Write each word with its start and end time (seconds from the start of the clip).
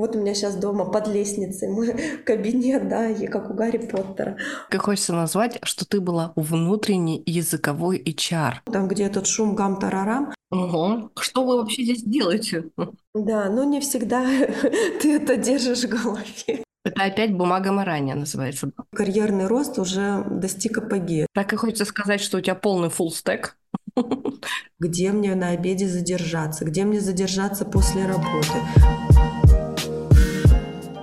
Вот 0.00 0.16
у 0.16 0.18
меня 0.18 0.32
сейчас 0.32 0.56
дома 0.56 0.86
под 0.86 1.08
лестницей 1.08 1.68
мой 1.68 1.92
кабинет, 2.24 2.88
да, 2.88 3.10
и 3.10 3.26
как 3.26 3.50
у 3.50 3.52
Гарри 3.52 3.76
Поттера. 3.76 4.38
Как 4.70 4.80
хочется 4.80 5.12
назвать, 5.12 5.58
что 5.62 5.86
ты 5.86 6.00
была 6.00 6.32
внутренний 6.36 7.22
языковой 7.26 8.02
HR. 8.02 8.60
Там, 8.72 8.88
где 8.88 9.04
этот 9.04 9.26
шум 9.26 9.54
гам-тарарам. 9.54 10.32
Ого. 10.50 11.10
Что 11.20 11.44
вы 11.44 11.58
вообще 11.58 11.82
здесь 11.82 12.02
делаете? 12.02 12.70
Да, 13.14 13.50
но 13.50 13.64
не 13.64 13.80
всегда 13.80 14.24
ты 15.02 15.16
это 15.16 15.36
держишь 15.36 15.84
в 15.84 15.88
голове. 15.90 16.64
Это 16.82 17.04
опять 17.04 17.34
бумага 17.34 17.70
марания 17.70 18.14
называется. 18.14 18.70
Карьерный 18.94 19.48
рост 19.48 19.78
уже 19.78 20.24
достиг 20.30 20.78
апогея. 20.78 21.26
Так 21.34 21.52
и 21.52 21.56
хочется 21.56 21.84
сказать, 21.84 22.22
что 22.22 22.38
у 22.38 22.40
тебя 22.40 22.54
полный 22.54 22.88
full 22.88 23.10
стек. 23.10 23.58
Где 24.78 25.12
мне 25.12 25.34
на 25.34 25.48
обеде 25.50 25.86
задержаться? 25.86 26.64
Где 26.64 26.84
мне 26.84 27.00
задержаться 27.00 27.66
после 27.66 28.06
работы? 28.06 28.48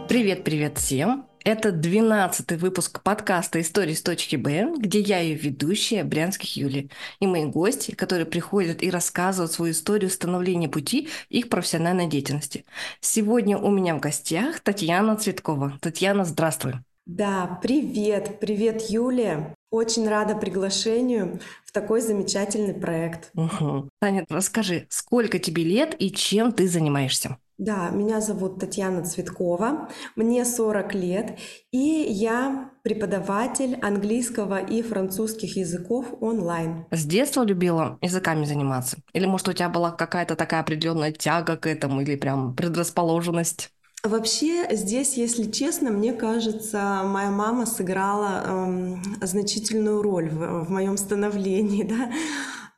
Привет-привет 0.07 0.77
всем! 0.77 1.27
Это 1.43 1.73
12 1.73 2.53
выпуск 2.53 3.03
подкаста 3.03 3.59
«Истории 3.59 3.93
с 3.93 4.01
точки 4.01 4.37
Б», 4.37 4.73
где 4.77 5.01
я 5.01 5.19
ее 5.19 5.35
ведущая, 5.35 6.05
Брянских 6.05 6.55
Юли, 6.55 6.89
и 7.19 7.27
мои 7.27 7.43
гости, 7.43 7.91
которые 7.91 8.25
приходят 8.25 8.81
и 8.81 8.89
рассказывают 8.89 9.51
свою 9.51 9.73
историю 9.73 10.09
становления 10.09 10.69
пути 10.69 11.09
их 11.27 11.49
профессиональной 11.49 12.07
деятельности. 12.07 12.63
Сегодня 13.01 13.57
у 13.57 13.69
меня 13.69 13.95
в 13.95 13.99
гостях 13.99 14.61
Татьяна 14.61 15.17
Цветкова. 15.17 15.77
Татьяна, 15.81 16.23
здравствуй! 16.23 16.75
Да, 17.05 17.59
привет, 17.61 18.39
привет, 18.39 18.89
Юлия. 18.89 19.56
Очень 19.77 20.09
рада 20.09 20.33
приглашению 20.33 21.39
в 21.63 21.71
такой 21.71 22.01
замечательный 22.01 22.73
проект. 22.73 23.29
Угу. 23.35 23.89
Таня, 24.01 24.25
расскажи, 24.27 24.87
сколько 24.89 25.37
тебе 25.37 25.63
лет 25.63 25.95
и 25.99 26.11
чем 26.11 26.51
ты 26.51 26.67
занимаешься? 26.67 27.37
Да, 27.59 27.89
меня 27.89 28.19
зовут 28.19 28.59
Татьяна 28.59 29.03
Цветкова, 29.03 29.89
мне 30.15 30.45
40 30.45 30.95
лет, 30.95 31.37
и 31.71 31.77
я 32.09 32.71
преподаватель 32.81 33.75
английского 33.81 34.59
и 34.59 34.81
французских 34.81 35.57
языков 35.57 36.07
онлайн. 36.21 36.85
С 36.89 37.05
детства 37.05 37.43
любила 37.43 37.99
языками 38.01 38.45
заниматься? 38.45 38.97
Или, 39.13 39.27
может, 39.27 39.47
у 39.47 39.53
тебя 39.53 39.69
была 39.69 39.91
какая-то 39.91 40.35
такая 40.35 40.61
определенная 40.61 41.11
тяга 41.11 41.55
к 41.55 41.67
этому, 41.67 42.01
или 42.01 42.15
прям 42.15 42.55
предрасположенность? 42.55 43.71
Вообще 44.03 44.67
здесь, 44.75 45.15
если 45.15 45.51
честно, 45.51 45.89
мне 45.89 46.13
кажется, 46.13 47.01
моя 47.03 47.31
мама 47.31 47.65
сыграла 47.65 48.43
эм, 48.45 49.03
значительную 49.21 50.01
роль 50.01 50.29
в, 50.29 50.65
в 50.65 50.69
моем 50.69 50.97
становлении, 50.97 51.83
да. 51.89 52.11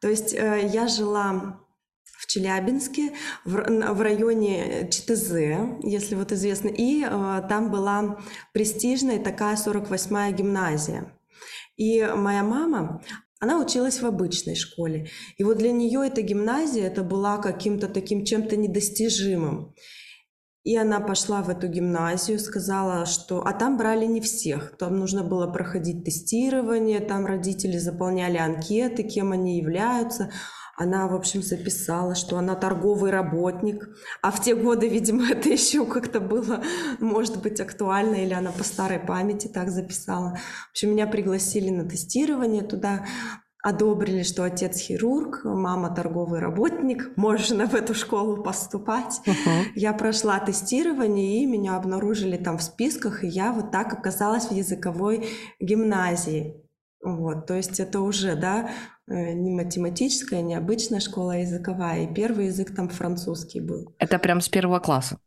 То 0.02 0.08
есть 0.10 0.34
э, 0.34 0.70
я 0.72 0.88
жила 0.88 1.60
Челябинске, 2.30 3.14
в, 3.44 3.94
в 3.94 4.02
районе 4.02 4.88
ЧТЗ, 4.92 5.32
если 5.84 6.14
вот 6.14 6.32
известно, 6.32 6.68
и 6.68 7.04
э, 7.04 7.42
там 7.50 7.72
была 7.72 8.20
престижная 8.54 9.20
такая 9.20 9.56
48-я 9.56 10.32
гимназия. 10.32 11.12
И 11.76 12.08
моя 12.16 12.44
мама, 12.44 13.02
она 13.40 13.60
училась 13.60 14.02
в 14.02 14.06
обычной 14.06 14.56
школе. 14.56 15.10
И 15.38 15.44
вот 15.44 15.58
для 15.58 15.72
нее 15.72 16.06
эта 16.06 16.22
гимназия, 16.22 16.86
это 16.86 17.04
была 17.04 17.40
каким-то 17.40 17.88
таким 17.88 18.24
чем-то 18.26 18.56
недостижимым. 18.58 19.74
И 20.64 20.76
она 20.76 21.00
пошла 21.00 21.42
в 21.42 21.50
эту 21.50 21.68
гимназию, 21.68 22.40
сказала, 22.40 23.06
что... 23.06 23.42
А 23.46 23.54
там 23.54 23.78
брали 23.78 24.06
не 24.06 24.20
всех. 24.20 24.78
Там 24.78 25.00
нужно 25.00 25.24
было 25.24 25.48
проходить 25.48 26.04
тестирование, 26.04 27.00
там 27.00 27.26
родители 27.26 27.78
заполняли 27.78 28.38
анкеты, 28.38 29.04
кем 29.04 29.32
они 29.32 29.58
являются. 29.58 30.32
Она, 30.76 31.08
в 31.08 31.14
общем, 31.16 31.44
записала, 31.44 32.16
что 32.16 32.38
она 32.38 32.56
торговый 32.56 33.12
работник. 33.12 33.90
А 34.22 34.32
в 34.32 34.42
те 34.42 34.56
годы, 34.56 34.88
видимо, 34.88 35.30
это 35.30 35.50
еще 35.50 35.86
как-то 35.86 36.20
было, 36.20 36.64
может 37.00 37.42
быть, 37.42 37.60
актуально, 37.60 38.16
или 38.16 38.34
она 38.34 38.52
по 38.52 38.64
старой 38.64 39.00
памяти 39.00 39.48
так 39.48 39.70
записала. 39.72 40.38
В 40.68 40.72
общем, 40.72 40.92
меня 40.92 41.08
пригласили 41.08 41.70
на 41.70 41.88
тестирование 41.88 42.64
туда, 42.64 43.06
одобрили, 43.62 44.24
что 44.24 44.44
отец 44.44 44.78
хирург, 44.78 45.42
мама 45.44 45.94
торговый 45.94 46.40
работник, 46.40 47.12
можно 47.18 47.68
в 47.68 47.76
эту 47.76 47.94
школу 47.94 48.42
поступать. 48.42 49.22
Uh-huh. 49.26 49.64
Я 49.76 49.94
прошла 49.94 50.40
тестирование, 50.40 51.44
и 51.44 51.46
меня 51.46 51.76
обнаружили 51.76 52.38
там 52.38 52.58
в 52.58 52.64
списках, 52.64 53.24
и 53.24 53.28
я 53.28 53.52
вот 53.52 53.72
так 53.72 53.94
оказалась 53.94 54.46
в 54.46 54.54
языковой 54.54 55.28
гимназии. 55.60 56.56
Вот, 57.02 57.48
то 57.48 57.54
есть 57.54 57.80
это 57.80 58.02
уже, 58.02 58.36
да, 58.36 58.72
Э, 59.10 59.34
не 59.34 59.50
математическая, 59.50 60.42
не 60.42 60.54
обычная 60.54 61.00
школа, 61.00 61.34
а 61.34 61.38
языковая. 61.38 62.04
И 62.04 62.14
первый 62.14 62.48
язык 62.48 62.76
там 62.76 62.90
французский 62.90 63.60
был. 63.60 63.96
Это 63.98 64.20
прям 64.20 64.40
с 64.40 64.50
первого 64.50 64.80
класса? 64.80 65.18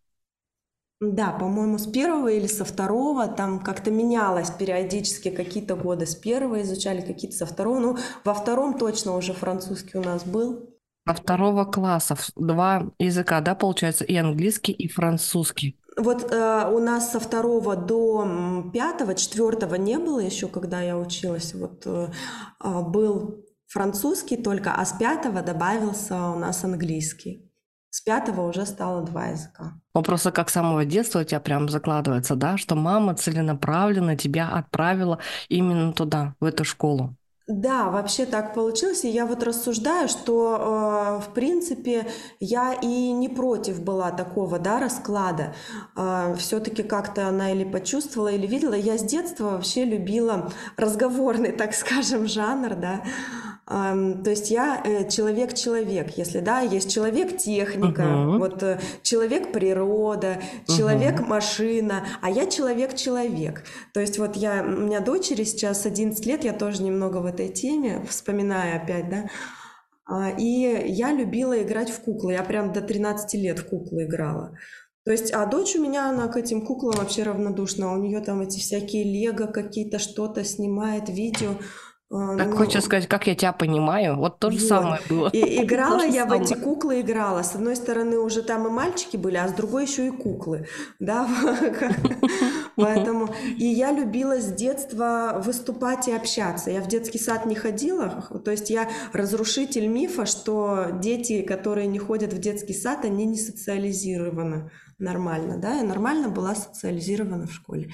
Да, 1.05 1.33
по-моему, 1.33 1.79
с 1.79 1.87
первого 1.89 2.29
или 2.29 2.47
со 2.47 2.65
второго, 2.65 3.27
там 3.27 3.59
как-то 3.59 3.91
менялось 3.91 4.51
периодически, 4.51 5.31
какие-то 5.31 5.75
годы 5.75 6.07
с 6.07 6.15
первого 6.15 6.63
изучали, 6.63 7.01
какие-то 7.01 7.37
со 7.37 7.45
второго. 7.45 7.81
Ну, 7.81 7.97
во 8.25 8.35
втором 8.35 8.79
точно 8.79 9.17
уже 9.17 9.33
французский 9.33 9.99
у 9.99 10.03
нас 10.03 10.23
был. 10.23 10.71
Со 11.09 11.15
второго 11.15 11.65
класса 11.65 12.17
два 12.37 12.93
языка, 13.01 13.41
да, 13.41 13.57
получается, 13.57 14.05
и 14.05 14.15
английский, 14.15 14.71
и 14.71 14.87
французский. 14.87 15.77
Вот 15.97 16.33
э, 16.33 16.71
у 16.73 16.79
нас 16.79 17.11
со 17.11 17.19
второго 17.19 17.75
до 17.75 18.71
пятого, 18.73 19.17
четвертого 19.17 19.75
не 19.75 19.99
было 19.99 20.21
еще, 20.21 20.47
когда 20.47 20.83
я 20.83 20.97
училась. 20.97 21.53
Вот 21.53 21.83
э, 21.85 22.11
а, 22.61 22.81
был 22.83 23.45
французский 23.67 24.37
только, 24.37 24.73
а 24.73 24.85
с 24.85 24.93
пятого 24.93 25.43
добавился 25.43 26.15
у 26.31 26.39
нас 26.39 26.63
английский. 26.63 27.52
С 27.95 28.01
пятого 28.01 28.49
уже 28.49 28.65
стало 28.65 29.03
два 29.03 29.27
языка. 29.27 29.75
Ну, 29.95 30.03
просто 30.03 30.33
как 30.33 30.49
с 30.49 30.55
самого 30.55 30.87
детства 30.87 31.21
у 31.21 31.25
тебя 31.25 31.41
прям 31.41 31.69
закладывается, 31.69 32.37
да, 32.37 32.57
что 32.57 32.75
мама 32.75 33.15
целенаправленно 33.15 34.17
тебя 34.17 34.49
отправила 34.49 35.19
именно 35.51 35.93
туда, 35.93 36.35
в 36.41 36.47
эту 36.47 36.65
школу. 36.65 37.15
Да, 37.49 37.91
вообще 37.91 38.25
так 38.25 38.55
получилось. 38.55 39.05
И 39.05 39.09
я 39.11 39.27
вот 39.27 39.43
рассуждаю, 39.43 40.09
что, 40.09 41.19
э, 41.21 41.29
в 41.29 41.35
принципе, 41.35 42.07
я 42.41 42.73
и 42.73 43.13
не 43.13 43.29
против 43.29 43.83
была 43.83 44.13
такого 44.13 44.59
да, 44.61 44.79
расклада. 44.79 45.55
Э, 45.97 46.35
Все-таки 46.39 46.85
как-то 46.85 47.27
она 47.29 47.51
или 47.53 47.65
почувствовала, 47.65 48.29
или 48.29 48.47
видела. 48.47 48.75
Я 48.75 48.97
с 48.97 49.03
детства 49.03 49.51
вообще 49.51 49.85
любила 49.85 50.51
разговорный, 50.77 51.53
так 51.53 51.75
скажем, 51.75 52.27
жанр, 52.29 52.77
да. 52.77 53.03
То 53.65 54.23
есть 54.27 54.51
я 54.51 54.83
э, 54.85 55.09
человек-человек, 55.09 56.17
если 56.17 56.41
да, 56.41 56.61
есть 56.61 56.93
человек-техника, 56.93 58.03
uh-huh. 58.03 58.39
вот 58.39 58.63
э, 58.65 58.81
человек-природа, 59.03 60.39
человек-машина, 60.67 62.05
а 62.21 62.29
я 62.29 62.47
человек-человек. 62.47 63.63
То 63.95 64.01
есть 64.01 64.19
вот 64.19 64.35
я, 64.35 64.65
у 64.65 64.81
меня 64.83 65.01
дочери 65.01 65.45
сейчас 65.45 65.87
11 65.87 66.27
лет, 66.27 66.45
я 66.45 66.53
тоже 66.53 66.83
немного 66.83 67.19
в 67.19 67.27
этой 67.27 67.49
теме, 67.49 68.05
вспоминаю 68.09 68.83
опять, 68.83 69.09
да, 69.09 69.27
а, 70.05 70.31
и 70.31 70.93
я 70.93 71.13
любила 71.13 71.63
играть 71.63 71.91
в 71.91 72.01
куклы, 72.01 72.33
я 72.33 72.43
прям 72.43 72.73
до 72.73 72.81
13 72.81 73.35
лет 73.35 73.61
в 73.61 73.69
куклы 73.69 74.05
играла. 74.05 74.59
То 75.05 75.11
есть, 75.11 75.33
а 75.33 75.47
дочь 75.47 75.75
у 75.75 75.83
меня, 75.83 76.11
она 76.11 76.29
к 76.29 76.37
этим 76.37 76.65
куклам 76.65 76.95
вообще 76.97 77.25
равнодушна. 77.25 77.93
У 77.93 77.97
нее 77.97 78.21
там 78.21 78.41
эти 78.41 78.61
всякие 78.61 79.05
лего 79.05 79.47
какие-то, 79.47 79.99
что-то 79.99 80.45
снимает, 80.45 81.09
видео. 81.09 81.57
А, 82.13 82.37
так 82.37 82.49
ну, 82.49 82.57
хочется 82.57 82.83
сказать, 82.83 83.09
как 83.09 83.27
я 83.27 83.35
тебя 83.35 83.53
понимаю. 83.53 84.17
Вот 84.17 84.39
то 84.39 84.51
же 84.51 84.59
вот. 84.59 84.69
самое 84.69 85.01
было. 85.09 85.29
И 85.29 85.63
играла 85.65 86.03
я 86.07 86.27
в 86.27 86.33
эти 86.33 86.55
куклы, 86.55 87.01
играла. 87.01 87.43
С 87.43 87.55
одной 87.55 87.75
стороны 87.75 88.19
уже 88.19 88.43
там 88.43 88.67
и 88.67 88.71
мальчики 88.71 89.17
были, 89.17 89.37
а 89.37 89.49
с 89.49 89.53
другой 89.53 89.87
еще 89.87 90.09
и 90.09 90.11
куклы. 90.11 90.67
Да, 90.99 91.27
поэтому... 92.77 93.31
И 93.57 93.65
я 93.65 93.93
любила 93.93 94.41
с 94.41 94.53
детства 94.53 95.41
выступать 95.43 96.07
и 96.09 96.13
общаться. 96.13 96.71
Я 96.71 96.83
в 96.83 96.89
детский 96.89 97.19
сад 97.19 97.47
не 97.47 97.55
ходила, 97.55 98.29
то 98.45 98.51
есть 98.51 98.69
я 98.69 98.91
разрушитель 99.13 99.87
мифа, 99.87 100.27
что 100.27 100.89
дети, 100.93 101.41
которые 101.43 101.87
не 101.87 101.99
ходят 101.99 102.35
в 102.35 102.39
детский 102.39 102.75
сад, 102.75 103.05
они 103.05 103.25
не 103.25 103.39
социализированы 103.39 104.71
нормально, 104.99 105.59
да, 105.59 105.77
я 105.77 105.83
нормально 105.83 106.29
была 106.29 106.55
социализирована 106.55 107.47
в 107.47 107.53
школе. 107.53 107.91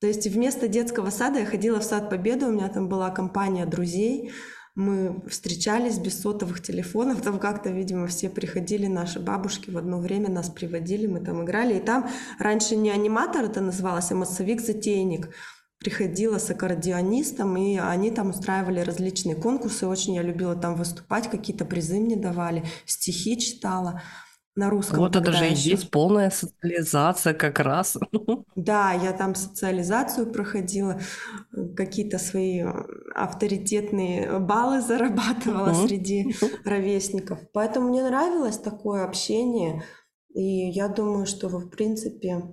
То 0.00 0.06
есть 0.06 0.26
вместо 0.26 0.68
детского 0.68 1.10
сада 1.10 1.40
я 1.40 1.46
ходила 1.46 1.80
в 1.80 1.84
сад 1.84 2.08
Победы, 2.08 2.46
у 2.46 2.52
меня 2.52 2.68
там 2.68 2.88
была 2.88 3.10
компания 3.10 3.66
друзей, 3.66 4.32
мы 4.76 5.22
встречались 5.28 5.98
без 5.98 6.20
сотовых 6.20 6.62
телефонов, 6.62 7.20
там 7.20 7.40
как-то, 7.40 7.70
видимо, 7.70 8.06
все 8.06 8.30
приходили, 8.30 8.86
наши 8.86 9.18
бабушки 9.18 9.70
в 9.70 9.76
одно 9.76 9.98
время 9.98 10.30
нас 10.30 10.50
приводили, 10.50 11.08
мы 11.08 11.18
там 11.18 11.44
играли, 11.44 11.78
и 11.78 11.80
там 11.80 12.08
раньше 12.38 12.76
не 12.76 12.90
аниматор 12.90 13.44
это 13.44 13.60
называлось, 13.60 14.12
а 14.12 14.14
массовик-затейник, 14.14 15.30
приходила 15.78 16.38
с 16.38 16.50
аккордеонистом, 16.50 17.56
и 17.56 17.76
они 17.76 18.10
там 18.10 18.30
устраивали 18.30 18.80
различные 18.80 19.36
конкурсы, 19.36 19.86
очень 19.86 20.14
я 20.14 20.22
любила 20.22 20.54
там 20.54 20.76
выступать, 20.76 21.28
какие-то 21.28 21.64
призы 21.64 21.98
мне 21.98 22.16
давали, 22.16 22.64
стихи 22.84 23.38
читала 23.38 24.02
на 24.58 24.70
русском. 24.70 24.98
Вот 24.98 25.16
это 25.16 25.32
же 25.32 25.48
и 25.48 25.54
есть 25.54 25.90
полная 25.90 26.30
социализация 26.30 27.32
как 27.32 27.60
раз. 27.60 27.96
Да, 28.56 28.92
я 28.92 29.12
там 29.12 29.36
социализацию 29.36 30.32
проходила, 30.32 31.00
какие-то 31.76 32.18
свои 32.18 32.64
авторитетные 33.14 34.40
баллы 34.40 34.80
зарабатывала 34.80 35.72
среди 35.74 36.34
ровесников. 36.64 37.38
Поэтому 37.52 37.88
мне 37.88 38.02
нравилось 38.02 38.58
такое 38.58 39.04
общение. 39.04 39.84
И 40.34 40.70
я 40.70 40.88
думаю, 40.88 41.26
что, 41.26 41.48
в 41.48 41.70
принципе, 41.70 42.52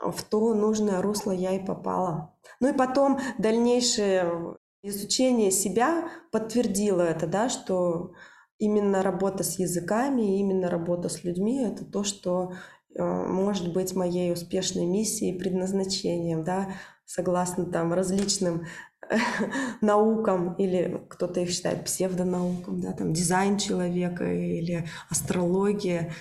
в 0.00 0.22
то 0.22 0.54
нужное 0.54 1.02
русло 1.02 1.32
я 1.32 1.56
и 1.56 1.64
попала. 1.64 2.36
Ну 2.60 2.72
и 2.72 2.76
потом 2.76 3.18
дальнейшее 3.38 4.56
изучение 4.82 5.50
себя 5.50 6.08
подтвердило 6.30 7.02
это, 7.02 7.26
да, 7.26 7.48
что 7.48 8.12
именно 8.60 9.02
работа 9.02 9.42
с 9.42 9.58
языками, 9.58 10.38
именно 10.38 10.70
работа 10.70 11.08
с 11.08 11.24
людьми— 11.24 11.64
это 11.64 11.84
то, 11.84 12.04
что 12.04 12.52
э, 12.94 13.02
может 13.02 13.72
быть 13.72 13.96
моей 13.96 14.32
успешной 14.32 14.84
миссией, 14.84 15.38
предназначением, 15.38 16.44
да, 16.44 16.74
согласно 17.06 17.64
там 17.64 17.92
различным 17.92 18.66
наукам, 19.80 20.54
или 20.54 21.04
кто-то 21.08 21.40
их 21.40 21.50
считает 21.50 21.86
псевдонаукам, 21.86 22.80
да, 22.80 22.92
там 22.92 23.14
дизайн 23.14 23.56
человека 23.56 24.30
или 24.30 24.86
астрология, 25.08 26.12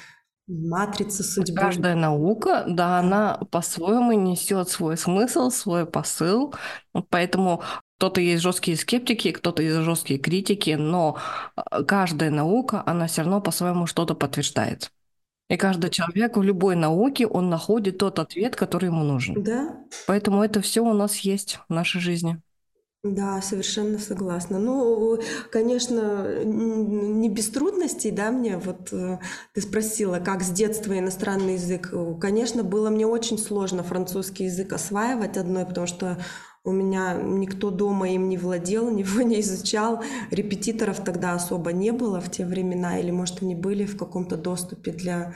матрица 0.48 1.24
судьбы. 1.24 1.60
Каждая 1.60 1.96
наука, 1.96 2.64
да, 2.68 3.00
она 3.00 3.40
по-своему 3.52 4.14
несет 4.14 4.70
свой 4.70 4.98
смысл, 4.98 5.50
свой 5.52 5.86
посыл, 5.86 6.56
поэтому 7.10 7.62
кто-то 8.00 8.22
есть 8.22 8.42
жесткие 8.42 8.78
скептики, 8.78 9.34
кто-то 9.34 9.62
есть 9.62 9.76
жесткие 9.76 10.22
критики, 10.22 10.70
но 10.80 11.18
а, 11.58 11.84
каждая 11.84 12.30
наука, 12.30 12.82
она 12.86 13.08
все 13.08 13.24
равно 13.24 13.42
по-своему 13.42 13.88
что-то 13.88 14.16
подтверждает. 14.16 14.90
И 15.50 15.58
каждый 15.58 15.90
человек 15.90 16.38
в 16.38 16.42
любой 16.42 16.78
науке, 16.78 17.28
он 17.28 17.50
находит 17.50 17.98
тот 17.98 18.20
ответ, 18.20 18.56
который 18.56 18.86
ему 18.86 19.04
нужен. 19.04 19.44
Да. 19.44 19.76
Поэтому 20.08 20.42
это 20.42 20.62
все 20.62 20.80
у 20.80 20.94
нас 20.94 21.18
есть 21.18 21.60
в 21.68 21.74
нашей 21.74 22.00
жизни. 22.00 22.42
Да, 23.04 23.42
совершенно 23.42 23.98
согласна. 23.98 24.60
Ну, 24.60 25.20
конечно, 25.52 26.44
не 26.44 27.30
без 27.30 27.50
трудностей, 27.50 28.12
да, 28.12 28.30
мне 28.30 28.58
вот 28.58 28.94
э, 28.94 29.20
ты 29.54 29.62
спросила, 29.62 30.20
как 30.20 30.42
с 30.42 30.50
детства 30.50 30.98
иностранный 30.98 31.54
язык. 31.54 31.94
Конечно, 32.20 32.64
было 32.64 32.90
мне 32.90 33.08
очень 33.08 33.38
сложно 33.38 33.84
французский 33.84 34.46
язык 34.46 34.74
осваивать 34.74 35.38
одной, 35.38 35.66
потому 35.66 35.88
что 35.88 36.18
у 36.64 36.72
меня 36.72 37.14
никто 37.22 37.72
дома 37.72 38.10
им 38.10 38.30
не 38.30 38.38
владел, 38.38 38.90
него 38.96 39.22
не 39.22 39.42
изучал. 39.42 40.04
Репетиторов 40.32 41.04
тогда 41.04 41.34
особо 41.34 41.72
не 41.72 41.92
было 41.92 42.20
в 42.20 42.32
те 42.32 42.46
времена, 42.46 43.00
или, 43.00 43.12
может, 43.12 43.42
они 43.42 43.56
были 43.56 43.86
в 43.86 43.98
каком-то 43.98 44.38
доступе 44.38 44.92
для 44.92 45.36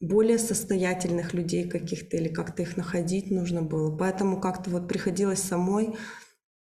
более 0.00 0.38
состоятельных 0.38 1.34
людей 1.34 1.68
каких-то, 1.68 2.16
или 2.16 2.28
как-то 2.28 2.62
их 2.62 2.76
находить 2.76 3.30
нужно 3.30 3.62
было. 3.62 3.94
Поэтому 3.96 4.40
как-то 4.40 4.70
вот 4.70 4.88
приходилось 4.88 5.42
самой 5.42 5.94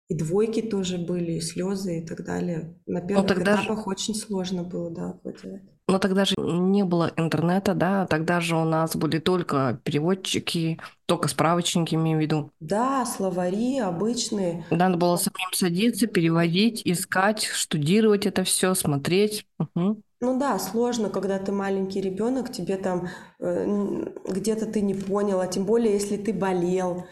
и 0.07 0.15
двойки 0.15 0.61
тоже 0.61 0.97
были, 0.97 1.33
и 1.33 1.41
слезы 1.41 1.99
и 1.99 2.05
так 2.05 2.23
далее. 2.23 2.79
На 2.85 3.01
ну, 3.01 3.07
первых 3.07 3.27
тогда 3.27 3.55
этапах 3.55 3.79
же... 3.79 3.83
очень 3.89 4.15
сложно 4.15 4.63
было, 4.63 4.89
да, 4.89 5.19
владевать. 5.23 5.63
Но 5.89 5.99
тогда 5.99 6.25
же 6.25 6.35
не 6.37 6.83
было 6.83 7.13
интернета, 7.15 7.73
да, 7.73 8.05
тогда 8.07 8.41
же 8.41 8.57
у 8.57 8.65
нас 8.65 8.95
были 8.95 9.19
только 9.19 9.79
переводчики, 9.83 10.79
только 11.05 11.29
справочники, 11.29 11.95
имею 11.95 12.17
в 12.17 12.21
виду. 12.21 12.51
Да, 12.59 13.05
словари 13.05 13.79
обычные. 13.79 14.65
Надо 14.69 14.97
было 14.97 15.15
самим 15.15 15.53
садиться, 15.53 16.07
переводить, 16.07 16.81
искать, 16.83 17.43
штудировать 17.43 18.25
это 18.25 18.43
все, 18.43 18.73
смотреть. 18.73 19.45
Угу. 19.59 20.01
Ну 20.19 20.39
да, 20.39 20.59
сложно, 20.59 21.09
когда 21.09 21.39
ты 21.39 21.51
маленький 21.51 22.01
ребенок, 22.01 22.51
тебе 22.51 22.75
там 22.77 23.07
э, 23.39 24.03
где-то 24.27 24.65
ты 24.65 24.81
не 24.81 24.95
понял, 24.95 25.39
а 25.39 25.47
тем 25.47 25.65
более, 25.65 25.93
если 25.93 26.17
ты 26.17 26.33
болел. 26.33 27.05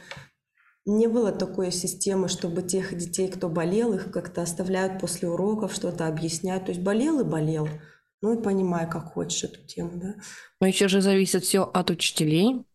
Не 0.87 1.07
было 1.07 1.31
такой 1.31 1.71
системы, 1.71 2.27
чтобы 2.27 2.61
тех 2.61 2.95
детей, 2.95 3.27
кто 3.27 3.47
болел, 3.47 3.93
их 3.93 4.11
как-то 4.11 4.41
оставляют 4.41 4.99
после 4.99 5.29
уроков, 5.29 5.73
что-то 5.73 6.07
объясняют. 6.07 6.65
То 6.65 6.71
есть 6.71 6.83
болел 6.83 7.19
и 7.21 7.23
болел. 7.23 7.67
Ну 8.25 8.33
и 8.33 8.41
понимай, 8.41 8.89
как 8.89 9.13
хочешь 9.13 9.43
эту 9.43 9.61
тему, 9.67 9.91
да. 10.01 10.15
Но 10.59 10.65
еще 10.65 10.87
же 10.87 10.99
зависит 10.99 11.43
все 11.43 11.61
от 11.61 11.91
учителей, 11.91 12.65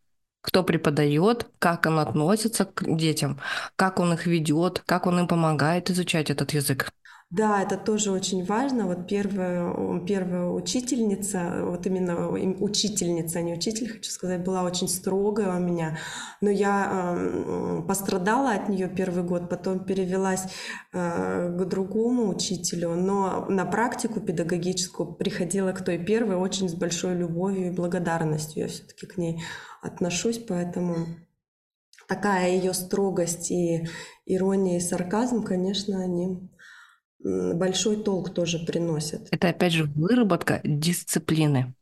кто 0.42 0.62
преподает, 0.62 1.48
как 1.58 1.86
он 1.86 1.98
относится 1.98 2.66
к 2.66 2.84
детям, 2.96 3.40
как 3.74 3.98
он 3.98 4.12
их 4.12 4.26
ведет, 4.26 4.80
как 4.86 5.08
он 5.08 5.18
им 5.18 5.26
помогает 5.26 5.90
изучать 5.90 6.30
этот 6.30 6.52
язык. 6.52 6.92
Да, 7.30 7.62
это 7.62 7.76
тоже 7.76 8.10
очень 8.10 8.44
важно. 8.44 8.86
Вот 8.86 9.06
первая, 9.06 10.00
первая 10.00 10.48
учительница, 10.48 11.64
вот 11.64 11.86
именно 11.86 12.28
учительница, 12.28 13.38
а 13.38 13.42
не 13.42 13.52
учитель, 13.54 13.88
хочу 13.88 14.10
сказать, 14.10 14.42
была 14.42 14.64
очень 14.64 14.88
строгая 14.88 15.56
у 15.56 15.60
меня. 15.60 15.96
Но 16.40 16.50
я 16.50 17.14
э, 17.16 17.82
пострадала 17.86 18.54
от 18.54 18.68
нее 18.68 18.88
первый 18.88 19.22
год, 19.22 19.48
потом 19.48 19.84
перевелась 19.84 20.42
э, 20.92 21.56
к 21.56 21.64
другому 21.66 22.30
учителю. 22.30 22.96
Но 22.96 23.46
на 23.48 23.64
практику 23.64 24.18
педагогическую 24.20 25.12
приходила 25.14 25.70
к 25.70 25.84
той 25.84 25.98
первой 25.98 26.34
очень 26.34 26.68
с 26.68 26.74
большой 26.74 27.14
любовью 27.14 27.68
и 27.68 27.76
благодарностью. 27.76 28.62
Я 28.62 28.68
все-таки 28.68 29.06
к 29.06 29.16
ней 29.16 29.40
отношусь, 29.82 30.38
поэтому 30.38 31.06
такая 32.08 32.50
ее 32.50 32.74
строгость 32.74 33.52
и 33.52 33.86
ирония 34.26 34.78
и 34.78 34.80
сарказм, 34.80 35.44
конечно, 35.44 36.02
они 36.02 36.50
большой 37.22 38.02
толк 38.02 38.32
тоже 38.34 38.58
приносит. 38.58 39.28
Это 39.30 39.48
опять 39.48 39.72
же 39.72 39.84
выработка 39.84 40.60
дисциплины. 40.64 41.74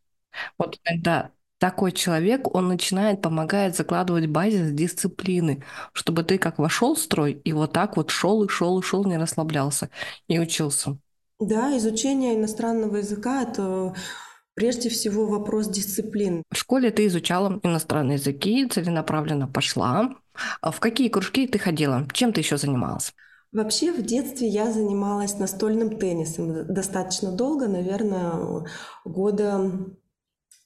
Вот 0.59 0.79
когда 0.85 1.31
такой 1.59 1.93
человек, 1.93 2.55
он 2.55 2.69
начинает, 2.69 3.21
помогает 3.21 3.77
закладывать 3.77 4.27
базис 4.27 4.73
дисциплины, 4.73 5.65
чтобы 5.93 6.23
ты 6.23 6.39
как 6.39 6.59
вошел 6.59 6.95
в 6.95 6.99
строй 7.01 7.33
и 7.33 7.53
вот 7.53 7.73
так 7.73 7.97
вот 7.97 8.11
шел 8.11 8.45
и 8.45 8.49
шел 8.49 8.79
и 8.79 8.83
шел, 8.83 9.05
не 9.05 9.17
расслаблялся 9.17 9.91
и 10.29 10.39
учился. 10.39 10.99
Да, 11.41 11.77
изучение 11.77 12.35
иностранного 12.35 12.97
языка 12.97 13.43
это 13.45 13.95
прежде 14.55 14.89
всего 14.89 15.27
вопрос 15.27 15.69
дисциплин. 15.69 16.43
В 16.51 16.57
школе 16.57 16.91
ты 16.91 17.07
изучала 17.07 17.61
иностранные 17.63 18.17
языки, 18.17 18.67
целенаправленно 18.69 19.47
пошла. 19.47 20.15
А 20.61 20.71
в 20.73 20.81
какие 20.81 21.09
кружки 21.09 21.47
ты 21.47 21.59
ходила? 21.59 22.07
Чем 22.13 22.33
ты 22.33 22.41
еще 22.41 22.57
занималась? 22.57 23.15
Вообще 23.51 23.93
в 23.93 24.03
детстве 24.03 24.47
я 24.47 24.71
занималась 24.71 25.39
настольным 25.39 25.99
теннисом 25.99 26.67
достаточно 26.73 27.33
долго, 27.33 27.67
наверное, 27.67 28.67
года 29.07 29.73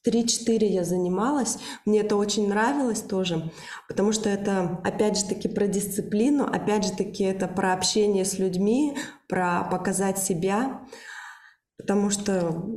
3-4 0.05 0.65
я 0.65 0.83
занималась. 0.83 1.59
Мне 1.85 2.01
это 2.01 2.17
очень 2.17 2.49
нравилось 2.49 3.03
тоже, 3.03 3.53
потому 3.89 4.11
что 4.11 4.29
это, 4.29 4.81
опять 4.83 5.17
же 5.17 5.27
таки, 5.27 5.49
про 5.49 5.69
дисциплину, 5.69 6.45
опять 6.45 6.85
же 6.85 6.93
таки, 6.93 7.23
это 7.23 7.47
про 7.47 7.73
общение 7.73 8.25
с 8.25 8.39
людьми, 8.39 8.97
про 9.29 9.63
показать 9.71 10.19
себя, 10.19 10.83
потому 11.79 12.11
что 12.11 12.69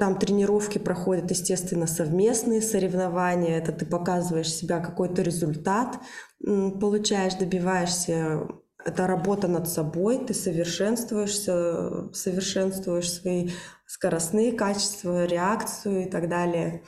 там 0.00 0.18
тренировки 0.18 0.78
проходят, 0.78 1.30
естественно, 1.30 1.86
совместные 1.86 2.62
соревнования, 2.62 3.58
это 3.58 3.70
ты 3.70 3.86
показываешь 3.86 4.52
себя, 4.52 4.80
какой-то 4.80 5.22
результат 5.22 6.00
получаешь, 6.40 7.34
добиваешься 7.34 8.48
это 8.84 9.06
работа 9.06 9.48
над 9.48 9.68
собой, 9.68 10.24
ты 10.24 10.34
совершенствуешься, 10.34 12.12
совершенствуешь 12.12 13.12
свои 13.12 13.50
скоростные 13.86 14.52
качества, 14.52 15.24
реакцию 15.24 16.06
и 16.06 16.10
так 16.10 16.28
далее, 16.28 16.82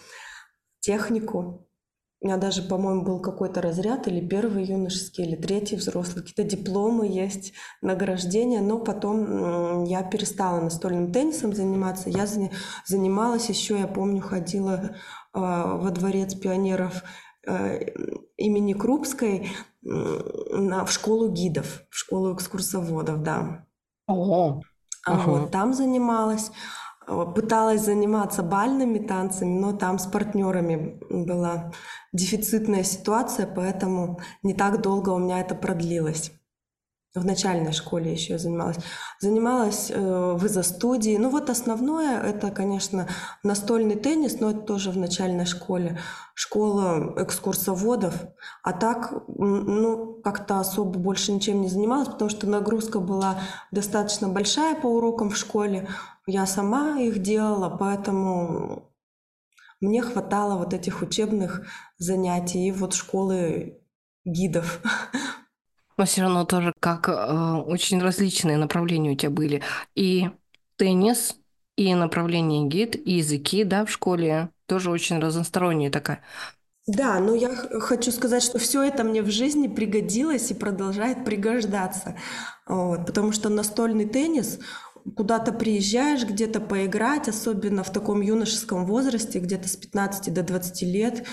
технику. 0.81 1.69
У 2.21 2.27
меня 2.27 2.39
даже, 2.39 2.63
по-моему, 2.63 3.03
был 3.03 3.21
какой-то 3.21 3.61
разряд, 3.61 4.09
или 4.09 4.27
первый 4.27 4.65
юношеский, 4.65 5.25
или 5.25 5.37
третий 5.37 5.77
взрослый, 5.77 6.23
какие-то 6.23 6.57
дипломы 6.57 7.07
есть, 7.07 7.53
награждения, 7.83 8.63
но 8.63 8.79
потом 8.79 9.85
я 9.85 10.03
перестала 10.03 10.61
настольным 10.63 11.13
теннисом 11.13 11.55
заниматься. 11.55 12.09
Я 12.09 12.27
занималась 12.87 13.51
еще, 13.51 13.79
я 13.79 13.87
помню, 13.87 14.23
ходила 14.23 14.97
а, 15.35 15.77
во 15.77 15.91
дворец 15.91 16.35
пионеров 16.35 17.03
имени 18.37 18.73
Крупской, 18.73 19.49
на, 19.83 20.85
в 20.85 20.93
школу 20.93 21.29
гидов, 21.31 21.83
в 21.91 21.97
школу 21.97 22.35
экскурсоводов, 22.35 23.23
да. 23.23 23.67
Ого. 24.07 24.63
А 25.07 25.19
угу. 25.19 25.31
вот 25.31 25.51
там 25.51 25.75
занималась. 25.75 26.51
Пыталась 27.07 27.83
заниматься 27.83 28.43
бальными 28.43 28.99
танцами, 28.99 29.59
но 29.59 29.77
там 29.77 29.99
с 29.99 30.07
партнерами 30.07 30.99
была 31.11 31.73
дефицитная 32.15 32.83
ситуация, 32.83 33.47
поэтому 33.47 34.21
не 34.43 34.55
так 34.55 34.81
долго 34.81 35.11
у 35.11 35.19
меня 35.19 35.41
это 35.41 35.55
продлилось 35.55 36.33
в 37.15 37.25
начальной 37.25 37.73
школе 37.73 38.13
еще 38.13 38.39
занималась. 38.39 38.77
Занималась 39.21 39.91
э, 39.91 40.33
в 40.37 40.45
изо-студии. 40.47 41.17
Ну 41.17 41.31
вот 41.31 41.49
основное 41.49 42.21
это, 42.21 42.51
конечно, 42.51 43.09
настольный 43.45 43.95
теннис, 43.95 44.41
но 44.41 44.51
это 44.51 44.61
тоже 44.61 44.91
в 44.91 44.99
начальной 44.99 45.47
школе. 45.47 46.01
Школа 46.35 47.15
экскурсоводов. 47.17 48.15
А 48.65 48.73
так, 48.73 49.13
ну, 49.29 50.21
как-то 50.25 50.59
особо 50.59 50.99
больше 50.99 51.33
ничем 51.33 51.61
не 51.61 51.69
занималась, 51.69 52.09
потому 52.09 52.31
что 52.31 52.49
нагрузка 52.49 52.99
была 52.99 53.39
достаточно 53.71 54.29
большая 54.29 54.75
по 54.75 54.87
урокам 54.87 55.31
в 55.31 55.37
школе. 55.37 55.89
Я 56.27 56.47
сама 56.47 56.99
их 56.99 57.23
делала, 57.23 57.69
поэтому 57.69 58.91
мне 59.81 60.03
хватало 60.03 60.59
вот 60.59 60.75
этих 60.75 61.03
учебных 61.03 61.67
занятий 61.99 62.67
и 62.67 62.73
вот 62.73 62.95
школы 62.95 63.81
гидов 64.25 64.81
Но 65.97 66.05
все 66.07 66.23
равно 66.23 66.45
тоже 66.45 66.73
как 66.81 67.09
э, 67.09 67.13
очень 67.13 68.01
различные 68.01 68.57
направления 68.59 69.13
у 69.13 69.17
тебя 69.17 69.31
были. 69.31 69.63
И 69.95 70.31
теннис, 70.77 71.37
и 71.77 71.95
направление 71.95 72.67
гид, 72.69 72.97
и 72.97 73.15
языки, 73.15 73.65
да, 73.65 73.85
в 73.85 73.91
школе. 73.91 74.51
тоже 74.67 74.91
очень 74.91 75.19
разносторонняя 75.21 75.91
такая. 75.91 76.23
Да, 76.87 77.19
но 77.19 77.35
я 77.35 77.55
хочу 77.57 78.13
сказать, 78.13 78.43
что 78.43 78.59
все 78.59 78.83
это 78.83 79.05
мне 79.05 79.23
в 79.23 79.31
жизни 79.31 79.69
пригодилось 79.69 80.51
и 80.51 80.55
продолжает 80.55 81.25
пригождаться. 81.25 82.19
Вот, 82.67 83.07
потому 83.07 83.33
что 83.33 83.49
настольный 83.49 84.05
теннис, 84.07 84.59
куда-то 85.17 85.53
приезжаешь 85.53 86.25
где-то 86.27 86.61
поиграть, 86.61 87.27
особенно 87.29 87.85
в 87.85 87.91
таком 87.93 88.21
юношеском 88.21 88.85
возрасте, 88.85 89.39
где-то 89.39 89.67
с 89.69 89.77
15 89.77 90.31
до 90.31 90.43
20 90.43 90.83
лет, 90.85 91.27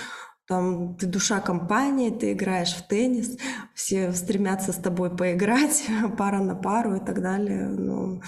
там 0.46 0.96
ты 0.96 1.06
душа 1.06 1.40
компании, 1.40 2.10
ты 2.10 2.32
играешь 2.32 2.74
в 2.74 2.86
теннис, 2.86 3.38
все 3.74 4.12
стремятся 4.12 4.72
с 4.72 4.76
тобой 4.76 5.16
поиграть, 5.16 5.86
пара 6.18 6.40
на 6.40 6.54
пару 6.54 6.96
и 6.96 7.00
так 7.00 7.22
далее. 7.22 7.68
Ну, 7.68 8.22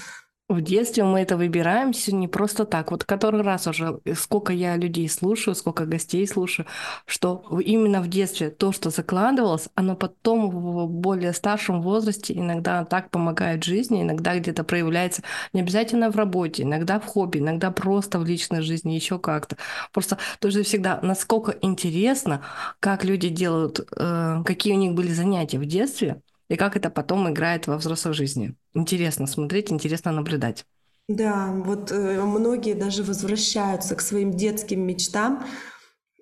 в 0.49 0.61
детстве 0.61 1.05
мы 1.05 1.21
это 1.21 1.37
выбираем 1.39 1.93
все 1.93 2.13
не 2.13 2.29
просто 2.29 2.67
так. 2.67 2.91
Вот 2.91 3.05
который 3.05 3.43
раз 3.43 3.67
уже, 3.67 4.01
э, 4.05 4.15
сколько 4.15 4.53
я 4.53 4.77
людей 4.77 5.09
слушаю, 5.09 5.55
сколько 5.55 5.87
гостей 5.87 6.27
слушаю, 6.27 6.67
что 7.07 7.45
именно 7.65 8.03
в 8.03 8.09
детстве 8.09 8.51
то, 8.51 8.71
что 8.73 8.91
закладывалось, 8.91 9.69
оно 9.75 9.97
потом 9.97 10.51
в 10.51 10.89
более 10.89 11.33
старшем 11.33 11.81
возрасте 11.81 12.35
иногда 12.35 12.85
так 12.85 13.11
помогает 13.11 13.65
жизни, 13.65 14.03
иногда 14.03 14.39
где-то 14.39 14.65
проявляется 14.65 15.23
не 15.55 15.63
обязательно 15.63 16.11
в 16.11 16.17
работе, 16.17 16.63
иногда 16.63 17.01
в 17.01 17.07
хобби, 17.07 17.39
иногда 17.39 17.71
просто 17.71 18.19
в 18.19 18.27
личной 18.27 18.61
жизни, 18.61 18.93
еще 18.93 19.19
как-то. 19.19 19.57
Просто 19.93 20.19
тоже 20.41 20.63
всегда, 20.63 21.01
насколько 21.03 21.57
интересно, 21.63 22.43
как 22.81 23.05
люди 23.05 23.31
делают, 23.31 23.81
э, 23.97 24.43
какие 24.45 24.75
у 24.75 24.79
них 24.79 24.93
были 24.93 25.09
занятия 25.13 25.59
в 25.59 25.65
детстве, 25.65 26.21
и 26.55 26.57
как 26.57 26.77
это 26.77 26.89
потом 26.89 27.29
играет 27.29 27.67
во 27.67 27.77
взрослой 27.77 28.15
жизни. 28.15 28.55
Интересно 28.75 29.27
смотреть, 29.27 29.73
интересно 29.73 30.13
наблюдать. 30.13 30.65
Да, 31.09 31.53
вот 31.53 31.91
э, 31.91 32.23
многие 32.23 32.75
даже 32.75 33.03
возвращаются 33.03 33.97
к 33.97 34.01
своим 34.01 34.33
детским 34.33 34.87
мечтам 34.87 35.45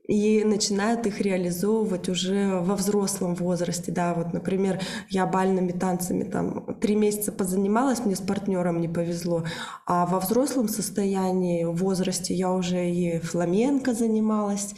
и 0.09 0.43
начинают 0.43 1.07
их 1.07 1.21
реализовывать 1.21 2.09
уже 2.09 2.61
во 2.61 2.75
взрослом 2.75 3.35
возрасте. 3.35 3.93
Да, 3.93 4.15
вот, 4.15 4.33
например, 4.33 4.81
я 5.11 5.27
бальными 5.27 5.73
танцами 5.73 6.25
там 6.25 6.77
три 6.81 6.97
месяца 6.97 7.31
позанималась, 7.31 8.05
мне 8.05 8.17
с 8.17 8.21
партнером 8.21 8.81
не 8.81 8.89
повезло, 8.89 9.45
а 9.87 10.07
во 10.07 10.19
взрослом 10.19 10.67
состоянии, 10.69 11.65
в 11.65 11.75
возрасте 11.75 12.35
я 12.35 12.53
уже 12.53 12.91
и 12.91 13.19
фламенко 13.19 13.93
занималась, 13.93 14.75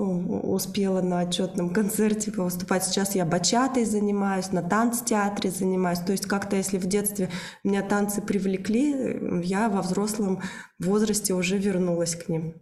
успела 0.00 1.02
на 1.02 1.20
отчетном 1.20 1.70
концерте 1.70 2.30
выступать. 2.30 2.84
Сейчас 2.84 3.14
я 3.14 3.24
бачатой 3.24 3.84
занимаюсь, 3.84 4.52
на 4.52 4.62
танцтеатре 4.62 5.50
занимаюсь. 5.50 6.00
То 6.00 6.12
есть 6.12 6.26
как-то, 6.26 6.56
если 6.56 6.78
в 6.78 6.86
детстве 6.86 7.28
меня 7.64 7.82
танцы 7.82 8.22
привлекли, 8.22 9.42
я 9.44 9.68
во 9.68 9.82
взрослом 9.82 10.42
возрасте 10.78 11.34
уже 11.34 11.58
вернулась 11.58 12.16
к 12.16 12.28
ним. 12.28 12.54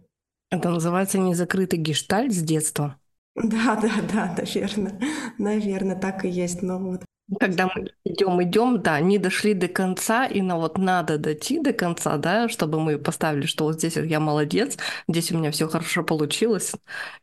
Это 0.51 0.69
называется 0.69 1.19
незакрытый 1.19 1.79
гештальт 1.79 2.33
с 2.33 2.41
детства. 2.41 2.99
Да, 3.35 3.79
да, 3.81 3.91
да, 4.11 4.35
наверное. 4.37 4.99
Наверное, 5.37 5.95
так 5.95 6.25
и 6.25 6.29
есть. 6.29 6.61
Но 6.61 6.79
вот 6.79 7.05
когда 7.39 7.69
мы 7.75 7.89
идем, 8.05 8.41
идем, 8.41 8.81
да, 8.81 8.99
не 8.99 9.17
дошли 9.17 9.53
до 9.53 9.67
конца, 9.67 10.25
и 10.25 10.41
на 10.41 10.57
вот 10.57 10.77
надо 10.77 11.17
дойти 11.17 11.59
до 11.59 11.73
конца, 11.73 12.17
да, 12.17 12.49
чтобы 12.49 12.79
мы 12.79 12.97
поставили, 12.97 13.45
что 13.45 13.65
вот 13.65 13.75
здесь 13.75 13.97
я 13.97 14.19
молодец, 14.19 14.77
здесь 15.07 15.31
у 15.31 15.37
меня 15.37 15.51
все 15.51 15.67
хорошо 15.67 16.03
получилось, 16.03 16.73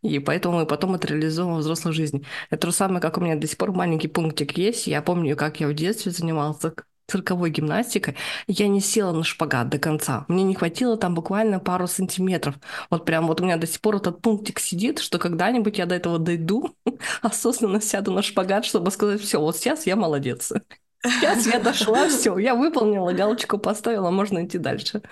и 0.02 0.18
поэтому 0.18 0.58
мы 0.58 0.66
потом 0.66 0.94
это 0.94 1.08
реализуем 1.08 1.54
в 1.56 1.58
взрослой 1.58 1.92
жизни. 1.92 2.24
Это 2.50 2.62
то 2.62 2.70
же 2.70 2.74
самое, 2.76 3.00
как 3.00 3.18
у 3.18 3.20
меня 3.20 3.36
до 3.36 3.46
сих 3.46 3.58
пор 3.58 3.72
маленький 3.72 4.08
пунктик 4.08 4.56
есть. 4.58 4.86
Я 4.86 5.02
помню, 5.02 5.36
как 5.36 5.60
я 5.60 5.68
в 5.68 5.74
детстве 5.74 6.12
занимался 6.12 6.74
цирковой 7.08 7.50
гимнастикой, 7.50 8.16
я 8.46 8.68
не 8.68 8.80
села 8.80 9.12
на 9.12 9.24
шпагат 9.24 9.68
до 9.68 9.78
конца. 9.78 10.24
Мне 10.28 10.42
не 10.44 10.54
хватило 10.54 10.96
там 10.96 11.14
буквально 11.14 11.60
пару 11.60 11.86
сантиметров. 11.86 12.56
Вот 12.90 13.04
прям 13.04 13.26
вот 13.26 13.40
у 13.40 13.44
меня 13.44 13.56
до 13.56 13.66
сих 13.66 13.80
пор 13.80 13.96
этот 13.96 14.20
пунктик 14.20 14.58
сидит, 14.58 14.98
что 14.98 15.18
когда-нибудь 15.18 15.78
я 15.78 15.86
до 15.86 15.94
этого 15.94 16.18
дойду, 16.18 16.74
осознанно 17.22 17.80
сяду 17.80 18.12
на 18.12 18.22
шпагат, 18.22 18.64
чтобы 18.64 18.90
сказать, 18.90 19.20
все, 19.20 19.40
вот 19.40 19.56
сейчас 19.56 19.86
я 19.86 19.96
молодец. 19.96 20.52
Сейчас 21.04 21.46
я 21.46 21.60
дошла, 21.60 22.08
все, 22.08 22.36
я 22.38 22.56
выполнила, 22.56 23.12
галочку 23.12 23.58
поставила, 23.58 24.10
можно 24.10 24.44
идти 24.44 24.58
дальше. 24.58 25.02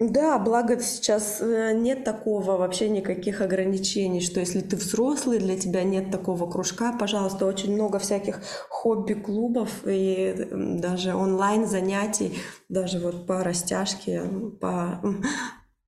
Да, 0.00 0.40
благо 0.40 0.80
сейчас 0.80 1.40
э, 1.40 1.72
нет 1.72 2.02
такого 2.02 2.56
вообще 2.56 2.88
никаких 2.88 3.40
ограничений, 3.40 4.20
что 4.20 4.40
если 4.40 4.60
ты 4.60 4.74
взрослый, 4.74 5.38
для 5.38 5.56
тебя 5.56 5.84
нет 5.84 6.10
такого 6.10 6.50
кружка, 6.50 6.92
пожалуйста, 6.98 7.46
очень 7.46 7.74
много 7.74 8.00
всяких 8.00 8.40
хобби-клубов 8.68 9.70
и 9.86 10.48
даже 10.50 11.14
онлайн-занятий, 11.14 12.36
даже 12.68 12.98
вот 12.98 13.26
по 13.28 13.44
растяжке, 13.44 14.24
по 14.60 15.00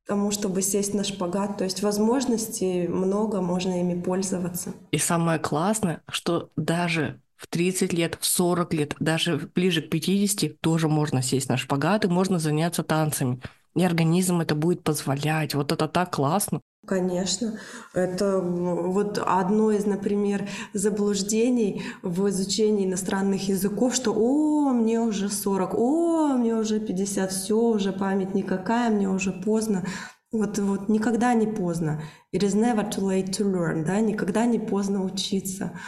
тому, 0.06 0.30
чтобы 0.30 0.62
сесть 0.62 0.94
на 0.94 1.02
шпагат. 1.02 1.58
То 1.58 1.64
есть 1.64 1.82
возможностей 1.82 2.86
много, 2.86 3.40
можно 3.40 3.80
ими 3.80 4.00
пользоваться. 4.00 4.72
И 4.92 4.98
самое 4.98 5.40
классное, 5.40 6.02
что 6.08 6.50
даже 6.56 7.20
в 7.34 7.48
30 7.48 7.92
лет, 7.92 8.16
в 8.20 8.24
40 8.24 8.72
лет, 8.72 8.94
даже 9.00 9.50
ближе 9.52 9.82
к 9.82 9.90
50 9.90 10.60
тоже 10.60 10.86
можно 10.86 11.22
сесть 11.22 11.48
на 11.48 11.56
шпагат 11.56 12.04
и 12.04 12.08
можно 12.08 12.38
заняться 12.38 12.84
танцами 12.84 13.42
и 13.76 13.84
организм 13.84 14.40
это 14.40 14.54
будет 14.54 14.82
позволять. 14.82 15.54
Вот 15.54 15.70
это 15.70 15.86
так 15.86 16.14
классно. 16.14 16.60
Конечно. 16.86 17.58
Это 17.94 18.40
вот 18.40 19.18
одно 19.18 19.72
из, 19.72 19.86
например, 19.86 20.48
заблуждений 20.72 21.82
в 22.02 22.28
изучении 22.28 22.86
иностранных 22.86 23.48
языков, 23.48 23.94
что 23.94 24.14
«О, 24.14 24.72
мне 24.72 25.00
уже 25.00 25.28
40, 25.28 25.74
о, 25.74 26.28
мне 26.36 26.54
уже 26.54 26.80
50, 26.80 27.32
все, 27.32 27.58
уже 27.58 27.92
память 27.92 28.34
никакая, 28.34 28.90
мне 28.90 29.08
уже 29.08 29.32
поздно». 29.32 29.84
Вот, 30.32 30.58
вот 30.58 30.88
никогда 30.88 31.34
не 31.34 31.46
поздно. 31.46 32.02
It 32.34 32.42
is 32.42 32.54
never 32.54 32.88
too 32.88 33.02
late 33.02 33.30
to 33.30 33.44
learn, 33.44 33.84
да, 33.84 34.00
никогда 34.00 34.44
не 34.44 34.58
поздно 34.58 35.04
учиться. 35.04 35.78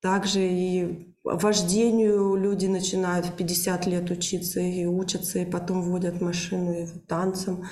Также 0.00 0.40
и 0.40 1.13
вождению 1.24 2.36
люди 2.36 2.66
начинают 2.66 3.26
в 3.26 3.36
50 3.36 3.86
лет 3.86 4.10
учиться 4.10 4.60
и 4.60 4.84
учатся, 4.84 5.40
и 5.40 5.50
потом 5.50 5.82
водят 5.82 6.20
машину, 6.20 6.72
и 6.72 6.86
танцем 7.08 7.64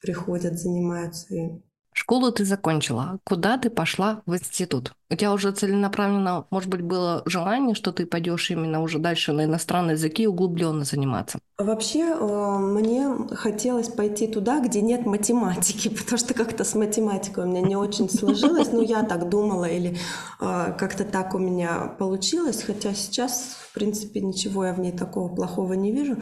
приходят, 0.00 0.58
занимаются. 0.58 1.34
И 1.34 1.62
Школу 1.96 2.32
ты 2.32 2.44
закончила. 2.44 3.20
Куда 3.22 3.56
ты 3.56 3.70
пошла 3.70 4.22
в 4.26 4.34
институт? 4.34 4.92
У 5.10 5.14
тебя 5.14 5.32
уже 5.32 5.52
целенаправленно, 5.52 6.44
может 6.50 6.68
быть, 6.68 6.80
было 6.80 7.22
желание, 7.24 7.76
что 7.76 7.92
ты 7.92 8.04
пойдешь 8.04 8.50
именно 8.50 8.82
уже 8.82 8.98
дальше 8.98 9.32
на 9.32 9.44
иностранные 9.44 9.94
языки 9.94 10.26
углубленно 10.26 10.84
заниматься? 10.84 11.38
Вообще, 11.56 12.00
э, 12.00 12.58
мне 12.58 13.08
хотелось 13.36 13.88
пойти 13.88 14.26
туда, 14.26 14.58
где 14.58 14.82
нет 14.82 15.06
математики, 15.06 15.88
потому 15.96 16.18
что 16.18 16.34
как-то 16.34 16.64
с 16.64 16.74
математикой 16.74 17.44
у 17.44 17.46
меня 17.46 17.60
не 17.60 17.76
очень 17.76 18.10
сложилось. 18.10 18.72
Ну, 18.72 18.82
я 18.82 19.04
так 19.04 19.28
думала, 19.28 19.66
или 19.66 19.96
э, 20.40 20.74
как-то 20.76 21.04
так 21.04 21.36
у 21.36 21.38
меня 21.38 21.94
получилось. 21.96 22.64
Хотя 22.64 22.92
сейчас, 22.92 23.56
в 23.70 23.72
принципе, 23.72 24.20
ничего 24.20 24.64
я 24.66 24.74
в 24.74 24.80
ней 24.80 24.92
такого 24.92 25.32
плохого 25.32 25.74
не 25.74 25.92
вижу 25.92 26.16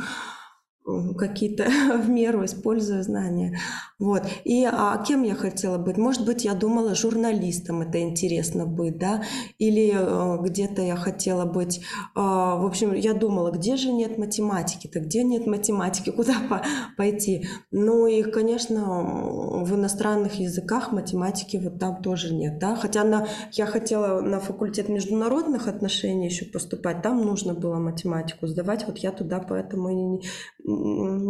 какие-то 1.17 1.65
в 2.05 2.09
меру 2.09 2.45
использую 2.45 3.03
знания. 3.03 3.59
Вот. 3.99 4.23
И 4.45 4.65
а 4.65 5.03
кем 5.07 5.23
я 5.23 5.35
хотела 5.35 5.79
быть? 5.79 5.97
Может 5.97 6.25
быть, 6.25 6.45
я 6.45 6.55
думала 6.55 6.95
журналистом, 6.95 7.83
это 7.83 8.01
интересно 8.01 8.67
быть, 8.67 8.99
да? 8.99 9.23
Или 9.59 9.93
э, 9.95 10.43
где-то 10.43 10.83
я 10.83 10.97
хотела 10.97 11.45
быть... 11.45 11.81
Э, 12.17 12.21
в 12.21 12.67
общем, 12.67 12.95
я 12.95 13.15
думала, 13.15 13.53
где 13.53 13.77
же 13.77 13.93
нет 13.93 14.19
математики-то? 14.19 15.01
Где 15.01 15.23
нет 15.23 15.47
математики? 15.47 16.11
Куда 16.17 16.35
по 16.49 16.63
пойти? 16.97 17.47
Ну 17.71 18.07
и, 18.07 18.23
конечно, 18.23 19.63
в 19.65 19.75
иностранных 19.75 20.35
языках 20.35 20.93
математики 20.93 21.61
вот 21.63 21.79
там 21.79 22.03
тоже 22.03 22.35
нет, 22.35 22.59
да? 22.59 22.75
Хотя 22.75 23.05
на, 23.05 23.29
я 23.53 23.67
хотела 23.67 24.21
на 24.21 24.41
факультет 24.41 24.89
международных 24.89 25.69
отношений 25.69 26.27
еще 26.27 26.45
поступать, 26.45 27.03
там 27.03 27.25
нужно 27.25 27.55
было 27.55 27.77
математику 27.77 28.47
сдавать, 28.47 28.87
вот 28.87 28.99
я 28.99 29.13
туда 29.13 29.39
поэтому 29.39 29.91
и 29.91 29.95
не, 29.95 30.23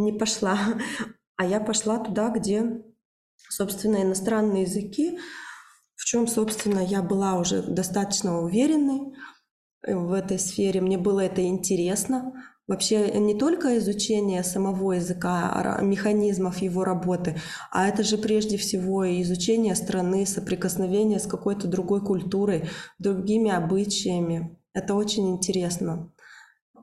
не 0.05 0.13
пошла. 0.13 0.59
А 1.37 1.47
я 1.47 1.59
пошла 1.59 1.99
туда, 1.99 2.29
где, 2.29 2.85
собственно, 3.49 4.03
иностранные 4.03 4.63
языки, 4.63 5.19
в 5.97 6.05
чем, 6.05 6.29
собственно, 6.29 6.79
я 6.79 7.03
была 7.03 7.39
уже 7.39 7.63
достаточно 7.63 8.43
уверенной 8.43 9.15
в 9.85 10.13
этой 10.13 10.39
сфере. 10.39 10.81
Мне 10.81 10.99
было 10.99 11.21
это 11.21 11.43
интересно. 11.43 12.33
Вообще 12.69 13.11
не 13.19 13.37
только 13.37 13.77
изучение 13.79 14.45
самого 14.45 14.93
языка, 14.93 15.53
а 15.53 15.83
механизмов 15.83 16.63
его 16.63 16.85
работы, 16.85 17.41
а 17.71 17.89
это 17.89 18.05
же 18.05 18.19
прежде 18.19 18.57
всего 18.57 19.05
изучение 19.23 19.75
страны, 19.75 20.27
соприкосновение 20.27 21.19
с 21.19 21.27
какой-то 21.27 21.67
другой 21.67 22.05
культурой, 22.05 22.71
другими 22.99 23.51
обычаями. 23.51 24.59
Это 24.75 24.95
очень 24.95 25.31
интересно. 25.31 26.13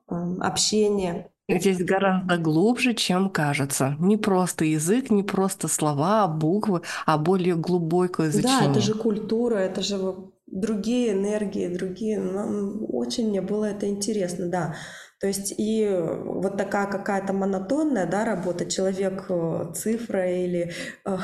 Общение. 0.07 1.31
Здесь 1.50 1.84
гораздо 1.84 2.38
глубже, 2.38 2.94
чем 2.94 3.29
кажется. 3.29 3.96
Не 4.00 4.18
просто 4.18 4.65
язык, 4.65 5.10
не 5.10 5.24
просто 5.24 5.68
слова, 5.68 6.27
буквы, 6.27 6.82
а 7.06 7.18
более 7.18 7.56
глубокое 7.56 8.29
изучение. 8.29 8.60
Да, 8.62 8.72
это 8.72 8.82
же 8.82 8.94
культура, 8.94 9.56
это 9.56 9.82
же 9.82 10.15
другие 10.48 11.13
энергии, 11.13 11.68
другие. 11.68 12.20
Ну, 12.20 12.86
очень 12.88 13.29
мне 13.29 13.41
было 13.41 13.65
это 13.65 13.88
интересно, 13.88 14.48
да. 14.48 14.75
То 15.20 15.27
есть 15.27 15.53
и 15.58 15.86
вот 16.24 16.58
такая 16.58 16.88
какая-то 16.88 17.34
монотонная 17.34 18.06
да, 18.06 18.24
работа, 18.24 18.65
человек 18.65 19.25
э, 19.27 19.72
цифра 19.75 20.32
или 20.32 20.72
э, 21.06 21.18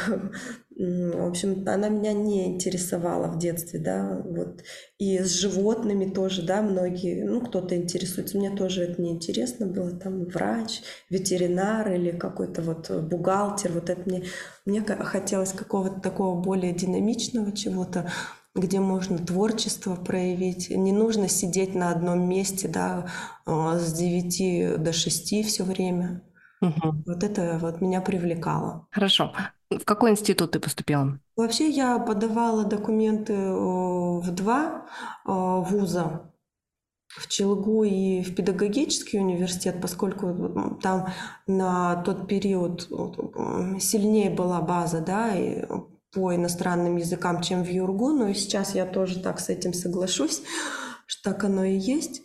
В 0.78 1.28
общем, 1.28 1.64
она 1.68 1.88
меня 1.88 2.12
не 2.12 2.48
интересовала 2.48 3.28
в 3.28 3.38
детстве, 3.40 3.80
да, 3.80 4.22
вот. 4.26 4.62
И 4.98 5.20
с 5.20 5.32
животными 5.32 6.10
тоже, 6.10 6.42
да, 6.42 6.62
многие, 6.62 7.24
ну, 7.24 7.40
кто-то 7.40 7.78
интересуется. 7.78 8.38
Мне 8.38 8.54
тоже 8.54 8.84
это 8.84 9.02
не 9.02 9.12
интересно 9.12 9.68
было, 9.68 9.92
там, 9.92 10.26
врач, 10.26 10.82
ветеринар 11.10 11.94
или 11.94 12.12
какой-то 12.12 12.62
вот 12.62 12.92
бухгалтер, 12.92 13.72
вот 13.72 13.90
это 13.90 14.02
мне, 14.06 14.24
мне 14.66 14.82
хотелось 14.82 15.54
какого-то 15.54 16.02
такого 16.02 16.42
более 16.42 16.74
динамичного 16.74 17.54
чего-то, 17.54 18.12
где 18.54 18.82
можно 18.82 19.18
творчество 19.18 19.96
проявить. 19.96 20.70
Не 20.70 20.92
нужно 20.92 21.30
сидеть 21.30 21.74
на 21.74 21.92
одном 21.92 22.28
месте, 22.28 22.68
да, 22.68 23.08
а, 23.46 23.80
с 23.80 23.94
9 23.94 24.78
до 24.78 24.92
6 24.92 25.44
все 25.44 25.64
время. 25.64 26.22
Угу. 26.62 27.04
Вот 27.06 27.24
это 27.24 27.60
вот 27.62 27.80
меня 27.80 28.02
привлекало. 28.02 28.88
Хорошо. 28.92 29.34
В 29.70 29.84
какой 29.84 30.12
институт 30.12 30.52
ты 30.52 30.60
поступила? 30.60 31.20
Вообще 31.36 31.70
я 31.70 31.98
подавала 32.00 32.66
документы 32.66 33.34
э, 33.34 33.52
в 33.52 34.32
два 34.32 34.86
э, 35.26 35.32
вуза, 35.32 36.32
в 37.08 37.28
Челгу 37.28 37.84
и 37.84 38.22
в 38.22 38.36
педагогический 38.36 39.20
университет, 39.20 39.78
поскольку 39.82 40.78
там 40.82 41.08
на 41.48 41.96
тот 42.04 42.28
период 42.28 42.90
сильнее 43.80 44.30
была 44.30 44.62
база, 44.62 45.02
да, 45.02 45.36
и 45.36 45.66
по 46.12 46.34
иностранным 46.34 46.98
языкам, 46.98 47.42
чем 47.42 47.64
в 47.64 47.70
Юргу, 47.70 48.10
но 48.10 48.34
сейчас 48.34 48.76
я 48.76 48.86
тоже 48.86 49.20
так 49.20 49.40
с 49.40 49.50
этим 49.50 49.74
соглашусь, 49.74 50.42
что 51.06 51.32
так 51.32 51.44
оно 51.44 51.64
и 51.64 51.78
есть. 51.78 52.24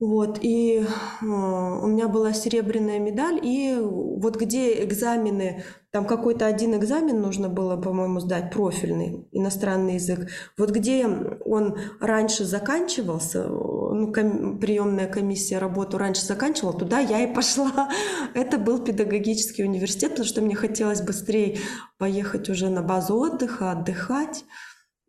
Вот, 0.00 0.38
и 0.42 0.80
э, 0.80 0.86
у 1.20 1.86
меня 1.86 2.08
была 2.08 2.32
серебряная 2.32 2.98
медаль, 2.98 3.40
и 3.42 3.76
вот 3.80 4.36
где 4.36 4.84
экзамены, 4.84 5.64
там 5.94 6.06
какой-то 6.06 6.46
один 6.46 6.74
экзамен 6.76 7.20
нужно 7.20 7.48
было, 7.48 7.76
по-моему, 7.76 8.18
сдать, 8.18 8.50
профильный, 8.50 9.28
иностранный 9.30 9.94
язык, 9.94 10.28
вот 10.58 10.70
где 10.70 11.06
он 11.06 11.78
раньше 12.00 12.44
заканчивался, 12.44 13.44
ну, 13.44 14.12
ком- 14.12 14.58
приемная 14.58 15.06
комиссия 15.06 15.58
работу 15.58 15.96
раньше 15.96 16.26
заканчивала, 16.26 16.76
туда 16.76 16.98
я 16.98 17.22
и 17.22 17.32
пошла. 17.32 17.88
Это 18.34 18.58
был 18.58 18.82
педагогический 18.82 19.62
университет, 19.62 20.10
потому 20.10 20.26
что 20.26 20.40
мне 20.40 20.56
хотелось 20.56 21.00
быстрее 21.00 21.58
поехать 21.96 22.48
уже 22.48 22.70
на 22.70 22.82
базу 22.82 23.16
отдыха, 23.16 23.70
отдыхать. 23.70 24.44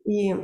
И 0.08 0.36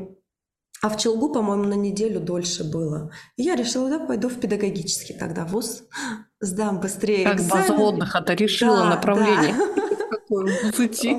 а 0.82 0.90
в 0.90 0.98
Челгу, 0.98 1.32
по-моему, 1.32 1.66
на 1.66 1.76
неделю 1.76 2.20
дольше 2.20 2.64
было. 2.64 3.12
И 3.38 3.44
я 3.44 3.56
решила, 3.56 3.92
да, 3.92 4.00
пойду 4.00 4.28
в 4.28 4.40
педагогический 4.40 5.14
тогда 5.14 5.46
вуз, 5.46 5.84
сдам 6.40 6.80
быстрее 6.80 7.26
Как 7.26 7.36
экзамен. 7.36 7.68
база 7.68 7.74
отдыха, 7.76 8.22
ты 8.22 8.34
решила 8.34 8.78
да, 8.78 8.90
направление. 8.90 9.54
Да. 9.54 9.81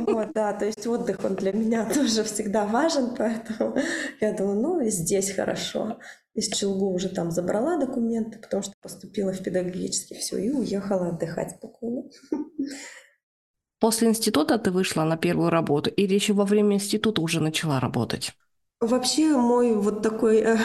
Вот, 0.06 0.32
да, 0.34 0.52
то 0.52 0.64
есть 0.64 0.87
отдых, 0.87 1.25
он 1.25 1.34
для 1.37 1.52
меня 1.52 1.88
тоже 1.94 2.25
всегда 2.25 2.66
важен, 2.66 3.14
поэтому 3.16 3.76
я 4.20 4.32
думаю, 4.32 4.61
ну, 4.61 4.80
и 4.80 4.90
здесь 4.90 5.32
хорошо. 5.32 5.99
Из 6.34 6.49
Челгу 6.49 6.94
уже 6.94 7.08
там 7.08 7.30
забрала 7.30 7.78
документы, 7.78 8.38
потому 8.38 8.62
что 8.62 8.72
поступила 8.80 9.32
в 9.32 9.42
педагогический, 9.42 10.14
все, 10.14 10.38
и 10.38 10.50
уехала 10.50 11.08
отдыхать 11.08 11.56
спокойно. 11.56 12.04
После 13.78 14.08
института 14.08 14.58
ты 14.58 14.70
вышла 14.70 15.04
на 15.04 15.16
первую 15.16 15.50
работу 15.50 15.90
или 15.90 16.14
еще 16.14 16.32
во 16.34 16.44
время 16.44 16.76
института 16.76 17.20
уже 17.20 17.40
начала 17.40 17.80
работать? 17.80 18.32
Вообще 18.83 19.37
мой 19.37 19.75
вот 19.75 20.03
такой 20.03 20.39
э, 20.39 20.57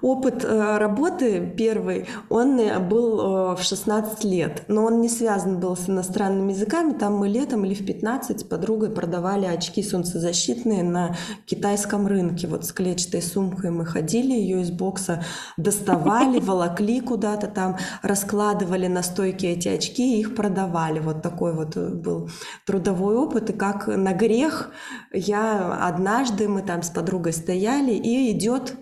опыт 0.00 0.44
э, 0.44 0.78
работы 0.78 1.52
первый, 1.56 2.06
он 2.28 2.60
э, 2.60 2.78
был 2.78 3.18
э, 3.18 3.56
в 3.56 3.62
16 3.64 4.22
лет, 4.22 4.62
но 4.68 4.84
он 4.84 5.00
не 5.00 5.08
связан 5.08 5.58
был 5.58 5.76
с 5.76 5.88
иностранными 5.88 6.52
языками. 6.52 6.92
Там 6.92 7.16
мы 7.16 7.26
летом 7.26 7.64
или 7.64 7.74
в 7.74 7.84
15 7.84 8.40
с 8.40 8.44
подругой 8.44 8.90
продавали 8.90 9.46
очки 9.46 9.82
солнцезащитные 9.82 10.84
на 10.84 11.16
китайском 11.46 12.06
рынке. 12.06 12.46
Вот 12.46 12.64
с 12.64 12.72
клетчатой 12.72 13.22
сумкой 13.22 13.72
мы 13.72 13.84
ходили, 13.84 14.32
ее 14.32 14.62
из 14.62 14.70
бокса 14.70 15.24
доставали, 15.56 16.38
волокли 16.40 17.00
куда-то 17.00 17.48
там, 17.48 17.78
раскладывали 18.02 18.86
на 18.86 19.02
стойке 19.02 19.48
эти 19.48 19.66
очки 19.66 20.16
и 20.16 20.20
их 20.20 20.36
продавали. 20.36 21.00
Вот 21.00 21.22
такой 21.22 21.52
вот 21.52 21.76
э, 21.76 21.88
был 21.88 22.30
трудовой 22.66 23.16
опыт. 23.16 23.50
И 23.50 23.52
как 23.52 23.88
на 23.88 24.12
грех 24.12 24.70
я 25.12 25.88
однажды, 25.88 26.46
мы 26.46 26.62
там 26.62 26.84
с 26.84 26.90
подругой 26.90 27.32
стояли, 27.32 27.63
стояли, 27.64 27.92
и 27.92 28.30
идет, 28.32 28.76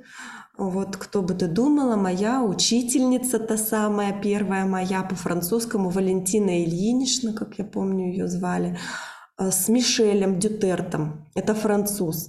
вот 0.58 0.96
кто 0.96 1.22
бы 1.22 1.34
ты 1.34 1.46
думала, 1.46 1.96
моя 1.96 2.42
учительница, 2.42 3.38
та 3.38 3.56
самая, 3.56 4.12
первая 4.20 4.66
моя 4.66 5.02
по 5.02 5.14
французскому, 5.14 5.90
Валентина 5.90 6.64
Ильинична, 6.64 7.32
как 7.32 7.58
я 7.58 7.64
помню 7.64 8.10
ее 8.10 8.26
звали, 8.26 8.78
э, 9.38 9.50
с 9.52 9.68
Мишелем 9.68 10.40
Дютертом. 10.40 11.28
Это 11.36 11.54
француз. 11.54 12.28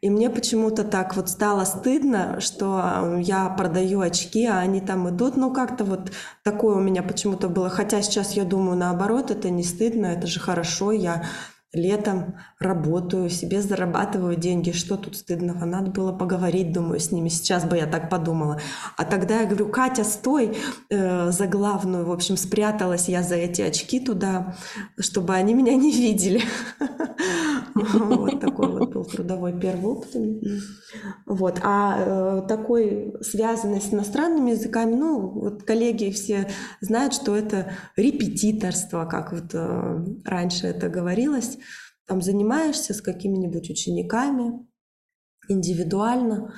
И 0.00 0.08
мне 0.08 0.30
почему-то 0.30 0.84
так 0.84 1.16
вот 1.16 1.28
стало 1.28 1.64
стыдно, 1.64 2.40
что 2.40 2.80
э, 2.82 3.20
я 3.20 3.48
продаю 3.50 4.00
очки, 4.00 4.46
а 4.46 4.60
они 4.60 4.80
там 4.80 5.08
идут. 5.10 5.36
Ну, 5.36 5.52
как-то 5.52 5.84
вот 5.84 6.12
такое 6.42 6.76
у 6.76 6.80
меня 6.80 7.02
почему-то 7.02 7.48
было. 7.48 7.68
Хотя 7.68 8.00
сейчас 8.00 8.32
я 8.32 8.44
думаю, 8.44 8.78
наоборот, 8.78 9.30
это 9.30 9.50
не 9.50 9.62
стыдно, 9.62 10.06
это 10.06 10.26
же 10.26 10.40
хорошо. 10.40 10.92
Я 10.92 11.24
летом 11.72 12.36
работаю, 12.58 13.30
себе 13.30 13.62
зарабатываю 13.62 14.36
деньги, 14.36 14.72
что 14.72 14.96
тут 14.96 15.16
стыдного? 15.16 15.64
Надо 15.64 15.90
было 15.90 16.12
поговорить, 16.12 16.72
думаю, 16.72 16.98
с 16.98 17.12
ними. 17.12 17.28
Сейчас 17.28 17.64
бы 17.64 17.76
я 17.76 17.86
так 17.86 18.10
подумала. 18.10 18.60
А 18.96 19.04
тогда 19.04 19.40
я 19.40 19.46
говорю, 19.46 19.68
Катя, 19.68 20.04
стой 20.04 20.56
э, 20.88 21.30
за 21.30 21.46
главную. 21.46 22.06
В 22.06 22.12
общем, 22.12 22.36
спряталась 22.36 23.08
я 23.08 23.22
за 23.22 23.36
эти 23.36 23.62
очки 23.62 24.00
туда, 24.00 24.56
чтобы 24.98 25.34
они 25.34 25.54
меня 25.54 25.74
не 25.76 25.92
видели. 25.92 26.42
Вот 27.74 28.40
такой 28.40 28.68
вот 28.68 28.89
был 29.00 29.04
трудовой 29.04 29.58
первый 29.58 29.92
опыт. 29.92 30.16
Вот. 31.26 31.60
А 31.62 32.42
э, 32.42 32.48
такой 32.48 33.14
связанный 33.20 33.80
с 33.80 33.92
иностранными 33.92 34.50
языками, 34.50 34.94
ну, 34.94 35.28
вот 35.28 35.62
коллеги 35.62 36.10
все 36.10 36.48
знают, 36.80 37.14
что 37.14 37.36
это 37.36 37.72
репетиторство, 37.96 39.04
как 39.06 39.32
вот 39.32 39.54
э, 39.54 40.04
раньше 40.24 40.66
это 40.66 40.88
говорилось 40.88 41.58
там 42.10 42.22
занимаешься 42.22 42.92
с 42.92 43.00
какими-нибудь 43.00 43.70
учениками 43.70 44.66
индивидуально, 45.48 46.52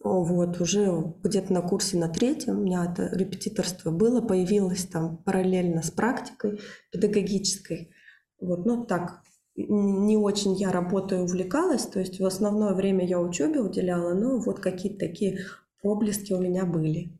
вот, 0.00 0.62
уже 0.62 1.14
где-то 1.22 1.52
на 1.52 1.60
курсе 1.60 1.98
на 1.98 2.08
третьем 2.08 2.60
у 2.60 2.62
меня 2.62 2.90
это 2.90 3.14
репетиторство 3.14 3.90
было, 3.90 4.22
появилось 4.22 4.86
там 4.86 5.18
параллельно 5.18 5.82
с 5.82 5.90
практикой 5.90 6.58
педагогической. 6.90 7.92
Вот, 8.40 8.64
ну 8.64 8.86
так, 8.86 9.20
не 9.66 10.16
очень 10.16 10.54
я 10.54 10.70
работаю 10.70 11.24
увлекалась, 11.24 11.86
то 11.86 11.98
есть 11.98 12.20
в 12.20 12.24
основное 12.24 12.74
время 12.74 13.06
я 13.06 13.20
учебе 13.20 13.60
уделяла, 13.60 14.14
но 14.14 14.38
вот 14.38 14.60
какие-то 14.60 15.00
такие 15.00 15.40
проблески 15.82 16.32
у 16.32 16.40
меня 16.40 16.64
были. 16.64 17.10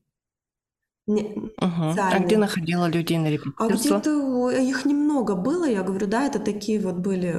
Не, 1.07 1.23
угу. 1.23 1.53
А 1.57 2.19
где 2.19 2.37
находила 2.37 2.87
людей 2.87 3.19
на 3.19 3.31
репетиторство? 3.31 3.97
А 3.97 3.99
где-то 3.99 4.51
их 4.51 4.85
немного 4.85 5.35
было, 5.35 5.65
я 5.65 5.83
говорю, 5.83 6.07
да, 6.07 6.27
это 6.27 6.39
такие 6.39 6.79
вот 6.81 6.97
были. 6.97 7.35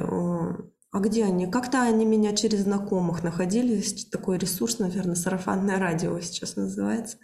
А 0.92 0.98
где 0.98 1.24
они? 1.24 1.46
Как-то 1.46 1.82
они 1.82 2.04
меня 2.04 2.34
через 2.34 2.62
знакомых 2.62 3.22
находили, 3.22 3.80
такой 4.10 4.38
ресурс, 4.38 4.80
наверное, 4.80 5.14
сарафанное 5.14 5.78
радио 5.78 6.18
сейчас 6.20 6.56
называется. 6.56 7.18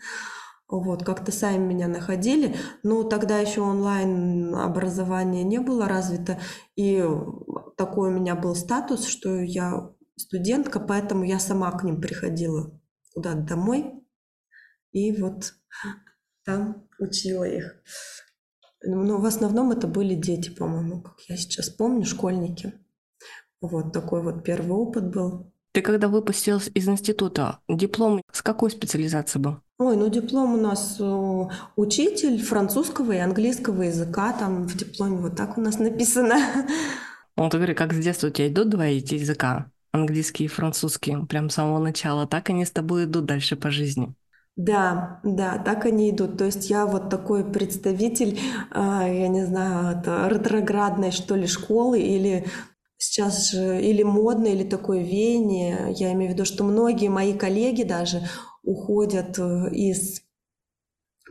Вот, 0.68 1.04
как-то 1.04 1.30
сами 1.30 1.58
меня 1.58 1.86
находили, 1.86 2.56
но 2.82 3.04
тогда 3.04 3.38
еще 3.38 3.60
онлайн 3.60 4.52
образование 4.54 5.44
не 5.44 5.58
было 5.60 5.86
развито, 5.86 6.40
и 6.74 7.04
такой 7.76 8.08
у 8.08 8.12
меня 8.12 8.34
был 8.34 8.56
статус, 8.56 9.06
что 9.06 9.40
я 9.40 9.92
студентка, 10.16 10.80
поэтому 10.80 11.22
я 11.22 11.38
сама 11.38 11.70
к 11.70 11.84
ним 11.84 12.00
приходила 12.00 12.80
куда-то 13.14 13.42
домой, 13.42 13.94
и 14.90 15.12
вот 15.20 15.54
там 16.44 16.88
учила 16.98 17.44
их. 17.44 17.76
Но 18.82 19.18
в 19.18 19.24
основном 19.24 19.70
это 19.70 19.86
были 19.86 20.14
дети, 20.14 20.50
по-моему, 20.50 21.02
как 21.02 21.20
я 21.28 21.36
сейчас 21.36 21.70
помню, 21.70 22.04
школьники. 22.04 22.74
Вот 23.60 23.92
такой 23.92 24.22
вот 24.22 24.42
первый 24.42 24.72
опыт 24.72 25.10
был. 25.10 25.52
Ты 25.72 25.82
когда 25.82 26.08
выпустилась 26.08 26.70
из 26.74 26.88
института, 26.88 27.60
диплом 27.68 28.22
с 28.32 28.42
какой 28.42 28.70
специализацией 28.70 29.42
был? 29.42 29.56
Ой, 29.78 29.96
ну 29.96 30.08
диплом 30.08 30.54
у 30.54 30.56
нас 30.56 30.96
э, 30.98 31.48
учитель 31.76 32.42
французского 32.42 33.12
и 33.12 33.18
английского 33.18 33.82
языка, 33.82 34.32
там 34.32 34.66
в 34.66 34.74
дипломе 34.74 35.18
вот 35.18 35.36
так 35.36 35.58
у 35.58 35.60
нас 35.60 35.78
написано. 35.78 36.36
Вот 37.36 37.52
говори, 37.52 37.74
как 37.74 37.92
с 37.92 37.98
детства 37.98 38.28
у 38.28 38.30
тебя 38.30 38.48
идут 38.48 38.70
два 38.70 38.86
эти 38.86 39.16
языка, 39.16 39.70
английский 39.92 40.44
и 40.44 40.48
французский, 40.48 41.16
прям 41.28 41.50
с 41.50 41.54
самого 41.54 41.78
начала, 41.78 42.26
так 42.26 42.48
они 42.48 42.64
с 42.64 42.70
тобой 42.70 43.04
идут 43.04 43.26
дальше 43.26 43.56
по 43.56 43.70
жизни? 43.70 44.14
Да, 44.56 45.20
да, 45.22 45.58
так 45.58 45.84
они 45.84 46.10
идут. 46.10 46.38
То 46.38 46.46
есть 46.46 46.70
я 46.70 46.86
вот 46.86 47.10
такой 47.10 47.44
представитель, 47.44 48.40
а, 48.70 49.06
я 49.06 49.28
не 49.28 49.44
знаю, 49.44 49.98
это 49.98 50.28
ретроградной 50.28 51.10
что 51.10 51.34
ли 51.36 51.46
школы 51.46 52.00
или 52.00 52.46
сейчас 52.96 53.50
же 53.50 53.82
или 53.82 54.02
модное, 54.02 54.52
или 54.52 54.64
такое 54.64 55.00
веяние. 55.02 55.92
Я 55.98 56.12
имею 56.14 56.30
в 56.30 56.34
виду, 56.34 56.46
что 56.46 56.64
многие 56.64 57.08
мои 57.08 57.34
коллеги 57.34 57.82
даже 57.82 58.22
уходят 58.66 59.38
э, 59.38 59.70
из 59.70 60.20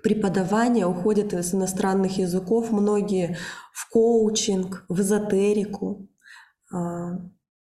преподавания, 0.01 0.87
уходят 0.87 1.33
из 1.33 1.53
иностранных 1.53 2.17
языков, 2.17 2.71
многие 2.71 3.37
в 3.73 3.89
коучинг, 3.89 4.85
в 4.87 5.01
эзотерику, 5.01 6.09
а, 6.71 7.17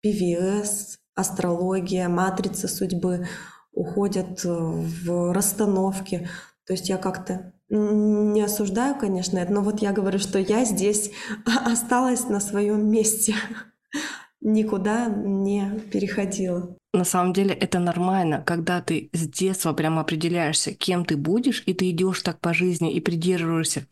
ПВС, 0.03 0.99
астрология, 1.15 2.09
матрица 2.09 2.69
судьбы 2.69 3.27
уходят 3.73 4.45
в 4.45 5.33
расстановки. 5.33 6.29
То 6.67 6.73
есть 6.75 6.89
я 6.89 6.99
как-то 6.99 7.53
не 7.69 8.43
осуждаю, 8.43 8.97
конечно, 8.99 9.39
это, 9.39 9.53
но 9.53 9.63
вот 9.63 9.81
я 9.81 9.93
говорю, 9.93 10.19
что 10.19 10.39
я 10.39 10.65
здесь 10.65 11.11
осталась 11.65 12.29
на 12.29 12.41
своем 12.41 12.89
месте, 12.91 13.35
никуда 14.41 15.09
не 15.09 15.81
переходила. 15.93 16.77
На 16.93 17.05
самом 17.05 17.33
деле 17.33 17.55
это 17.55 17.79
нормально, 17.79 18.43
когда 18.47 18.81
ты 18.81 19.11
с 19.13 19.29
детства 19.29 19.73
прямо 19.73 20.01
определяешься, 20.01 20.73
кем 20.73 21.05
ты 21.05 21.17
будешь, 21.17 21.63
и 21.67 21.75
ты 21.75 21.91
идешь 21.91 22.23
так 22.23 22.41
по 22.41 22.55
жизни 22.55 22.93
и 22.93 23.01
придерживаешься 23.01 23.87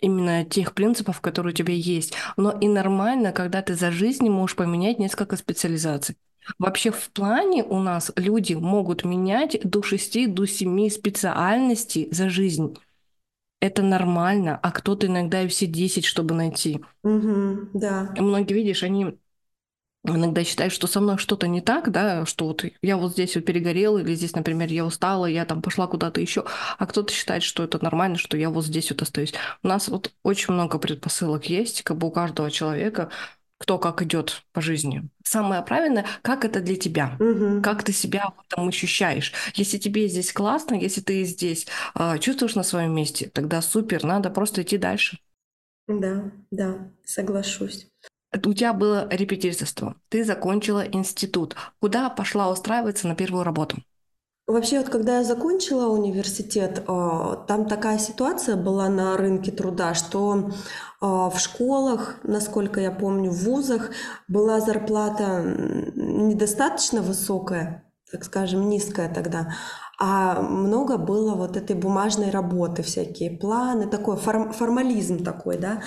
именно 0.00 0.44
тех 0.44 0.74
принципов, 0.74 1.20
которые 1.20 1.52
у 1.52 1.56
тебя 1.56 1.72
есть. 1.74 2.12
Но 2.36 2.50
и 2.50 2.68
нормально, 2.68 3.32
когда 3.32 3.62
ты 3.62 3.74
за 3.74 3.90
жизнь 3.90 4.28
можешь 4.28 4.56
поменять 4.56 4.98
несколько 4.98 5.36
специализаций. 5.36 6.16
Вообще 6.58 6.90
в 6.90 7.10
плане 7.10 7.64
у 7.64 7.78
нас 7.78 8.12
люди 8.16 8.52
могут 8.52 9.04
менять 9.04 9.58
до 9.64 9.82
6, 9.82 10.32
до 10.32 10.46
7 10.46 10.90
специальностей 10.90 12.08
за 12.10 12.28
жизнь. 12.28 12.76
Это 13.60 13.82
нормально, 13.82 14.60
а 14.62 14.70
кто-то 14.70 15.06
иногда 15.06 15.40
и 15.42 15.48
все 15.48 15.66
10, 15.66 16.04
чтобы 16.04 16.34
найти. 16.34 16.82
Угу, 17.02 17.70
да. 17.72 18.14
Многие, 18.18 18.52
видишь, 18.52 18.82
они 18.82 19.16
иногда 20.04 20.44
считают, 20.44 20.72
что 20.72 20.86
со 20.86 21.00
мной 21.00 21.18
что-то 21.18 21.48
не 21.48 21.60
так, 21.60 21.90
да, 21.90 22.26
что 22.26 22.46
вот 22.46 22.64
я 22.82 22.96
вот 22.96 23.12
здесь 23.12 23.34
вот 23.36 23.44
перегорела, 23.44 23.98
или 23.98 24.14
здесь, 24.14 24.34
например, 24.34 24.70
я 24.70 24.84
устала, 24.84 25.26
я 25.26 25.44
там 25.44 25.62
пошла 25.62 25.86
куда-то 25.86 26.20
еще, 26.20 26.44
а 26.78 26.86
кто-то 26.86 27.12
считает, 27.12 27.42
что 27.42 27.64
это 27.64 27.82
нормально, 27.82 28.18
что 28.18 28.36
я 28.36 28.50
вот 28.50 28.64
здесь 28.64 28.90
вот 28.90 29.02
остаюсь. 29.02 29.34
У 29.62 29.68
нас 29.68 29.88
вот 29.88 30.12
очень 30.22 30.52
много 30.52 30.78
предпосылок 30.78 31.46
есть, 31.46 31.82
как 31.82 31.96
бы 31.96 32.08
у 32.08 32.10
каждого 32.10 32.50
человека, 32.50 33.10
кто 33.58 33.78
как 33.78 34.02
идет 34.02 34.42
по 34.52 34.60
жизни. 34.60 35.08
Самое 35.22 35.62
правильное, 35.62 36.04
как 36.22 36.44
это 36.44 36.60
для 36.60 36.76
тебя, 36.76 37.16
угу. 37.18 37.62
как 37.62 37.82
ты 37.82 37.92
себя 37.92 38.32
в 38.36 38.52
этом 38.52 38.68
ощущаешь. 38.68 39.32
Если 39.54 39.78
тебе 39.78 40.06
здесь 40.08 40.32
классно, 40.32 40.74
если 40.74 41.00
ты 41.00 41.24
здесь 41.24 41.66
э, 41.94 42.18
чувствуешь 42.18 42.56
на 42.56 42.62
своем 42.62 42.94
месте, 42.94 43.30
тогда 43.32 43.62
супер, 43.62 44.04
надо 44.04 44.28
просто 44.28 44.62
идти 44.62 44.76
дальше. 44.76 45.18
Да, 45.86 46.30
да, 46.50 46.90
соглашусь. 47.04 47.88
У 48.34 48.52
тебя 48.52 48.72
было 48.72 49.08
репетиторство, 49.10 49.96
ты 50.08 50.24
закончила 50.24 50.84
институт. 50.86 51.56
Куда 51.80 52.10
пошла 52.10 52.50
устраиваться 52.50 53.06
на 53.06 53.14
первую 53.14 53.44
работу? 53.44 53.78
Вообще, 54.46 54.80
вот 54.80 54.90
когда 54.90 55.18
я 55.18 55.24
закончила 55.24 55.86
университет, 55.88 56.84
а, 56.86 57.36
там 57.48 57.66
такая 57.66 57.98
ситуация 57.98 58.56
была 58.56 58.90
на 58.90 59.16
рынке 59.16 59.50
труда, 59.50 59.94
что 59.94 60.50
а, 61.00 61.30
в 61.30 61.40
школах, 61.40 62.16
насколько 62.24 62.78
я 62.78 62.90
помню, 62.90 63.30
в 63.30 63.44
вузах 63.44 63.90
была 64.28 64.60
зарплата 64.60 65.42
недостаточно 65.94 67.00
высокая, 67.00 67.90
так 68.12 68.24
скажем, 68.24 68.68
низкая 68.68 69.12
тогда, 69.12 69.54
а 69.98 70.42
много 70.42 70.98
было 70.98 71.34
вот 71.34 71.56
этой 71.56 71.74
бумажной 71.74 72.28
работы, 72.28 72.82
всякие 72.82 73.30
планы, 73.30 73.88
такой 73.88 74.16
формализм 74.18 75.24
такой, 75.24 75.56
да, 75.56 75.82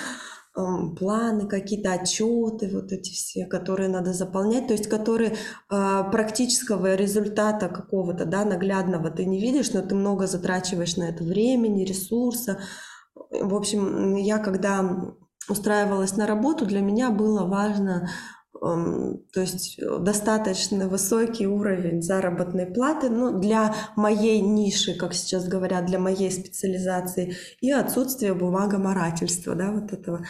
планы, 0.97 1.47
какие-то 1.47 1.93
отчеты, 1.93 2.69
вот 2.73 2.91
эти 2.91 3.11
все, 3.11 3.45
которые 3.45 3.89
надо 3.89 4.13
заполнять, 4.13 4.67
то 4.67 4.73
есть 4.73 4.87
которые 4.87 5.33
э, 5.33 6.03
практического 6.11 6.95
результата 6.95 7.69
какого-то, 7.69 8.25
да, 8.25 8.43
наглядного 8.43 9.11
ты 9.11 9.25
не 9.25 9.39
видишь, 9.39 9.71
но 9.73 9.81
ты 9.81 9.93
много 9.93 10.25
затрачиваешь 10.25 10.97
на 10.97 11.09
это 11.09 11.23
времени, 11.23 11.85
ресурса. 11.85 12.59
В 13.29 13.55
общем, 13.55 14.15
я 14.15 14.39
когда 14.39 15.13
устраивалась 15.47 16.17
на 16.17 16.25
работу, 16.25 16.65
для 16.65 16.81
меня 16.81 17.11
было 17.11 17.45
важно 17.45 18.09
то 18.59 19.41
есть 19.41 19.79
достаточно 19.99 20.87
высокий 20.87 21.47
уровень 21.47 22.01
заработной 22.01 22.65
платы 22.65 23.09
ну, 23.09 23.39
для 23.39 23.73
моей 23.95 24.41
ниши, 24.41 24.95
как 24.95 25.13
сейчас 25.13 25.47
говорят, 25.47 25.85
для 25.85 25.99
моей 25.99 26.31
специализации, 26.31 27.35
и 27.61 27.71
отсутствие 27.71 28.33
бумагоморательства, 28.33 29.55
да, 29.55 29.71
вот 29.71 29.93
этого. 29.93 30.25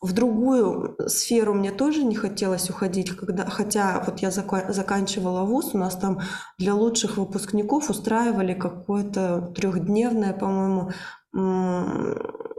В 0.00 0.12
другую 0.12 0.96
сферу 1.08 1.54
мне 1.54 1.72
тоже 1.72 2.04
не 2.04 2.14
хотелось 2.14 2.70
уходить, 2.70 3.10
когда, 3.10 3.46
хотя 3.46 4.00
вот 4.06 4.20
я 4.20 4.28
зака- 4.28 4.72
заканчивала 4.72 5.44
вуз, 5.44 5.74
у 5.74 5.78
нас 5.78 5.96
там 5.96 6.20
для 6.56 6.74
лучших 6.74 7.16
выпускников 7.16 7.90
устраивали 7.90 8.54
какое-то 8.54 9.52
трехдневное, 9.56 10.32
по-моему, 10.32 10.92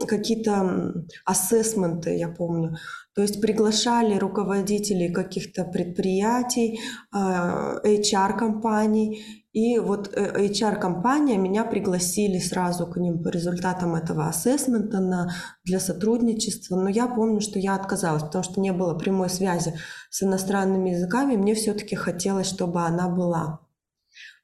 какие-то 0.06 1.04
ассессменты, 1.24 2.16
я 2.16 2.28
помню. 2.28 2.76
То 3.14 3.22
есть 3.22 3.40
приглашали 3.40 4.16
руководителей 4.16 5.12
каких-то 5.12 5.64
предприятий, 5.64 6.78
HR-компаний, 7.12 9.18
а, 9.18 9.40
и 9.52 9.80
вот 9.80 10.14
э, 10.14 10.46
HR-компания 10.46 11.36
меня 11.36 11.64
пригласили 11.64 12.38
сразу 12.38 12.86
к 12.86 12.96
ним 12.98 13.22
по 13.22 13.28
результатам 13.28 13.96
этого 13.96 14.28
ассессмента 14.28 15.00
на, 15.00 15.32
для 15.64 15.80
сотрудничества. 15.80 16.76
Но 16.76 16.88
я 16.88 17.08
помню, 17.08 17.40
что 17.40 17.58
я 17.58 17.74
отказалась, 17.74 18.22
потому 18.22 18.44
что 18.44 18.60
не 18.60 18.72
было 18.72 18.96
прямой 18.96 19.28
связи 19.28 19.74
с 20.08 20.22
иностранными 20.22 20.90
языками. 20.90 21.36
Мне 21.36 21.54
все-таки 21.54 21.96
хотелось, 21.96 22.46
чтобы 22.46 22.82
она 22.82 23.08
была. 23.08 23.60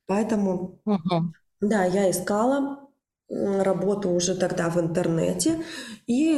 Поэтому, 0.06 0.80
uh-huh. 0.86 1.22
да, 1.60 1.84
я 1.84 2.10
искала 2.10 2.85
работу 3.28 4.10
уже 4.10 4.36
тогда 4.36 4.70
в 4.70 4.78
интернете 4.78 5.64
и 6.06 6.36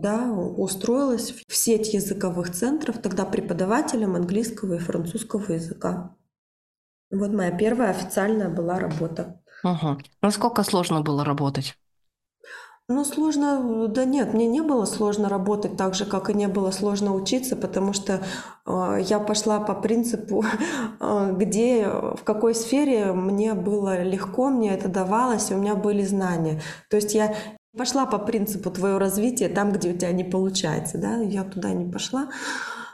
да, 0.00 0.32
устроилась 0.32 1.34
в 1.46 1.54
сеть 1.54 1.92
языковых 1.92 2.52
центров, 2.52 2.98
тогда 2.98 3.24
преподавателем 3.24 4.16
английского 4.16 4.74
и 4.74 4.78
французского 4.78 5.52
языка. 5.52 6.16
Вот 7.10 7.32
моя 7.32 7.50
первая 7.50 7.90
официальная 7.90 8.48
была 8.48 8.78
работа. 8.78 9.40
Угу. 9.64 9.98
Насколько 10.22 10.62
сложно 10.62 11.00
было 11.00 11.24
работать? 11.24 11.76
Ну, 12.90 13.04
сложно, 13.04 13.86
да 13.88 14.06
нет, 14.06 14.32
мне 14.32 14.46
не 14.46 14.62
было 14.62 14.86
сложно 14.86 15.28
работать 15.28 15.76
так 15.76 15.94
же, 15.94 16.06
как 16.06 16.30
и 16.30 16.34
не 16.34 16.48
было 16.48 16.70
сложно 16.70 17.14
учиться, 17.14 17.54
потому 17.54 17.92
что 17.92 18.22
э, 18.64 19.00
я 19.06 19.18
пошла 19.18 19.60
по 19.60 19.74
принципу, 19.74 20.42
э, 20.98 21.34
где, 21.36 21.86
в 21.86 22.24
какой 22.24 22.54
сфере 22.54 23.12
мне 23.12 23.52
было 23.52 24.02
легко, 24.02 24.48
мне 24.48 24.70
это 24.72 24.88
давалось, 24.88 25.50
у 25.50 25.58
меня 25.58 25.74
были 25.74 26.02
знания. 26.02 26.62
То 26.88 26.96
есть 26.96 27.14
я 27.14 27.34
пошла 27.76 28.06
по 28.06 28.16
принципу 28.18 28.70
твоего 28.70 28.98
развития 28.98 29.50
там, 29.50 29.70
где 29.72 29.90
у 29.90 29.96
тебя 29.96 30.12
не 30.12 30.24
получается, 30.24 30.96
да, 30.96 31.18
я 31.18 31.44
туда 31.44 31.72
не 31.72 31.92
пошла. 31.92 32.30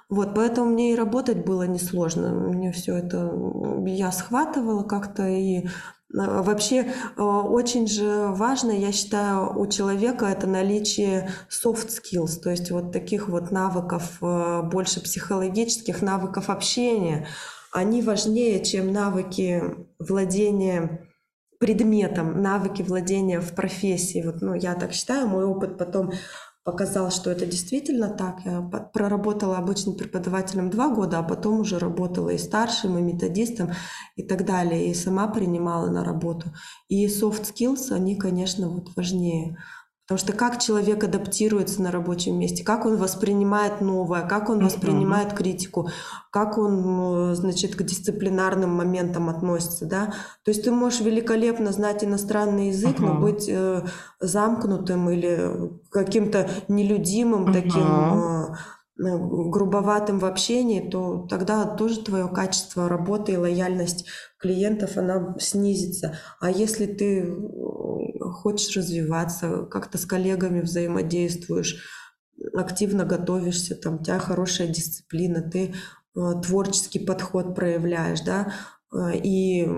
Вот, 0.08 0.34
поэтому 0.34 0.70
мне 0.70 0.92
и 0.92 0.96
работать 0.96 1.44
было 1.46 1.68
несложно. 1.68 2.30
Мне 2.30 2.72
все 2.72 2.96
это 2.96 3.32
я 3.86 4.10
схватывала 4.10 4.82
как-то 4.82 5.26
и 5.28 5.66
вообще 6.12 6.92
э, 7.16 7.22
очень 7.22 7.86
же 7.86 8.28
важно, 8.28 8.70
я 8.70 8.92
считаю, 8.92 9.58
у 9.58 9.66
человека 9.66 10.26
это 10.26 10.46
наличие 10.46 11.30
soft 11.50 11.88
skills, 11.88 12.40
то 12.42 12.50
есть 12.50 12.70
вот 12.70 12.92
таких 12.92 13.28
вот 13.28 13.50
навыков, 13.50 14.18
э, 14.22 14.62
больше 14.62 15.00
психологических 15.00 16.02
навыков 16.02 16.50
общения. 16.50 17.26
Они 17.72 18.02
важнее, 18.02 18.64
чем 18.64 18.92
навыки 18.92 19.62
владения 19.98 21.08
предметом, 21.58 22.42
навыки 22.42 22.82
владения 22.82 23.40
в 23.40 23.54
профессии. 23.54 24.22
Вот, 24.24 24.42
ну, 24.42 24.54
я 24.54 24.74
так 24.74 24.92
считаю, 24.92 25.26
мой 25.26 25.44
опыт 25.44 25.78
потом 25.78 26.12
показал, 26.64 27.10
что 27.10 27.30
это 27.30 27.44
действительно 27.44 28.08
так. 28.08 28.40
Я 28.44 28.62
проработала 28.62 29.58
обычным 29.58 29.96
преподавателем 29.96 30.70
два 30.70 30.88
года, 30.88 31.18
а 31.18 31.22
потом 31.22 31.60
уже 31.60 31.78
работала 31.78 32.30
и 32.30 32.38
старшим, 32.38 32.98
и 32.98 33.02
методистом, 33.02 33.72
и 34.16 34.22
так 34.22 34.46
далее, 34.46 34.90
и 34.90 34.94
сама 34.94 35.28
принимала 35.28 35.90
на 35.90 36.02
работу. 36.02 36.52
И 36.88 37.06
soft 37.06 37.44
skills, 37.52 37.92
они, 37.92 38.16
конечно, 38.16 38.68
вот 38.68 38.96
важнее. 38.96 39.58
Потому 40.06 40.18
что 40.18 40.34
как 40.34 40.60
человек 40.60 41.02
адаптируется 41.02 41.80
на 41.80 41.90
рабочем 41.90 42.38
месте, 42.38 42.62
как 42.62 42.84
он 42.84 42.98
воспринимает 42.98 43.80
новое, 43.80 44.20
как 44.20 44.50
он 44.50 44.62
воспринимает 44.62 45.32
критику, 45.32 45.88
как 46.30 46.58
он, 46.58 47.30
э, 47.30 47.34
значит, 47.34 47.74
к 47.74 47.82
дисциплинарным 47.82 48.68
моментам 48.68 49.30
относится, 49.30 49.86
да. 49.86 50.12
То 50.44 50.50
есть 50.50 50.62
ты 50.62 50.70
можешь 50.70 51.00
великолепно 51.00 51.72
знать 51.72 52.04
иностранный 52.04 52.68
язык, 52.68 52.98
uh-huh. 52.98 53.06
но 53.06 53.14
быть 53.14 53.48
э, 53.48 53.82
замкнутым 54.20 55.08
или 55.08 55.72
каким-то 55.88 56.50
нелюдимым 56.68 57.46
uh-huh. 57.46 57.52
таким 57.54 57.86
э, 57.86 58.48
э, 58.50 58.54
грубоватым 58.96 60.18
в 60.18 60.24
общении, 60.24 60.88
то 60.88 61.26
тогда 61.28 61.64
тоже 61.64 62.02
твое 62.02 62.28
качество 62.28 62.88
работы 62.88 63.32
и 63.32 63.36
лояльность 63.36 64.06
клиентов, 64.38 64.96
она 64.96 65.34
снизится. 65.38 66.18
А 66.40 66.50
если 66.50 66.86
ты 66.86 67.34
хочешь 68.34 68.76
развиваться, 68.76 69.64
как-то 69.70 69.98
с 69.98 70.06
коллегами 70.06 70.60
взаимодействуешь, 70.60 71.82
активно 72.54 73.04
готовишься, 73.04 73.74
там, 73.74 73.96
у 73.96 74.02
тебя 74.02 74.18
хорошая 74.18 74.68
дисциплина, 74.68 75.42
ты 75.42 75.74
э, 76.16 76.20
творческий 76.42 77.00
подход 77.00 77.54
проявляешь, 77.54 78.20
да, 78.20 78.52
э, 78.83 78.83
и 78.92 79.68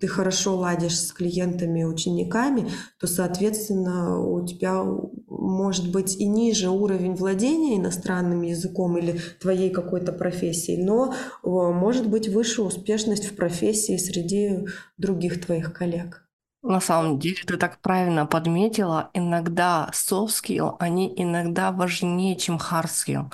ты 0.00 0.06
хорошо 0.06 0.56
ладишь 0.56 0.98
с 0.98 1.12
клиентами, 1.12 1.84
учениками, 1.84 2.70
то, 2.98 3.06
соответственно, 3.06 4.18
у 4.18 4.46
тебя 4.46 4.82
может 5.28 5.90
быть 5.90 6.16
и 6.16 6.26
ниже 6.26 6.70
уровень 6.70 7.14
владения 7.14 7.76
иностранным 7.76 8.42
языком 8.42 8.96
или 8.96 9.20
твоей 9.40 9.70
какой-то 9.70 10.12
профессией, 10.12 10.82
но 10.82 11.14
может 11.42 12.08
быть 12.08 12.28
выше 12.28 12.62
успешность 12.62 13.26
в 13.26 13.36
профессии 13.36 13.96
среди 13.96 14.66
других 14.96 15.44
твоих 15.44 15.72
коллег. 15.72 16.26
На 16.62 16.80
самом 16.80 17.18
деле, 17.18 17.42
ты 17.44 17.56
так 17.56 17.80
правильно 17.80 18.24
подметила, 18.24 19.10
иногда 19.14 19.90
soft 19.92 20.28
skill, 20.28 20.76
они 20.78 21.12
иногда 21.16 21.72
важнее, 21.72 22.36
чем 22.36 22.56
hard 22.56 22.86
skill, 22.86 23.32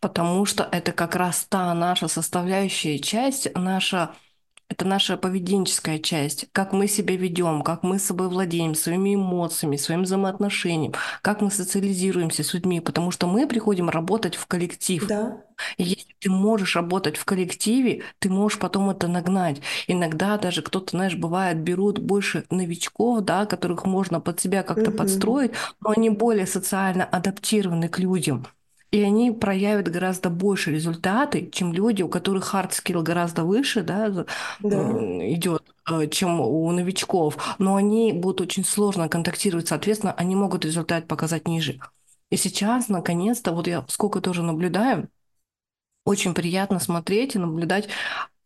потому 0.00 0.44
что 0.46 0.68
это 0.72 0.90
как 0.90 1.14
раз 1.14 1.46
та 1.48 1.72
наша 1.74 2.08
составляющая 2.08 2.98
часть, 2.98 3.48
наша 3.54 4.10
это 4.68 4.84
наша 4.84 5.16
поведенческая 5.16 5.98
часть, 5.98 6.48
как 6.52 6.72
мы 6.72 6.88
себя 6.88 7.16
ведем, 7.16 7.62
как 7.62 7.82
мы 7.82 7.98
собой 7.98 8.28
владеем, 8.28 8.74
своими 8.74 9.14
эмоциями, 9.14 9.76
своим 9.76 10.02
взаимоотношением, 10.02 10.92
как 11.22 11.40
мы 11.40 11.50
социализируемся 11.50 12.42
с 12.42 12.52
людьми, 12.52 12.80
потому 12.80 13.10
что 13.10 13.26
мы 13.26 13.46
приходим 13.46 13.88
работать 13.88 14.34
в 14.34 14.46
коллектив. 14.46 15.06
Да. 15.06 15.42
И 15.76 15.84
если 15.84 16.14
ты 16.18 16.30
можешь 16.30 16.76
работать 16.76 17.16
в 17.16 17.24
коллективе, 17.24 18.02
ты 18.18 18.28
можешь 18.28 18.58
потом 18.58 18.90
это 18.90 19.08
нагнать. 19.08 19.62
Иногда 19.86 20.36
даже 20.36 20.62
кто-то, 20.62 20.90
знаешь, 20.90 21.14
бывает, 21.14 21.58
берут 21.58 21.98
больше 21.98 22.44
новичков, 22.50 23.20
да, 23.20 23.46
которых 23.46 23.86
можно 23.86 24.20
под 24.20 24.40
себя 24.40 24.62
как-то 24.62 24.90
угу. 24.90 24.98
подстроить, 24.98 25.52
но 25.80 25.90
они 25.96 26.10
более 26.10 26.46
социально 26.46 27.04
адаптированы 27.04 27.88
к 27.88 27.98
людям 27.98 28.46
и 28.96 29.02
они 29.02 29.30
проявят 29.30 29.88
гораздо 29.88 30.30
больше 30.30 30.72
результаты, 30.72 31.50
чем 31.52 31.74
люди, 31.74 32.02
у 32.02 32.08
которых 32.08 32.54
hard 32.54 32.70
skill 32.70 33.02
гораздо 33.02 33.44
выше, 33.44 33.82
да, 33.82 34.08
да. 34.08 34.26
идет, 35.34 35.62
э, 35.90 36.08
чем 36.08 36.40
у 36.40 36.70
новичков, 36.72 37.36
но 37.58 37.76
они 37.76 38.14
будут 38.14 38.40
очень 38.40 38.64
сложно 38.64 39.10
контактировать, 39.10 39.68
соответственно, 39.68 40.14
они 40.14 40.34
могут 40.34 40.64
результат 40.64 41.06
показать 41.06 41.46
ниже. 41.46 41.78
И 42.30 42.36
сейчас, 42.36 42.88
наконец-то, 42.88 43.52
вот 43.52 43.66
я 43.66 43.84
сколько 43.88 44.22
тоже 44.22 44.42
наблюдаю, 44.42 45.10
очень 46.06 46.32
приятно 46.32 46.80
смотреть 46.80 47.34
и 47.34 47.38
наблюдать, 47.38 47.88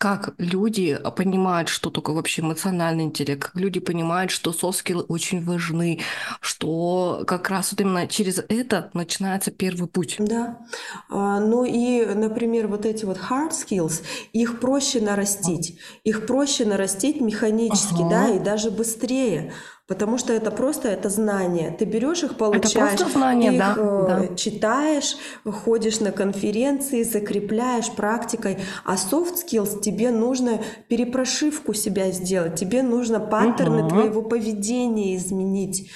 как 0.00 0.32
люди 0.38 0.98
понимают, 1.14 1.68
что 1.68 1.90
такое 1.90 2.16
вообще 2.16 2.40
эмоциональный 2.40 3.04
интеллект, 3.04 3.42
как 3.42 3.54
люди 3.54 3.80
понимают, 3.80 4.30
что 4.30 4.50
софт-скиллы 4.50 5.02
очень 5.02 5.44
важны, 5.44 6.00
что 6.40 7.22
как 7.26 7.50
раз 7.50 7.72
вот 7.72 7.82
именно 7.82 8.06
через 8.06 8.42
это 8.48 8.90
начинается 8.94 9.50
первый 9.50 9.88
путь. 9.88 10.16
Да. 10.18 10.56
А, 11.10 11.38
ну 11.38 11.66
и, 11.66 12.06
например, 12.06 12.68
вот 12.68 12.86
эти 12.86 13.04
вот 13.04 13.18
hard 13.18 13.50
skills, 13.50 14.02
их 14.32 14.58
проще 14.58 15.02
нарастить. 15.02 15.78
Их 16.02 16.24
проще 16.24 16.64
нарастить 16.64 17.20
механически, 17.20 18.00
ага. 18.00 18.08
да, 18.08 18.28
и 18.30 18.38
даже 18.38 18.70
быстрее. 18.70 19.52
Потому 19.90 20.18
что 20.18 20.32
это 20.32 20.52
просто 20.52 20.88
это 20.88 21.08
знание. 21.08 21.74
Ты 21.76 21.84
берешь 21.84 22.22
их, 22.22 22.36
получаешь, 22.36 23.00
это 23.00 23.10
знание, 23.10 23.54
их 23.54 23.58
да, 23.58 23.74
э, 23.76 24.04
да. 24.06 24.36
читаешь, 24.36 25.16
ходишь 25.44 25.98
на 25.98 26.12
конференции, 26.12 27.02
закрепляешь 27.02 27.90
практикой. 27.90 28.58
А 28.84 28.94
soft 28.94 29.44
skills 29.44 29.80
тебе 29.80 30.12
нужно 30.12 30.62
перепрошивку 30.86 31.74
себя 31.74 32.12
сделать, 32.12 32.54
тебе 32.54 32.84
нужно 32.84 33.18
паттерны 33.18 33.82
угу. 33.82 33.88
твоего 33.88 34.22
поведения 34.22 35.16
изменить. 35.16 35.90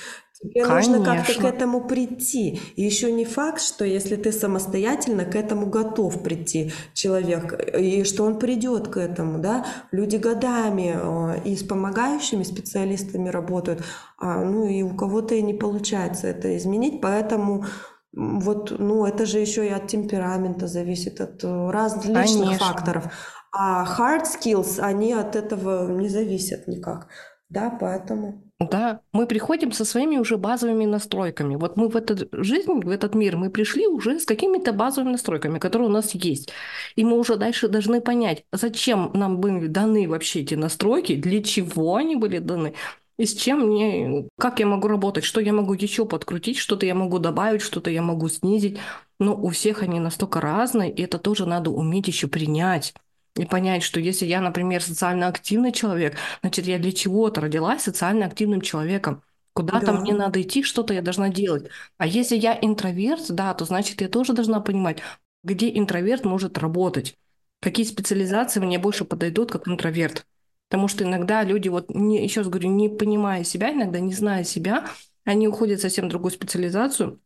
Тебе 0.44 0.62
Конечно. 0.62 0.98
нужно 0.98 1.14
как-то 1.14 1.40
к 1.40 1.44
этому 1.44 1.80
прийти. 1.87 2.61
И 2.76 2.83
еще 2.83 3.11
не 3.11 3.24
факт, 3.24 3.62
что 3.62 3.87
если 3.87 4.16
ты 4.16 4.30
самостоятельно 4.30 5.24
к 5.24 5.35
этому 5.37 5.66
готов 5.66 6.22
прийти, 6.22 6.70
человек, 6.92 7.59
и 7.74 8.04
что 8.04 8.24
он 8.24 8.38
придет 8.38 8.88
к 8.88 8.98
этому, 8.98 9.38
да. 9.38 9.64
Люди 9.90 10.16
годами 10.16 10.94
э, 10.94 11.40
и 11.46 11.57
с 11.57 11.62
помогающими 11.62 12.42
специалистами 12.42 13.30
работают, 13.30 13.85
а, 14.18 14.44
ну 14.44 14.66
и 14.66 14.83
у 14.83 14.94
кого-то 14.94 15.35
и 15.35 15.40
не 15.40 15.54
получается 15.54 16.26
это 16.26 16.54
изменить, 16.59 17.00
поэтому 17.00 17.64
вот, 18.12 18.74
ну, 18.78 19.07
это 19.07 19.24
же 19.24 19.38
еще 19.38 19.66
и 19.66 19.70
от 19.70 19.87
темперамента 19.87 20.66
зависит, 20.66 21.22
от 21.22 21.42
э, 21.42 21.70
различных 21.70 22.42
Конечно. 22.42 22.66
факторов. 22.66 23.04
А 23.50 23.85
hard 23.85 24.24
skills, 24.24 24.78
они 24.78 25.14
от 25.14 25.37
этого 25.37 25.90
не 25.90 26.11
зависят 26.11 26.68
никак. 26.68 27.09
Да, 27.48 27.76
поэтому... 27.80 28.42
Да, 28.70 29.00
мы 29.12 29.27
приходим 29.27 29.72
со 29.72 29.85
своими 29.85 30.18
уже 30.18 30.37
базовыми 30.37 30.85
настройками. 30.85 31.57
Вот 31.57 31.77
мы 31.77 31.88
в 31.88 31.96
эту 31.96 32.29
жизнь, 32.33 32.81
в 32.81 32.90
этот 32.90 33.14
мир, 33.14 33.37
мы 33.37 33.50
пришли 33.50 33.87
уже 33.87 34.18
с 34.20 34.24
какими-то 34.24 34.72
базовыми 34.72 35.12
настройками, 35.12 35.59
которые 35.59 35.88
у 35.88 35.92
нас 35.92 36.14
есть. 36.14 36.53
И 36.96 37.05
мы 37.05 37.18
уже 37.18 37.37
дальше 37.37 37.68
должны 37.68 38.00
понять, 38.00 38.44
зачем 38.53 39.11
нам 39.14 39.38
были 39.38 39.66
даны 39.66 40.09
вообще 40.09 40.40
эти 40.40 40.55
настройки, 40.55 41.16
для 41.16 41.42
чего 41.42 41.96
они 41.96 42.16
были 42.16 42.38
даны, 42.38 42.74
и 43.16 43.27
с 43.27 43.35
чем 43.35 43.61
мне, 43.61 44.29
как 44.38 44.59
я 44.59 44.66
могу 44.66 44.88
работать, 44.88 45.24
что 45.24 45.40
я 45.40 45.53
могу 45.53 45.74
еще 45.74 46.05
подкрутить, 46.05 46.59
что-то 46.59 46.85
я 46.85 46.94
могу 46.94 47.20
добавить, 47.20 47.62
что-то 47.62 47.90
я 47.90 48.03
могу 48.03 48.29
снизить. 48.29 48.79
Но 49.20 49.37
у 49.37 49.50
всех 49.50 49.83
они 49.83 50.00
настолько 50.00 50.40
разные, 50.40 50.92
и 50.92 51.03
это 51.03 51.18
тоже 51.18 51.46
надо 51.46 51.70
уметь 51.70 52.09
еще 52.09 52.27
принять 52.27 52.92
и 53.37 53.44
понять, 53.44 53.83
что 53.83 54.01
если 54.01 54.27
я, 54.27 54.40
например, 54.40 54.83
социально 54.83 55.27
активный 55.27 55.73
человек, 55.73 56.16
значит, 56.40 56.66
я 56.66 56.79
для 56.79 56.92
чего-то 56.92 57.40
родилась 57.40 57.83
социально 57.83 58.27
активным 58.27 58.61
человеком. 58.61 59.23
Куда-то 59.55 59.87
да. 59.87 59.92
мне 59.92 60.14
надо 60.14 60.42
идти, 60.42 60.62
что-то 60.62 60.94
я 60.94 61.03
должна 61.03 61.29
делать. 61.29 61.68
А 61.97 62.07
если 62.07 62.37
я 62.37 62.59
интроверт, 62.61 63.27
да, 63.31 63.55
то 63.55 63.64
значит, 63.64 64.01
я 64.01 64.09
тоже 64.09 64.33
должна 64.33 64.61
понимать, 64.61 64.99
где 65.44 65.68
интроверт 65.77 66.25
может 66.25 66.59
работать. 66.59 67.16
Какие 67.61 67.87
специализации 67.87 68.61
мне 68.61 68.79
больше 68.79 69.05
подойдут 69.05 69.53
как 69.53 69.68
интроверт. 69.68 70.27
Потому 70.68 70.88
что 70.88 71.05
иногда 71.05 71.44
люди, 71.44 71.68
вот, 71.68 71.88
не, 71.94 72.23
еще 72.25 72.40
раз 72.40 72.49
говорю, 72.49 72.68
не 72.70 72.88
понимая 72.88 73.44
себя, 73.44 73.73
иногда 73.73 74.01
не 74.01 74.12
зная 74.12 74.42
себя, 74.42 74.87
они 75.25 75.47
уходят 75.47 75.79
в 75.79 75.83
совсем 75.83 76.09
другую 76.09 76.33
специализацию, 76.33 77.20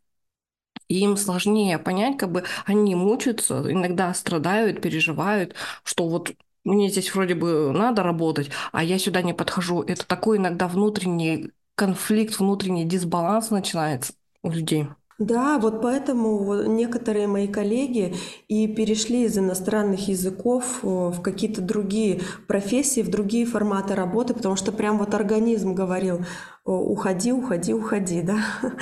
и 0.88 1.00
им 1.00 1.16
сложнее 1.16 1.78
понять, 1.78 2.16
как 2.18 2.32
бы 2.32 2.44
они 2.66 2.94
мучаются, 2.94 3.64
иногда 3.70 4.12
страдают, 4.14 4.80
переживают, 4.80 5.54
что 5.84 6.08
вот 6.08 6.32
мне 6.64 6.90
здесь 6.90 7.14
вроде 7.14 7.34
бы 7.34 7.72
надо 7.72 8.02
работать, 8.02 8.50
а 8.72 8.82
я 8.84 8.98
сюда 8.98 9.22
не 9.22 9.32
подхожу. 9.32 9.82
Это 9.82 10.06
такой 10.06 10.38
иногда 10.38 10.68
внутренний 10.68 11.50
конфликт, 11.74 12.38
внутренний 12.38 12.84
дисбаланс 12.84 13.50
начинается 13.50 14.12
у 14.42 14.50
людей. 14.50 14.86
Да, 15.18 15.58
вот 15.58 15.82
поэтому 15.82 16.62
некоторые 16.62 17.26
мои 17.26 17.48
коллеги 17.48 18.14
и 18.46 18.68
перешли 18.68 19.24
из 19.24 19.36
иностранных 19.36 20.06
языков 20.06 20.78
в 20.82 21.20
какие-то 21.22 21.60
другие 21.60 22.20
профессии, 22.46 23.00
в 23.02 23.10
другие 23.10 23.44
форматы 23.44 23.96
работы, 23.96 24.32
потому 24.32 24.54
что 24.54 24.70
прям 24.70 24.96
вот 24.98 25.14
организм 25.14 25.74
говорил, 25.74 26.24
уходи, 26.72 27.32
уходи, 27.32 27.72
уходи, 27.74 28.22
да. 28.22 28.38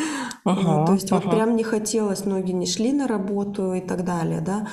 Ага, 0.45 0.87
То 0.87 0.95
есть 0.95 1.11
ага. 1.11 1.23
вот 1.25 1.35
прям 1.35 1.57
не 1.57 1.65
хотелось, 1.65 2.25
ноги 2.25 2.53
не 2.53 2.67
шли 2.67 2.93
на 2.93 3.09
работу 3.09 3.73
и 3.75 3.81
так 3.81 4.05
далее, 4.05 4.41
да. 4.41 4.69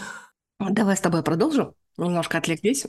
Давай 0.60 0.96
с 0.96 1.02
тобой 1.02 1.24
продолжим. 1.24 1.74
Немножко 1.98 2.38
отвлеклись. 2.38 2.86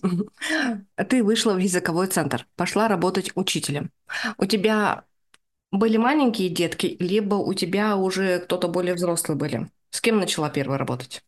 Ты 1.09 1.23
вышла 1.23 1.55
в 1.55 1.59
языковой 1.59 2.07
центр, 2.09 2.47
пошла 2.57 2.89
работать 2.89 3.33
учителем. 3.35 3.91
У 4.39 4.47
тебя 4.47 5.05
были 5.73 5.97
маленькие 5.97 6.49
детки, 6.51 6.97
либо 7.01 7.37
у 7.37 7.55
тебя 7.55 7.97
уже 7.97 8.41
кто-то 8.41 8.69
более 8.69 8.95
взрослый 8.95 9.37
были? 9.37 9.71
С 9.91 10.01
кем 10.01 10.19
начала 10.19 10.51
первой 10.51 10.77
работать? 10.77 11.23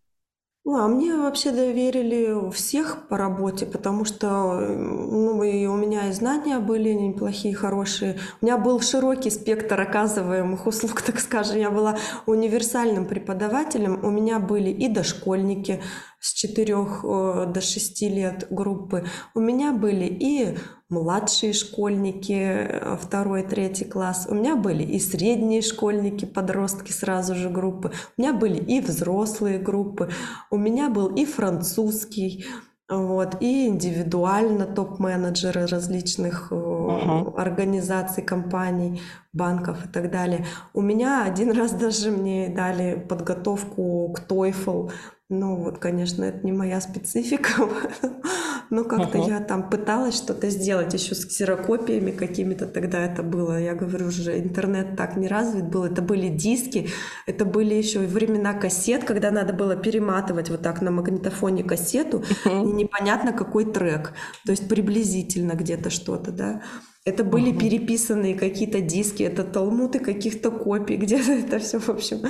Ну, 0.68 0.78
а 0.78 0.88
мне 0.88 1.14
вообще 1.14 1.52
доверили 1.52 2.50
всех 2.50 3.06
по 3.08 3.16
работе, 3.16 3.66
потому 3.66 4.04
что 4.04 4.58
ну, 4.58 5.40
и 5.44 5.64
у 5.66 5.76
меня 5.76 6.08
и 6.08 6.12
знания 6.12 6.58
были 6.58 6.88
неплохие, 6.92 7.54
хорошие. 7.54 8.18
У 8.40 8.44
меня 8.44 8.58
был 8.58 8.80
широкий 8.80 9.30
спектр 9.30 9.80
оказываемых 9.80 10.66
услуг, 10.66 11.02
так 11.06 11.20
скажем. 11.20 11.58
Я 11.58 11.70
была 11.70 11.96
универсальным 12.26 13.06
преподавателем. 13.06 14.04
У 14.04 14.10
меня 14.10 14.40
были 14.40 14.70
и 14.70 14.88
дошкольники 14.88 15.80
с 16.18 16.34
4 16.34 16.74
э, 16.74 17.46
до 17.46 17.60
6 17.60 18.02
лет 18.02 18.48
группы. 18.50 19.04
У 19.36 19.40
меня 19.40 19.70
были 19.70 20.06
и 20.06 20.58
младшие 20.88 21.52
школьники, 21.52 22.32
э, 22.32 22.96
второй, 23.00 23.42
третий 23.42 23.84
класс. 23.84 24.26
У 24.30 24.34
меня 24.34 24.56
были 24.56 24.82
и 24.82 25.00
средние 25.00 25.62
школьники, 25.62 26.24
подростки 26.24 26.92
сразу 26.92 27.34
же 27.34 27.50
группы. 27.50 27.92
У 28.16 28.22
меня 28.22 28.32
были 28.32 28.58
и 28.58 28.80
взрослые 28.80 29.58
группы. 29.58 30.10
У 30.50 30.56
меня 30.56 30.88
был 30.88 31.08
и 31.08 31.24
французский, 31.24 32.46
вот, 32.88 33.38
и 33.40 33.66
индивидуально 33.66 34.64
топ-менеджеры 34.64 35.66
различных 35.66 36.52
uh-huh. 36.52 37.34
организаций, 37.36 38.22
компаний, 38.22 39.02
банков 39.32 39.84
и 39.84 39.88
так 39.88 40.12
далее. 40.12 40.46
У 40.72 40.82
меня 40.82 41.24
один 41.24 41.50
раз 41.58 41.72
даже 41.72 42.12
мне 42.12 42.48
дали 42.48 42.94
подготовку 43.08 44.14
к 44.14 44.30
TOEFL, 44.30 44.92
ну 45.28 45.56
вот, 45.56 45.78
конечно, 45.78 46.22
это 46.22 46.46
не 46.46 46.52
моя 46.52 46.80
специфика, 46.80 47.68
но 48.70 48.84
как-то 48.84 49.18
uh-huh. 49.18 49.28
я 49.28 49.40
там 49.40 49.68
пыталась 49.68 50.16
что-то 50.16 50.50
сделать 50.50 50.94
еще 50.94 51.16
с 51.16 51.26
ксерокопиями 51.26 52.12
какими-то 52.12 52.66
тогда 52.68 53.04
это 53.04 53.24
было. 53.24 53.58
Я 53.60 53.74
говорю 53.74 54.06
уже, 54.06 54.38
интернет 54.38 54.96
так 54.96 55.16
не 55.16 55.26
развит 55.26 55.68
был. 55.68 55.84
Это 55.84 56.00
были 56.00 56.28
диски, 56.28 56.90
это 57.26 57.44
были 57.44 57.74
еще 57.74 57.98
времена 57.98 58.54
кассет, 58.54 59.02
когда 59.02 59.32
надо 59.32 59.52
было 59.52 59.74
перематывать 59.74 60.48
вот 60.48 60.62
так 60.62 60.80
на 60.80 60.92
магнитофоне 60.92 61.64
кассету, 61.64 62.22
и 62.44 62.48
непонятно 62.48 63.32
какой 63.32 63.64
трек, 63.64 64.12
то 64.44 64.52
есть 64.52 64.68
приблизительно 64.68 65.54
где-то 65.54 65.90
что-то, 65.90 66.30
да. 66.30 66.62
Это 67.06 67.22
были 67.22 67.52
угу. 67.52 67.60
переписанные 67.60 68.34
какие-то 68.34 68.80
диски, 68.80 69.22
это 69.22 69.44
талмуды 69.44 70.00
каких-то 70.00 70.50
копий, 70.50 70.96
где-то 70.98 71.32
это 71.32 71.60
все, 71.60 71.78
в 71.78 71.88
общем. 71.88 72.22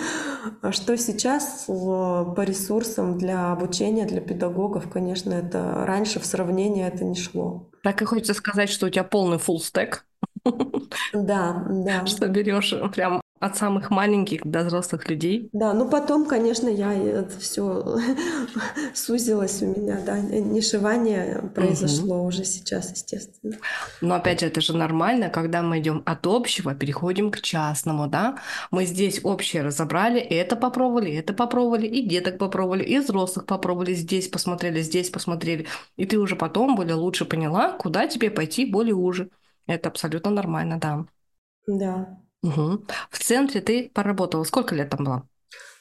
А 0.61 0.71
что 0.71 0.97
сейчас 0.99 1.65
по 1.67 2.45
ресурсам 2.45 3.17
для 3.17 3.53
обучения, 3.53 4.05
для 4.05 4.21
педагогов, 4.21 4.91
конечно, 4.91 5.33
это 5.33 5.85
раньше 5.87 6.21
в 6.21 6.27
сравнении 6.27 6.87
это 6.87 7.05
не 7.05 7.17
шло. 7.17 7.71
Так 7.83 8.03
и 8.03 8.05
хочется 8.05 8.35
сказать, 8.35 8.69
что 8.69 8.87
у 8.87 8.91
тебя 8.91 9.05
полный 9.05 9.39
full 9.39 9.57
stack. 9.59 10.01
Да, 11.15 11.65
да. 11.71 12.07
Что 12.07 12.29
берешь 12.29 12.75
прям 12.95 13.21
от 13.39 13.57
самых 13.57 13.91
маленьких 13.91 14.41
до 14.45 14.65
взрослых 14.65 15.09
людей. 15.11 15.51
Да, 15.53 15.75
ну 15.75 15.89
потом, 15.89 16.27
конечно, 16.27 16.69
я 16.69 16.95
это 16.95 17.39
все 17.39 17.99
сузилось 18.95 19.61
у 19.63 19.67
меня, 19.67 20.01
да, 20.05 20.19
нишевание 20.19 21.51
произошло 21.55 22.21
угу. 22.21 22.29
уже 22.29 22.45
сейчас, 22.45 22.91
естественно. 22.91 23.57
Но 24.01 24.15
опять 24.15 24.41
же, 24.41 24.47
это 24.47 24.61
же 24.61 24.75
нормально, 24.75 25.29
когда 25.29 25.63
мы 25.63 25.81
идем 25.81 26.03
от 26.07 26.27
общего, 26.27 26.75
переходим 26.75 27.31
к 27.31 27.41
частному, 27.43 28.07
да. 28.09 28.39
Мы 28.71 28.87
здесь 28.87 29.21
общее 29.23 29.63
разобрали, 29.63 30.19
это 30.19 30.57
попробовали, 30.57 31.13
это 31.13 31.35
попробовали, 31.35 31.87
и 31.87 32.09
деток 32.09 32.39
попробовали, 32.39 32.85
и 32.85 32.99
взрослых 32.99 33.45
попробовали, 33.45 33.93
здесь 33.93 34.29
посмотрели, 34.29 34.81
здесь 34.81 35.11
посмотрели. 35.11 35.67
И 35.97 36.07
ты 36.07 36.19
уже 36.19 36.37
потом 36.37 36.75
более 36.75 36.95
лучше 36.95 37.27
поняла, 37.27 37.73
куда 37.73 38.07
тебе 38.07 38.31
пойти 38.31 38.65
более 38.65 38.95
уже. 38.95 39.29
Это 39.67 39.91
абсолютно 39.91 40.31
нормально, 40.31 40.79
да. 40.81 41.05
Да. 41.67 42.26
Угу. 42.47 42.85
В 43.11 43.19
центре 43.19 43.61
ты 43.61 43.91
поработала. 43.93 44.45
Сколько 44.45 44.75
лет 44.75 44.91
там 44.91 45.05
была? 45.05 45.23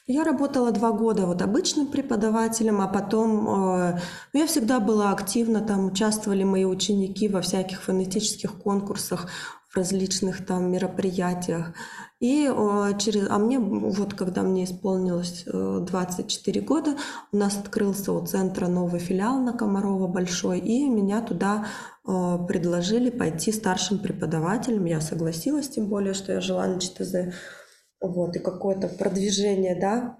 Я 0.08 0.22
работала 0.22 0.70
два 0.70 0.92
года 0.92 1.26
вот 1.26 1.42
обычным 1.42 1.88
преподавателем, 1.88 2.80
а 2.80 2.86
потом 2.86 3.48
э, 3.48 4.00
ну, 4.32 4.40
я 4.40 4.46
всегда 4.46 4.78
была 4.78 5.10
активна, 5.10 5.60
там 5.60 5.86
участвовали 5.86 6.44
мои 6.44 6.64
ученики 6.64 7.28
во 7.28 7.40
всяких 7.40 7.82
фонетических 7.82 8.54
конкурсах, 8.54 9.28
в 9.68 9.76
различных 9.76 10.46
там 10.46 10.70
мероприятиях. 10.70 11.72
И 12.18 12.50
э, 12.50 12.98
через, 12.98 13.28
а 13.28 13.38
мне 13.38 13.58
вот 13.58 14.14
когда 14.14 14.42
мне 14.42 14.64
исполнилось 14.64 15.44
э, 15.46 15.84
24 15.86 16.60
года, 16.62 16.96
у 17.30 17.36
нас 17.36 17.58
открылся 17.58 18.12
у 18.12 18.24
центра 18.26 18.68
новый 18.68 19.00
филиал 19.00 19.38
на 19.40 19.52
Комарова 19.52 20.08
большой, 20.08 20.60
и 20.60 20.88
меня 20.88 21.20
туда 21.20 21.66
э, 22.06 22.38
предложили 22.48 23.10
пойти 23.10 23.52
старшим 23.52 23.98
преподавателем. 23.98 24.86
Я 24.86 25.02
согласилась, 25.02 25.68
тем 25.68 25.88
более, 25.88 26.14
что 26.14 26.32
я 26.32 26.40
жила 26.40 26.66
на 26.66 26.80
ЧТЗ. 26.80 27.34
Вот, 28.00 28.34
и 28.36 28.38
какое-то 28.38 28.88
продвижение, 28.88 29.78
да, 29.78 30.16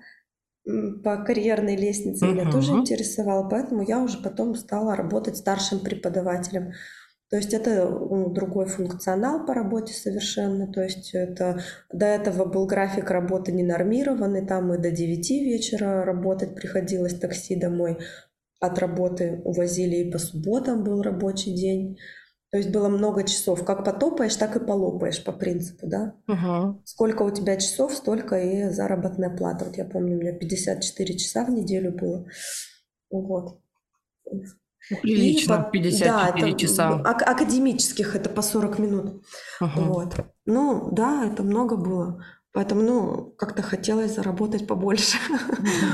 по 1.05 1.19
карьерной 1.19 1.77
лестнице 1.77 2.27
uh-huh. 2.27 2.33
меня 2.33 2.51
тоже 2.51 2.73
интересовало, 2.73 3.49
поэтому 3.49 3.83
я 3.83 4.03
уже 4.03 4.19
потом 4.19 4.55
стала 4.57 4.97
работать 4.97 5.37
старшим 5.37 5.79
преподавателем. 5.79 6.73
То 7.29 7.37
есть 7.37 7.53
это 7.53 7.89
ну, 7.89 8.31
другой 8.31 8.67
функционал 8.67 9.45
по 9.47 9.55
работе 9.55 9.93
совершенно. 9.93 10.71
То 10.73 10.83
есть 10.83 11.13
это 11.13 11.61
до 11.93 12.07
этого 12.07 12.45
был 12.45 12.67
график 12.67 13.11
работы 13.11 13.51
ненормированный, 13.51 14.47
там 14.47 14.73
и 14.73 14.79
до 14.79 14.91
9 14.91 15.31
вечера 15.31 16.05
работать 16.05 16.55
приходилось 16.55 17.19
такси 17.19 17.57
домой. 17.57 17.99
От 18.61 18.79
работы 18.79 19.43
увозили 19.45 19.97
и 19.97 20.11
по 20.11 20.19
субботам 20.19 20.85
был 20.85 21.03
рабочий 21.03 21.55
день. 21.55 21.99
То 22.53 22.59
есть 22.59 22.71
было 22.71 22.89
много 22.89 23.25
часов. 23.25 23.65
Как 23.65 23.85
потопаешь, 23.85 24.37
так 24.37 24.55
и 24.57 24.65
полопаешь 24.65 25.23
по 25.23 25.33
принципу, 25.33 25.89
да? 25.89 26.15
Угу. 26.29 26.83
Сколько 26.85 27.23
у 27.23 27.31
тебя 27.31 27.57
часов, 27.57 27.93
столько 27.93 28.37
и 28.41 28.71
заработная 28.71 29.37
плата. 29.37 29.65
Вот 29.65 29.77
я 29.77 29.85
помню, 29.85 30.17
у 30.17 30.21
меня 30.21 30.33
54 30.33 31.19
часа 31.19 31.45
в 31.45 31.51
неделю 31.51 31.91
было. 31.93 32.25
Вот. 33.11 33.59
Прилично, 35.03 35.69
и, 35.69 35.79
54 35.79 36.11
да, 36.11 36.29
это, 36.29 36.59
часа. 36.59 37.01
Ак- 37.05 37.29
академических 37.29 38.15
это 38.15 38.29
по 38.29 38.43
40 38.43 38.79
минут. 38.79 39.25
Угу. 39.61 39.81
Вот. 39.81 40.15
Ну, 40.45 40.89
да, 40.93 41.25
это 41.27 41.43
много 41.43 41.77
было. 41.77 42.25
Поэтому, 42.53 42.83
ну, 42.83 43.35
как-то 43.37 43.63
хотелось 43.63 44.15
заработать 44.15 44.67
побольше. 44.67 45.19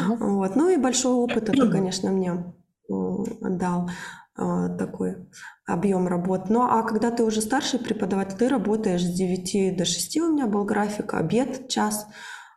Угу. 0.08 0.16
вот. 0.36 0.56
Ну 0.56 0.68
и 0.68 0.76
большой 0.76 1.12
опыт 1.12 1.48
это, 1.48 1.68
конечно, 1.70 2.10
мне 2.10 2.52
дал 2.88 3.88
а, 4.34 4.68
такой 4.70 5.16
объем 5.66 6.08
работ. 6.08 6.48
Ну 6.48 6.62
а 6.62 6.82
когда 6.82 7.10
ты 7.10 7.22
уже 7.22 7.40
старший 7.40 7.78
преподаватель, 7.78 8.36
ты 8.36 8.48
работаешь 8.48 9.02
с 9.02 9.12
9 9.12 9.76
до 9.76 9.84
6 9.84 10.16
у 10.18 10.32
меня 10.32 10.46
был 10.46 10.64
график, 10.64 11.14
обед 11.14 11.68
час, 11.68 12.06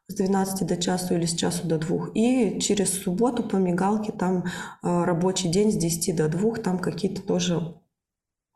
с 0.07 0.15
12 0.15 0.67
до 0.67 0.77
часу 0.77 1.15
или 1.15 1.25
с 1.25 1.33
часу 1.33 1.67
до 1.67 1.77
двух. 1.77 2.11
И 2.15 2.59
через 2.59 3.03
субботу 3.03 3.43
по 3.43 3.55
мигалке 3.55 4.11
там 4.11 4.45
э, 4.45 5.03
рабочий 5.03 5.49
день 5.49 5.71
с 5.71 5.75
10 5.75 6.15
до 6.15 6.27
двух, 6.27 6.61
там 6.61 6.79
какие-то 6.79 7.21
тоже 7.21 7.75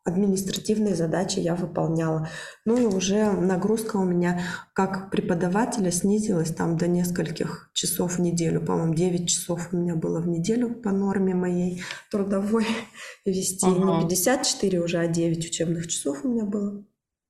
административные 0.09 0.95
задачи 0.95 1.39
я 1.39 1.55
выполняла. 1.55 2.29
Ну 2.65 2.77
и 2.77 2.85
уже 2.85 3.31
нагрузка 3.31 3.97
у 3.97 4.05
меня 4.05 4.41
как 4.73 5.11
преподавателя 5.11 5.91
снизилась 5.91 6.53
там 6.53 6.77
до 6.77 6.87
нескольких 6.87 7.69
часов 7.73 8.17
в 8.17 8.21
неделю. 8.21 8.65
По-моему, 8.65 8.93
9 8.93 9.29
часов 9.29 9.69
у 9.71 9.77
меня 9.77 9.95
было 9.95 10.19
в 10.19 10.27
неделю 10.27 10.73
по 10.73 10.91
норме 10.91 11.35
моей 11.35 11.83
трудовой 12.11 12.65
вести. 13.25 13.65
Ага. 13.65 13.97
Не 13.97 14.01
54 14.01 14.81
уже, 14.81 14.99
а 14.99 15.07
9 15.07 15.45
учебных 15.45 15.87
часов 15.87 16.23
у 16.23 16.29
меня 16.29 16.45
было. 16.45 16.83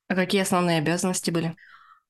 А 0.08 0.16
какие 0.16 0.42
основные 0.42 0.80
обязанности 0.80 1.32
были? 1.32 1.56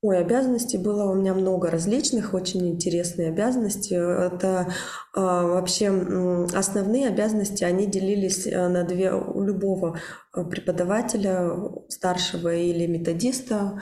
Ой, 0.01 0.17
обязанностей 0.17 0.77
было 0.77 1.12
у 1.12 1.13
меня 1.13 1.33
много 1.33 1.69
различных, 1.69 2.33
очень 2.33 2.69
интересные 2.69 3.29
обязанности. 3.29 3.95
Это 3.95 4.73
э, 5.13 5.19
вообще 5.19 5.88
э, 5.88 6.45
основные 6.53 7.09
обязанности, 7.09 7.65
они 7.65 7.85
делились 7.85 8.47
э, 8.47 8.69
на 8.69 8.83
две 8.83 9.12
у 9.12 9.43
любого 9.43 9.99
э, 10.33 10.45
преподавателя, 10.45 11.51
старшего 11.89 12.55
или 12.55 12.88
методиста, 12.88 13.81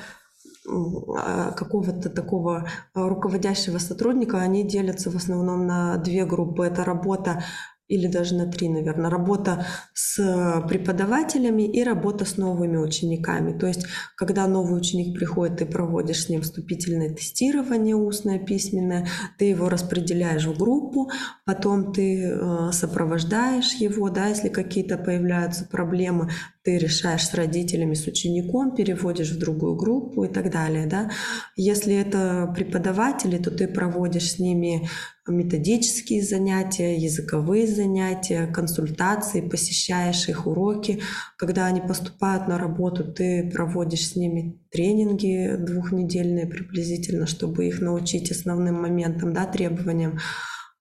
а, 0.67 1.51
какого-то 1.51 2.10
такого 2.10 2.67
руководящего 2.93 3.77
сотрудника, 3.77 4.39
они 4.39 4.63
делятся 4.67 5.10
в 5.12 5.15
основном 5.15 5.65
на 5.65 5.97
две 5.97 6.25
группы. 6.25 6.65
Это 6.65 6.84
работа 6.84 7.43
или 7.88 8.08
даже 8.08 8.36
на 8.36 8.52
три, 8.52 8.69
наверное, 8.69 9.10
работа 9.10 9.65
с 9.93 10.63
преподавателями 10.67 11.63
и 11.63 11.84
работа 11.84 12.26
с 12.26 12.38
новыми 12.38 12.78
учениками. 12.78 13.58
То 13.58 13.67
есть, 13.67 13.86
когда 14.15 14.47
новый 14.47 14.78
ученик 14.78 15.17
приходит, 15.17 15.58
ты 15.58 15.65
проводишь 15.65 16.26
с 16.26 16.30
ним 16.30 16.41
вступительное 16.41 17.13
тестирование, 17.13 17.95
устное, 17.95 18.39
письменное, 18.39 19.08
ты 19.38 19.45
его 19.45 19.69
распределяешь 19.69 20.45
в 20.45 20.58
группу, 20.58 21.10
потом 21.45 21.93
ты 21.93 22.23
э, 22.23 22.71
сопровождаешь 22.71 23.73
его, 23.73 24.10
да, 24.10 24.28
если 24.28 24.50
какие-то 24.50 24.97
появляются 24.97 25.65
проблемы, 25.65 26.30
ты 26.67 26.77
решаешь 26.77 27.25
с 27.25 27.34
родителями, 27.34 27.93
с 27.93 28.08
учеником, 28.08 28.75
переводишь 28.75 29.32
в 29.32 29.39
другую 29.39 29.75
группу 29.75 30.25
и 30.25 30.27
так 30.27 30.51
далее. 30.51 30.86
Да? 30.86 31.10
Если 31.56 31.95
это 31.95 32.53
преподаватели, 32.53 33.38
то 33.38 33.51
ты 33.51 33.69
проводишь 33.69 34.32
с 34.32 34.39
ними 34.39 34.89
методические 35.25 36.21
занятия, 36.21 36.97
языковые 36.97 37.67
занятия, 37.67 38.47
консультации, 38.47 39.39
посещаешь 39.39 40.27
их 40.27 40.45
уроки. 40.45 41.01
Когда 41.38 41.67
они 41.67 41.80
поступают 41.80 42.49
на 42.49 42.58
работу, 42.58 43.10
ты 43.13 43.49
проводишь 43.49 44.10
с 44.10 44.15
ними 44.17 44.60
тренинги 44.69 45.56
двухнедельные 45.58 46.47
приблизительно, 46.47 47.27
чтобы 47.27 47.65
их 47.65 47.80
научить 47.80 48.30
основным 48.30 48.82
моментам, 48.82 49.32
да, 49.32 49.45
требованиям. 49.45 50.19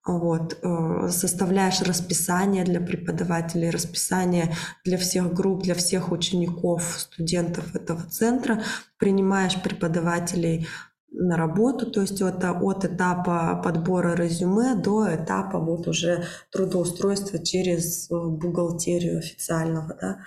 Вот, 0.06 0.58
э, 0.62 1.08
составляешь 1.10 1.82
расписание 1.82 2.64
для 2.64 2.80
преподавателей, 2.80 3.70
расписание 3.70 4.54
для 4.84 4.98
всех 4.98 5.34
групп, 5.34 5.64
для 5.64 5.74
всех 5.74 6.12
учеников, 6.12 6.84
студентов 6.98 7.74
этого 7.74 8.02
центра, 8.02 8.62
принимаешь 8.98 9.60
преподавателей 9.60 10.68
на 11.10 11.36
работу, 11.36 11.90
то 11.90 12.02
есть 12.02 12.20
это 12.20 12.52
от 12.52 12.84
этапа 12.84 13.60
подбора 13.64 14.14
резюме 14.14 14.74
до 14.74 15.14
этапа 15.14 15.58
вот 15.58 15.88
уже 15.88 16.24
трудоустройства 16.52 17.38
через 17.38 18.10
э, 18.10 18.14
бухгалтерию 18.14 19.18
официального, 19.18 19.96
да, 20.00 20.18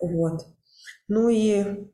вот. 0.00 0.46
Ну 1.08 1.28
и 1.28 1.88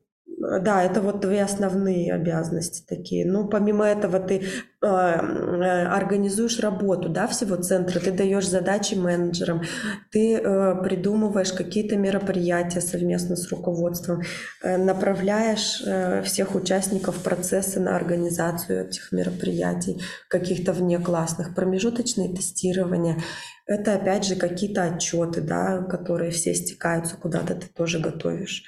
да, 0.61 0.83
это 0.83 1.01
вот 1.01 1.19
две 1.19 1.43
основные 1.43 2.13
обязанности 2.13 2.85
такие. 2.87 3.25
Ну, 3.25 3.47
помимо 3.47 3.85
этого 3.85 4.19
ты 4.19 4.35
э, 4.35 4.87
э, 4.87 5.85
организуешь 5.87 6.59
работу, 6.59 7.09
да, 7.09 7.27
всего 7.27 7.57
центра, 7.57 7.99
ты 7.99 8.11
даешь 8.11 8.47
задачи 8.47 8.95
менеджерам, 8.95 9.63
ты 10.11 10.35
э, 10.35 10.75
придумываешь 10.83 11.51
какие-то 11.51 11.97
мероприятия 11.97 12.79
совместно 12.81 13.35
с 13.35 13.49
руководством, 13.49 14.21
э, 14.63 14.77
направляешь 14.77 15.83
э, 15.85 16.21
всех 16.23 16.55
участников 16.55 17.21
процесса 17.23 17.81
на 17.81 17.95
организацию 17.95 18.87
этих 18.87 19.11
мероприятий, 19.11 20.01
каких-то 20.29 20.71
внеклассных, 20.71 21.55
промежуточные 21.55 22.33
тестирования. 22.33 23.17
Это 23.65 23.95
опять 23.95 24.23
же 24.23 24.35
какие-то 24.35 24.83
отчеты, 24.83 25.41
да, 25.41 25.81
которые 25.81 26.31
все 26.31 26.53
стекаются, 26.53 27.17
куда-то 27.17 27.53
ты 27.53 27.67
тоже 27.67 27.99
готовишь. 27.99 28.63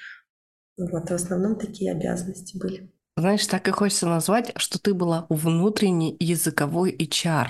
Вот, 0.80 1.10
в 1.10 1.14
основном 1.14 1.56
такие 1.56 1.92
обязанности 1.92 2.58
были. 2.58 2.90
Знаешь, 3.18 3.46
так 3.48 3.68
и 3.68 3.72
хочется 3.72 4.08
назвать, 4.08 4.54
что 4.56 4.80
ты 4.80 4.94
была 4.94 5.26
внутренний 5.30 6.16
языковой 6.20 6.96
HR. 6.96 7.50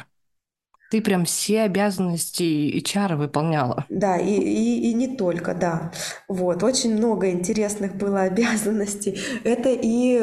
Ты 0.89 1.01
прям 1.01 1.25
все 1.25 1.61
обязанности 1.61 2.81
HR 2.81 3.15
выполняла. 3.15 3.85
Да, 3.89 4.17
и, 4.17 4.33
и, 4.33 4.89
и 4.89 4.93
не 4.95 5.15
только, 5.15 5.53
да. 5.53 5.91
Вот, 6.27 6.63
очень 6.63 6.95
много 6.95 7.29
интересных 7.29 7.95
было 7.95 8.21
обязанностей. 8.23 9.19
Это 9.43 9.69
и 9.69 10.19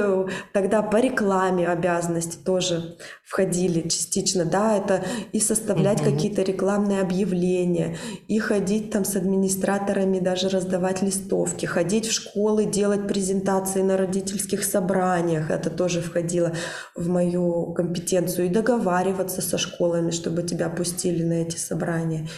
тогда 0.52 0.82
по 0.82 0.96
рекламе 0.96 1.68
обязанности 1.68 2.38
тоже 2.44 2.96
входили 3.26 3.88
частично, 3.88 4.44
да, 4.44 4.76
это 4.76 5.04
и 5.32 5.40
составлять 5.40 6.00
угу. 6.00 6.12
какие-то 6.12 6.42
рекламные 6.42 7.00
объявления, 7.00 7.98
и 8.28 8.38
ходить 8.38 8.92
там 8.92 9.04
с 9.04 9.16
администраторами, 9.16 10.20
даже 10.20 10.48
раздавать 10.48 11.02
листовки, 11.02 11.66
ходить 11.66 12.06
в 12.06 12.12
школы, 12.12 12.66
делать 12.66 13.08
презентации 13.08 13.82
на 13.82 13.96
родительских 13.96 14.62
собраниях, 14.62 15.50
это 15.50 15.70
тоже 15.70 16.00
входило 16.00 16.52
в 16.94 17.08
мою 17.08 17.72
компетенцию, 17.72 18.46
и 18.46 18.50
договариваться 18.50 19.42
со 19.42 19.58
школами, 19.58 20.12
чтобы 20.12 20.44
тебя 20.44 20.68
пустили 20.68 21.24
на 21.24 21.42
эти 21.42 21.56
собрания. 21.56 22.28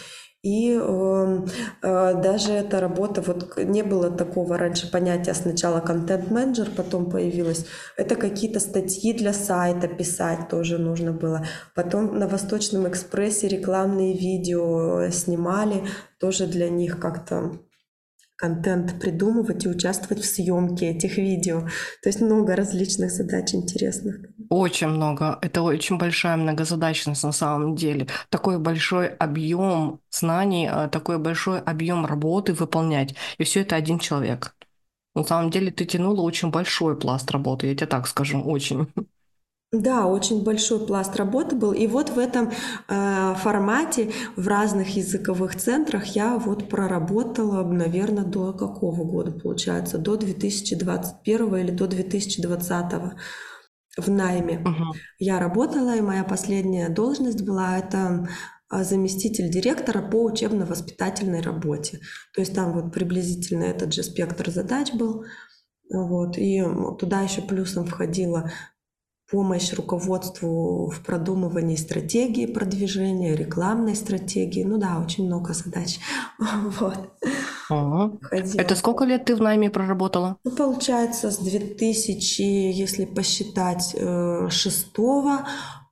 И 0.41 0.71
э, 0.71 1.37
э, 1.81 2.21
даже 2.21 2.53
эта 2.53 2.79
работа, 2.79 3.21
вот 3.21 3.57
не 3.57 3.83
было 3.83 4.09
такого 4.09 4.57
раньше 4.57 4.89
понятия 4.89 5.33
сначала 5.33 5.81
контент-менеджер, 5.81 6.69
потом 6.77 7.09
появилось. 7.09 7.65
Это 7.97 8.15
какие-то 8.15 8.61
статьи 8.61 9.11
для 9.11 9.33
сайта 9.33 9.89
писать 9.89 10.47
тоже 10.49 10.77
нужно 10.77 11.11
было. 11.11 11.45
Потом 11.75 12.17
на 12.17 12.27
Восточном 12.29 12.87
экспрессе 12.87 13.49
рекламные 13.49 14.17
видео 14.17 15.09
снимали, 15.11 15.83
тоже 16.19 16.47
для 16.47 16.69
них 16.69 17.01
как-то 17.01 17.59
контент 18.39 18.99
придумывать 19.01 19.65
и 19.65 19.69
участвовать 19.69 20.23
в 20.23 20.25
съемке 20.25 20.91
этих 20.91 21.17
видео. 21.17 21.67
То 22.01 22.09
есть 22.09 22.21
много 22.21 22.55
различных 22.55 23.11
задач 23.11 23.53
интересных. 23.53 24.15
Очень 24.49 24.87
много. 24.87 25.37
Это 25.41 25.61
очень 25.61 25.97
большая 25.97 26.37
многозадачность 26.37 27.23
на 27.23 27.33
самом 27.33 27.75
деле. 27.75 28.07
Такой 28.29 28.57
большой 28.57 29.07
объем 29.07 29.99
знаний, 30.09 30.69
э, 30.71 30.87
такой 30.89 31.17
большой 31.17 31.59
объем 31.59 32.05
работы 32.05 32.53
выполнять. 32.53 33.13
И 33.37 33.43
все 33.43 33.61
это 33.61 33.75
один 33.75 33.99
человек. 33.99 34.55
На 35.15 35.23
самом 35.23 35.49
деле 35.51 35.69
ты 35.71 35.85
тянула 35.85 36.21
очень 36.21 36.49
большой 36.49 36.97
пласт 36.97 37.29
работы, 37.31 37.67
я 37.67 37.75
тебе 37.75 37.87
так 37.87 38.07
скажу, 38.07 38.41
очень. 38.41 38.87
Да, 39.71 40.07
очень 40.07 40.43
большой 40.43 40.83
пласт 40.85 41.15
работы 41.15 41.55
был. 41.55 41.73
И 41.73 41.85
вот 41.85 42.09
в 42.09 42.17
этом 42.17 42.51
э, 42.87 43.35
формате 43.35 44.11
в 44.35 44.47
разных 44.47 44.95
языковых 44.95 45.55
центрах 45.57 46.15
я 46.15 46.39
вот 46.39 46.67
проработала, 46.67 47.63
наверное, 47.63 48.23
до 48.23 48.51
какого 48.51 49.03
года 49.03 49.31
получается? 49.31 49.99
До 49.99 50.17
2021 50.17 51.55
или 51.57 51.69
до 51.69 51.85
2020 51.85 52.93
в 53.97 54.09
найме. 54.09 54.59
Угу. 54.59 54.95
Я 55.19 55.39
работала, 55.39 55.95
и 55.95 56.01
моя 56.01 56.23
последняя 56.23 56.89
должность 56.89 57.45
была 57.45 57.77
это 57.77 58.27
а, 58.69 58.83
заместитель 58.83 59.51
директора 59.51 60.01
по 60.01 60.23
учебно-воспитательной 60.23 61.41
работе. 61.41 61.99
То 62.33 62.41
есть 62.41 62.55
там 62.55 62.73
вот 62.73 62.91
приблизительно 62.91 63.65
этот 63.65 63.93
же 63.93 64.01
спектр 64.01 64.49
задач 64.49 64.93
был. 64.93 65.25
Вот. 65.91 66.39
И 66.39 66.63
туда 66.97 67.21
еще 67.21 67.41
плюсом 67.41 67.85
входила 67.85 68.51
помощь 69.31 69.73
руководству 69.73 70.89
в 70.89 71.01
продумывании 71.01 71.75
стратегии 71.75 72.45
продвижения, 72.45 73.35
рекламной 73.35 73.95
стратегии. 73.95 74.63
Ну 74.63 74.77
да, 74.77 74.99
очень 74.99 75.25
много 75.25 75.53
задач. 75.53 75.99
Вот. 76.79 77.11
Ага. 77.69 78.17
Это 78.31 78.75
сколько 78.75 79.05
лет 79.05 79.25
ты 79.25 79.35
в 79.35 79.41
найме 79.41 79.69
проработала? 79.69 80.37
Ну, 80.43 80.51
получается, 80.51 81.29
с 81.29 81.37
2000, 81.37 82.41
если 82.41 83.05
посчитать, 83.05 83.93
э, 83.95 84.47
шестого 84.49 85.45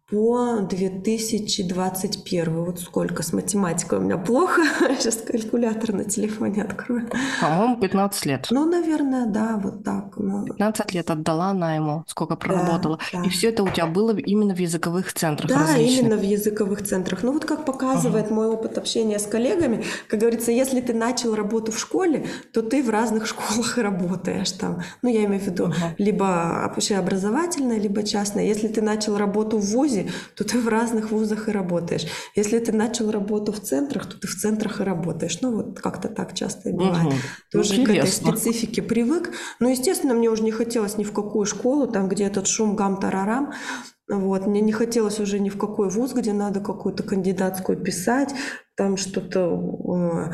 по 0.09 0.61
2021. 0.61 2.63
Вот 2.63 2.79
сколько 2.79 3.23
с 3.23 3.33
математикой 3.33 3.99
у 3.99 4.01
меня 4.01 4.17
плохо. 4.17 4.61
Сейчас 4.99 5.17
калькулятор 5.17 5.91
на 5.93 6.05
телефоне 6.05 6.63
открою. 6.63 7.09
По-моему, 7.41 7.75
15 7.75 8.25
лет. 8.25 8.47
Ну, 8.49 8.65
наверное, 8.65 9.25
да, 9.25 9.59
вот 9.61 9.83
так. 9.83 10.15
Ну. 10.15 10.45
15 10.45 10.93
лет 10.93 11.11
отдала 11.11 11.51
на 11.51 11.75
ему, 11.75 12.05
сколько 12.07 12.37
проработала. 12.37 12.99
Да, 13.11 13.19
да. 13.19 13.25
И 13.25 13.29
все 13.29 13.49
это 13.49 13.63
у 13.63 13.69
тебя 13.69 13.85
было 13.85 14.15
именно 14.15 14.55
в 14.55 14.59
языковых 14.59 15.11
центрах 15.11 15.49
Да, 15.49 15.59
различных. 15.59 15.99
именно 15.99 16.15
в 16.15 16.23
языковых 16.23 16.83
центрах. 16.83 17.23
Ну, 17.23 17.33
вот 17.33 17.43
как 17.43 17.65
показывает 17.65 18.27
ага. 18.27 18.35
мой 18.35 18.47
опыт 18.47 18.77
общения 18.77 19.19
с 19.19 19.25
коллегами, 19.25 19.83
как 20.07 20.21
говорится, 20.21 20.53
если 20.53 20.79
ты 20.79 20.93
начал 20.93 21.35
работу 21.35 21.73
в 21.73 21.79
школе, 21.79 22.27
то 22.53 22.61
ты 22.61 22.81
в 22.81 22.89
разных 22.89 23.27
школах 23.27 23.77
работаешь 23.77 24.51
там. 24.51 24.83
Ну, 25.01 25.09
я 25.09 25.25
имею 25.25 25.41
в 25.41 25.45
виду, 25.45 25.65
ага. 25.65 25.95
либо 25.97 26.71
общеобразовательная, 26.73 27.77
либо 27.77 28.03
частная. 28.03 28.45
Если 28.45 28.69
ты 28.69 28.81
начал 28.81 29.17
работу 29.17 29.57
в 29.57 29.65
ВУЗе, 29.65 29.96
вузе, 29.97 30.11
то 30.35 30.43
ты 30.43 30.59
в 30.59 30.67
разных 30.67 31.11
вузах 31.11 31.49
и 31.49 31.51
работаешь. 31.51 32.07
Если 32.35 32.59
ты 32.59 32.71
начал 32.71 33.11
работу 33.11 33.51
в 33.51 33.59
центрах, 33.59 34.05
то 34.07 34.19
ты 34.19 34.27
в 34.27 34.35
центрах 34.35 34.81
и 34.81 34.83
работаешь. 34.83 35.39
Ну 35.41 35.55
вот 35.55 35.79
как-то 35.79 36.09
так 36.09 36.33
часто 36.33 36.69
и 36.69 36.73
бывает. 36.73 37.07
Угу. 37.07 37.15
Тоже 37.51 37.81
Интересно. 37.81 38.31
к 38.31 38.35
этой 38.35 38.39
специфике 38.39 38.81
привык. 38.81 39.31
Но, 39.59 39.69
естественно, 39.69 40.13
мне 40.13 40.29
уже 40.29 40.43
не 40.43 40.51
хотелось 40.51 40.97
ни 40.97 41.03
в 41.03 41.13
какую 41.13 41.45
школу, 41.45 41.87
там, 41.87 42.07
где 42.07 42.25
этот 42.25 42.47
шум, 42.47 42.75
гам, 42.75 42.99
тарарам. 42.99 43.53
Вот. 44.09 44.47
Мне 44.47 44.61
не 44.61 44.71
хотелось 44.71 45.19
уже 45.19 45.39
ни 45.39 45.49
в 45.49 45.57
какой 45.57 45.89
вуз, 45.89 46.13
где 46.13 46.33
надо 46.33 46.59
какую-то 46.59 47.03
кандидатскую 47.03 47.77
писать, 47.77 48.33
там 48.75 48.97
что-то... 48.97 49.41
Э, 49.41 50.33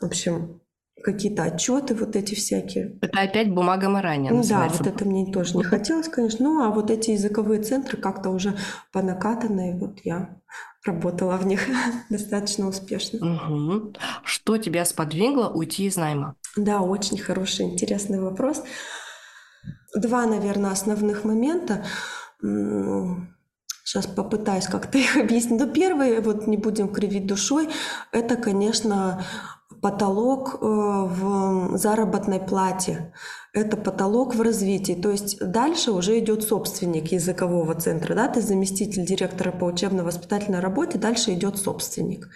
в 0.00 0.06
общем, 0.06 0.59
какие-то 1.02 1.44
отчеты 1.44 1.94
вот 1.94 2.16
эти 2.16 2.34
всякие. 2.34 2.98
Это 3.00 3.20
опять 3.20 3.52
бумага 3.52 3.88
Марания 3.88 4.30
ну, 4.30 4.42
Да, 4.42 4.68
вот 4.68 4.86
это 4.86 5.04
мне 5.04 5.32
тоже 5.32 5.56
не 5.56 5.64
хотелось, 5.64 6.08
конечно. 6.08 6.44
Ну, 6.44 6.62
а 6.64 6.70
вот 6.70 6.90
эти 6.90 7.10
языковые 7.12 7.62
центры 7.62 7.96
как-то 7.96 8.30
уже 8.30 8.56
по 8.92 9.02
накатанной, 9.02 9.78
вот 9.78 10.00
я 10.04 10.40
работала 10.84 11.36
в 11.36 11.46
них 11.46 11.66
достаточно 12.10 12.68
успешно. 12.68 13.34
Угу. 13.34 13.94
Что 14.24 14.58
тебя 14.58 14.84
сподвигло 14.84 15.48
уйти 15.48 15.86
из 15.86 15.96
найма? 15.96 16.36
Да, 16.56 16.80
очень 16.80 17.18
хороший, 17.18 17.66
интересный 17.66 18.20
вопрос. 18.20 18.62
Два, 19.94 20.26
наверное, 20.26 20.70
основных 20.70 21.24
момента. 21.24 21.84
Сейчас 22.40 24.06
попытаюсь 24.06 24.66
как-то 24.66 24.98
их 24.98 25.16
объяснить. 25.16 25.60
Но 25.60 25.66
первый, 25.66 26.20
вот 26.20 26.46
не 26.46 26.56
будем 26.56 26.88
кривить 26.88 27.26
душой, 27.26 27.68
это, 28.12 28.36
конечно, 28.36 29.24
потолок 29.80 30.54
э, 30.54 30.64
в 30.64 31.76
заработной 31.76 32.40
плате. 32.40 33.12
Это 33.52 33.76
потолок 33.76 34.34
в 34.34 34.42
развитии. 34.42 34.92
То 34.92 35.10
есть 35.10 35.38
дальше 35.40 35.92
уже 35.92 36.18
идет 36.18 36.42
собственник 36.44 37.12
языкового 37.12 37.74
центра. 37.74 38.14
Да? 38.14 38.28
Ты 38.28 38.40
заместитель 38.40 39.04
директора 39.04 39.52
по 39.52 39.64
учебно-воспитательной 39.64 40.60
работе, 40.60 40.98
дальше 40.98 41.32
идет 41.32 41.56
собственник. 41.56 42.28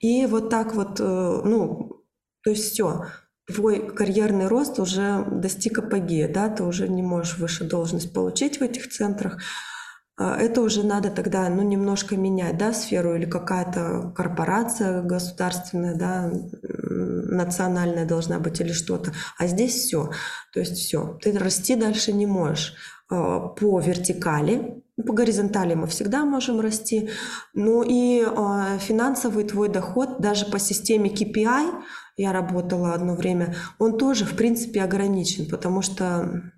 И 0.00 0.26
вот 0.26 0.50
так 0.50 0.74
вот, 0.74 1.00
э, 1.00 1.42
ну, 1.44 2.02
то 2.42 2.50
есть 2.50 2.72
все, 2.72 3.06
твой 3.46 3.88
карьерный 3.94 4.46
рост 4.46 4.78
уже 4.78 5.24
достиг 5.30 5.78
апогея, 5.78 6.32
да, 6.32 6.48
ты 6.48 6.64
уже 6.64 6.88
не 6.88 7.02
можешь 7.02 7.38
выше 7.38 7.64
должность 7.64 8.12
получить 8.12 8.58
в 8.58 8.62
этих 8.62 8.88
центрах. 8.88 9.40
А, 10.18 10.36
это 10.36 10.62
уже 10.62 10.82
надо 10.82 11.10
тогда 11.10 11.48
ну, 11.48 11.62
немножко 11.62 12.16
менять 12.16 12.56
да, 12.56 12.72
сферу 12.72 13.14
или 13.14 13.26
какая-то 13.26 14.12
корпорация 14.16 15.02
государственная, 15.02 15.94
да, 15.94 16.32
национальная 16.62 18.06
должна 18.06 18.38
быть 18.38 18.60
или 18.60 18.72
что-то. 18.72 19.12
А 19.38 19.46
здесь 19.46 19.74
все. 19.74 20.10
То 20.52 20.60
есть 20.60 20.76
все. 20.76 21.18
Ты 21.22 21.38
расти 21.38 21.76
дальше 21.76 22.12
не 22.12 22.26
можешь. 22.26 22.74
А, 23.08 23.40
по 23.40 23.78
вертикали, 23.80 24.82
по 24.96 25.12
горизонтали 25.12 25.74
мы 25.74 25.86
всегда 25.86 26.24
можем 26.24 26.60
расти. 26.60 27.10
Ну 27.52 27.82
и 27.82 28.24
а, 28.24 28.78
финансовый 28.78 29.44
твой 29.44 29.68
доход 29.68 30.20
даже 30.20 30.46
по 30.46 30.58
системе 30.58 31.10
KPI, 31.10 31.82
я 32.16 32.32
работала 32.32 32.94
одно 32.94 33.14
время, 33.14 33.54
он 33.78 33.98
тоже 33.98 34.24
в 34.24 34.34
принципе 34.34 34.82
ограничен, 34.82 35.46
потому 35.50 35.82
что 35.82 36.50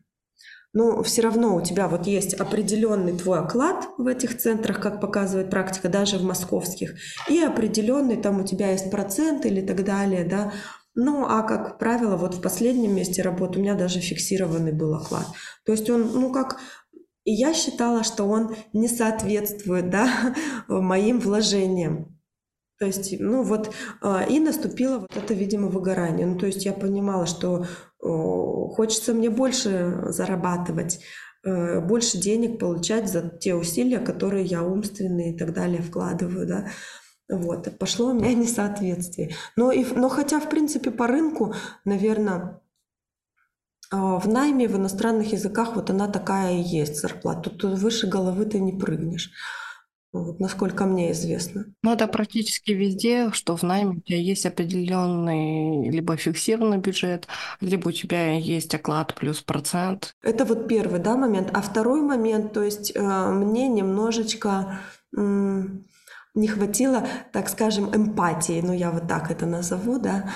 но 0.72 1.02
все 1.02 1.22
равно 1.22 1.56
у 1.56 1.60
тебя 1.60 1.88
вот 1.88 2.06
есть 2.06 2.34
определенный 2.34 3.16
твой 3.16 3.40
оклад 3.40 3.88
в 3.96 4.06
этих 4.06 4.38
центрах, 4.38 4.80
как 4.80 5.00
показывает 5.00 5.50
практика, 5.50 5.88
даже 5.88 6.18
в 6.18 6.22
московских, 6.22 6.94
и 7.28 7.40
определенный 7.40 8.16
там 8.16 8.40
у 8.40 8.44
тебя 8.44 8.70
есть 8.72 8.90
процент 8.90 9.46
или 9.46 9.60
так 9.60 9.84
далее, 9.84 10.24
да. 10.24 10.52
Ну, 10.94 11.24
а 11.26 11.42
как 11.42 11.78
правило, 11.78 12.16
вот 12.16 12.34
в 12.34 12.40
последнем 12.40 12.94
месте 12.94 13.22
работы 13.22 13.58
у 13.58 13.62
меня 13.62 13.74
даже 13.74 14.00
фиксированный 14.00 14.72
был 14.72 14.94
оклад. 14.94 15.26
То 15.64 15.72
есть 15.72 15.88
он, 15.88 16.10
ну, 16.12 16.32
как 16.32 16.58
и 17.24 17.32
я 17.32 17.52
считала, 17.52 18.04
что 18.04 18.24
он 18.24 18.56
не 18.72 18.88
соответствует 18.88 19.90
да, 19.90 20.34
моим 20.68 21.20
вложениям. 21.20 22.18
То 22.78 22.86
есть, 22.86 23.20
ну 23.20 23.42
вот, 23.42 23.74
а, 24.00 24.22
и 24.22 24.40
наступило 24.40 25.00
вот 25.00 25.14
это, 25.14 25.34
видимо, 25.34 25.68
выгорание. 25.68 26.26
Ну, 26.26 26.38
то 26.38 26.46
есть 26.46 26.64
я 26.64 26.72
понимала, 26.72 27.26
что 27.26 27.66
хочется 28.00 29.12
мне 29.14 29.30
больше 29.30 30.04
зарабатывать, 30.08 31.00
э, 31.44 31.80
больше 31.80 32.18
денег 32.18 32.58
получать 32.58 33.10
за 33.10 33.28
те 33.28 33.54
усилия, 33.54 33.98
которые 33.98 34.44
я 34.44 34.62
умственные 34.62 35.34
и 35.34 35.38
так 35.38 35.52
далее 35.52 35.82
вкладываю, 35.82 36.46
да. 36.46 36.68
Вот, 37.28 37.78
пошло 37.78 38.10
у 38.10 38.14
меня 38.14 38.34
несоответствие. 38.34 39.34
Но, 39.56 39.70
и, 39.72 39.84
но 39.84 40.08
хотя, 40.08 40.40
в 40.40 40.48
принципе, 40.48 40.90
по 40.90 41.06
рынку, 41.06 41.54
наверное, 41.84 42.60
а, 43.90 44.18
в 44.18 44.28
найме 44.28 44.68
в 44.68 44.76
иностранных 44.76 45.32
языках 45.32 45.76
вот 45.76 45.90
она 45.90 46.08
такая 46.08 46.58
и 46.58 46.62
есть 46.62 47.00
зарплата. 47.00 47.50
Тут 47.50 47.64
выше 47.78 48.06
головы 48.06 48.44
ты 48.44 48.60
не 48.60 48.72
прыгнешь. 48.72 49.30
Вот, 50.12 50.40
насколько 50.40 50.84
мне 50.84 51.12
известно. 51.12 51.66
Ну, 51.82 51.92
это 51.92 52.06
практически 52.06 52.72
везде, 52.72 53.30
что 53.32 53.56
в 53.56 53.62
найме 53.62 53.96
у 53.96 54.00
тебя 54.00 54.18
есть 54.18 54.46
определенный 54.46 55.90
либо 55.90 56.16
фиксированный 56.16 56.78
бюджет, 56.78 57.28
либо 57.60 57.88
у 57.88 57.92
тебя 57.92 58.34
есть 58.34 58.74
оклад 58.74 59.14
плюс 59.14 59.42
процент. 59.42 60.14
Это 60.22 60.44
вот 60.44 60.66
первый 60.66 61.00
да, 61.00 61.16
момент. 61.16 61.50
А 61.52 61.60
второй 61.60 62.00
момент, 62.00 62.52
то 62.52 62.62
есть 62.62 62.92
э, 62.94 63.30
мне 63.30 63.68
немножечко 63.68 64.80
не 66.34 66.46
хватило, 66.46 67.06
так 67.32 67.48
скажем, 67.48 67.94
эмпатии, 67.94 68.60
ну 68.62 68.72
я 68.72 68.90
вот 68.90 69.08
так 69.08 69.30
это 69.30 69.46
назову, 69.46 69.98
да, 69.98 70.30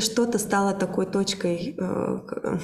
что-то 0.00 0.38
стало 0.38 0.74
такой 0.74 1.06
точкой 1.06 1.74
э, 1.78 2.58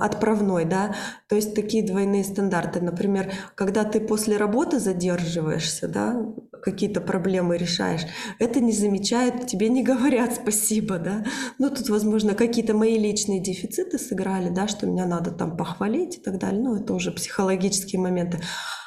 отправной, 0.00 0.64
да, 0.64 0.94
то 1.28 1.36
есть 1.36 1.54
такие 1.54 1.86
двойные 1.86 2.24
стандарты. 2.24 2.80
Например, 2.80 3.32
когда 3.54 3.84
ты 3.84 4.00
после 4.00 4.36
работы 4.36 4.78
задерживаешься, 4.78 5.88
да, 5.88 6.16
какие-то 6.62 7.00
проблемы 7.00 7.56
решаешь, 7.56 8.02
это 8.38 8.60
не 8.60 8.72
замечают, 8.72 9.46
тебе 9.46 9.68
не 9.68 9.82
говорят 9.82 10.34
спасибо, 10.34 10.98
да. 10.98 11.24
Ну, 11.58 11.70
тут, 11.70 11.88
возможно, 11.88 12.34
какие-то 12.34 12.74
мои 12.74 12.98
личные 12.98 13.40
дефициты 13.40 13.98
сыграли, 13.98 14.48
да, 14.48 14.68
что 14.68 14.86
меня 14.86 15.06
надо 15.06 15.30
там 15.30 15.56
похвалить 15.56 16.18
и 16.18 16.20
так 16.20 16.38
далее. 16.38 16.60
Ну, 16.60 16.76
это 16.76 16.92
уже 16.94 17.12
психологические 17.12 18.00
моменты. 18.00 18.40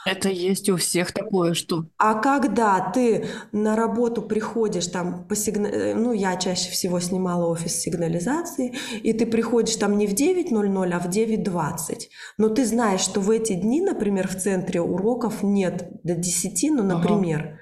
Это 0.06 0.30
есть 0.30 0.70
у 0.70 0.78
всех 0.78 1.12
такое, 1.12 1.54
что... 1.54 1.86
А 1.98 2.16
когда 2.16 2.80
ты 2.92 3.26
на 3.52 3.76
работу 3.76 4.22
приходишь 4.22 4.88
там 4.88 5.26
по 5.28 5.36
сигнал... 5.36 5.72
Э, 5.72 5.94
ну, 5.94 6.14
я 6.14 6.38
чаще 6.38 6.72
всего 6.72 7.00
снимала 7.00 7.48
офис 7.48 7.76
сигнализации, 7.76 8.76
и 9.04 9.14
ты 9.14 9.26
приходишь 9.26 9.76
там 9.76 9.98
не 9.98 10.08
в 10.08 10.14
9.00, 10.14 10.92
а 10.92 11.00
в 11.00 11.10
9.20. 11.10 12.00
Но 12.38 12.50
ты 12.50 12.66
знаешь, 12.66 13.02
что 13.02 13.20
в 13.20 13.30
эти 13.30 13.54
дни, 13.54 13.82
например, 13.82 14.28
в 14.28 14.36
центре 14.38 14.82
уроков 14.82 15.44
нет 15.44 15.90
до 16.04 16.16
10, 16.16 16.72
ну, 16.72 16.84
например. 16.84 17.40
Ага. 17.40 17.60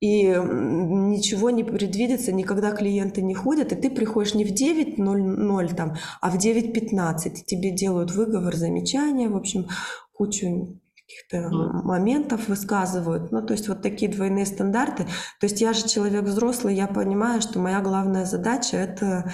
И 0.00 0.24
ничего 0.24 1.48
не 1.48 1.64
предвидится, 1.64 2.30
никогда 2.30 2.72
клиенты 2.72 3.22
не 3.22 3.34
ходят, 3.34 3.72
и 3.72 3.76
ты 3.76 3.88
приходишь 3.88 4.34
не 4.34 4.44
в 4.44 4.52
9.00 4.52 5.74
там, 5.74 5.96
а 6.20 6.30
в 6.30 6.36
9.15. 6.36 7.44
Тебе 7.46 7.70
делают 7.70 8.12
выговор, 8.12 8.54
замечания, 8.56 9.28
в 9.30 9.36
общем, 9.36 9.68
кучу 10.12 10.78
каких-то 11.06 11.48
моментов 11.50 12.48
высказывают. 12.48 13.30
Ну, 13.30 13.44
то 13.46 13.52
есть 13.52 13.68
вот 13.68 13.82
такие 13.82 14.10
двойные 14.10 14.44
стандарты. 14.44 15.04
То 15.38 15.44
есть 15.46 15.60
я 15.60 15.72
же 15.72 15.86
человек 15.86 16.24
взрослый, 16.24 16.74
я 16.74 16.88
понимаю, 16.88 17.40
что 17.40 17.60
моя 17.60 17.80
главная 17.80 18.24
задача 18.24 18.76
это 18.76 19.32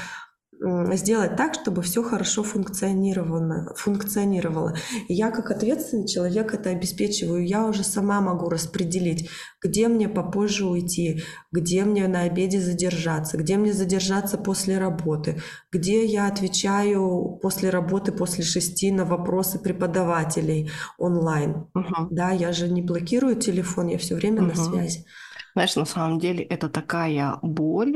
сделать 0.93 1.37
так, 1.37 1.55
чтобы 1.55 1.83
все 1.83 2.03
хорошо 2.03 2.43
функционировало. 2.43 3.75
функционировало. 3.77 4.75
И 5.09 5.15
я 5.15 5.31
как 5.31 5.51
ответственный 5.51 6.07
человек 6.07 6.55
это 6.55 6.71
обеспечиваю. 6.71 7.47
Я 7.47 7.67
уже 7.67 7.83
сама 7.83 8.21
могу 8.21 8.49
распределить, 8.49 9.29
где 9.61 9.89
мне 9.89 10.09
попозже 10.09 10.67
уйти, 10.67 11.23
где 11.51 11.85
мне 11.85 12.07
на 12.09 12.23
обеде 12.23 12.61
задержаться, 12.61 13.37
где 13.37 13.57
мне 13.57 13.73
задержаться 13.73 14.39
после 14.39 14.79
работы, 14.79 15.43
где 15.73 16.05
я 16.05 16.27
отвечаю 16.27 17.39
после 17.43 17.71
работы, 17.71 18.13
после 18.13 18.45
шести 18.45 18.91
на 18.93 19.05
вопросы 19.05 19.59
преподавателей 19.59 20.71
онлайн. 20.99 21.67
Угу. 21.75 22.09
Да, 22.11 22.31
я 22.31 22.53
же 22.53 22.69
не 22.69 22.83
блокирую 22.83 23.37
телефон, 23.37 23.89
я 23.89 23.99
все 23.99 24.15
время 24.15 24.43
угу. 24.43 24.49
на 24.49 24.55
связи. 24.55 25.05
Знаешь, 25.55 25.77
на 25.77 25.85
самом 25.85 26.19
деле 26.19 26.43
это 26.45 26.71
такая 26.71 27.39
боль 27.43 27.95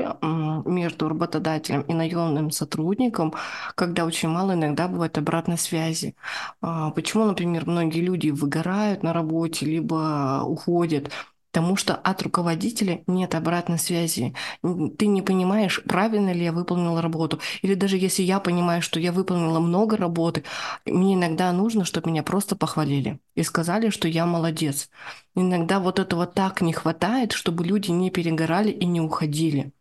между 0.67 1.09
работодателем 1.09 1.83
и 1.83 1.95
наемным 1.95 2.51
сотрудником, 2.51 3.33
когда 3.75 4.05
очень 4.05 4.29
мало 4.29 4.53
иногда 4.53 4.89
бывает 4.89 5.17
обратной 5.17 5.57
связи. 5.57 6.15
А, 6.61 6.91
почему, 6.91 7.25
например, 7.25 7.65
многие 7.67 8.01
люди 8.01 8.29
выгорают 8.29 9.03
на 9.03 9.15
работе, 9.15 9.65
либо 9.65 10.43
уходят? 10.45 11.11
Потому 11.51 11.77
что 11.77 11.95
от 11.95 12.21
руководителя 12.21 13.03
нет 13.07 13.35
обратной 13.35 13.79
связи. 13.79 14.35
Ты 14.63 15.07
не 15.07 15.23
понимаешь, 15.23 15.83
правильно 15.89 16.35
ли 16.35 16.45
я 16.45 16.53
выполнила 16.53 17.01
работу. 17.01 17.41
Или 17.63 17.73
даже 17.73 17.97
если 17.97 18.23
я 18.23 18.41
понимаю, 18.41 18.83
что 18.83 19.01
я 19.01 19.11
выполнила 19.11 19.59
много 19.61 19.97
работы, 19.97 20.45
мне 20.85 21.15
иногда 21.15 21.51
нужно, 21.53 21.87
чтобы 21.87 22.11
меня 22.11 22.23
просто 22.23 22.57
похвалили 22.57 23.21
и 23.35 23.43
сказали, 23.43 23.89
что 23.89 24.07
я 24.07 24.27
молодец. 24.27 24.91
Иногда 25.37 25.81
вот 25.81 25.99
этого 25.99 26.27
так 26.27 26.63
не 26.63 26.73
хватает, 26.73 27.33
чтобы 27.33 27.65
люди 27.65 27.91
не 27.91 28.11
перегорали 28.11 28.71
и 28.71 28.87
не 28.87 29.01
уходили. 29.03 29.73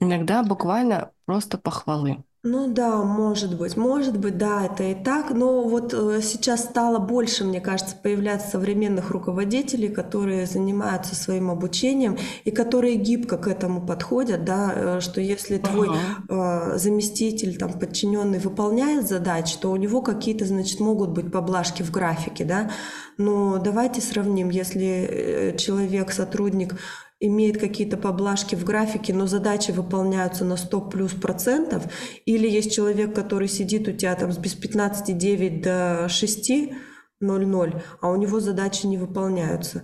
Иногда 0.00 0.42
буквально 0.42 1.12
просто 1.24 1.58
похвалы. 1.58 2.24
Ну 2.50 2.66
да, 2.66 3.02
может 3.02 3.58
быть, 3.58 3.76
может 3.76 4.18
быть, 4.18 4.38
да, 4.38 4.64
это 4.64 4.82
и 4.82 4.94
так, 4.94 5.32
но 5.32 5.64
вот 5.64 5.92
э, 5.92 6.20
сейчас 6.22 6.64
стало 6.64 6.98
больше, 6.98 7.44
мне 7.44 7.60
кажется, 7.60 7.94
появляться 7.94 8.52
современных 8.52 9.10
руководителей, 9.10 9.88
которые 9.88 10.46
занимаются 10.46 11.14
своим 11.14 11.50
обучением 11.50 12.16
и 12.44 12.50
которые 12.50 12.94
гибко 12.94 13.36
к 13.36 13.48
этому 13.48 13.86
подходят, 13.86 14.44
да, 14.44 14.72
э, 14.74 15.00
что 15.00 15.20
если 15.20 15.58
твой 15.58 15.90
ага. 15.90 16.72
э, 16.74 16.78
заместитель, 16.78 17.58
там, 17.58 17.78
подчиненный 17.78 18.38
выполняет 18.38 19.06
задачи, 19.06 19.58
то 19.60 19.70
у 19.70 19.76
него 19.76 20.00
какие-то, 20.00 20.46
значит, 20.46 20.80
могут 20.80 21.10
быть 21.10 21.30
поблажки 21.30 21.82
в 21.82 21.90
графике, 21.90 22.44
да, 22.44 22.70
но 23.18 23.58
давайте 23.58 24.00
сравним, 24.00 24.48
если 24.48 25.54
человек, 25.58 26.12
сотрудник 26.12 26.76
имеет 27.20 27.58
какие-то 27.58 27.96
поблажки 27.96 28.54
в 28.54 28.64
графике, 28.64 29.12
но 29.12 29.26
задачи 29.26 29.72
выполняются 29.72 30.44
на 30.44 30.56
100 30.56 30.80
плюс 30.82 31.12
процентов, 31.12 31.84
или 32.26 32.48
есть 32.48 32.72
человек, 32.72 33.14
который 33.14 33.48
сидит 33.48 33.88
у 33.88 33.92
тебя 33.92 34.14
там 34.14 34.32
с 34.32 34.38
без 34.38 34.56
15.9 34.56 35.62
до 35.62 36.06
6.00, 36.06 37.82
а 38.00 38.10
у 38.10 38.16
него 38.16 38.40
задачи 38.40 38.86
не 38.86 38.98
выполняются, 38.98 39.82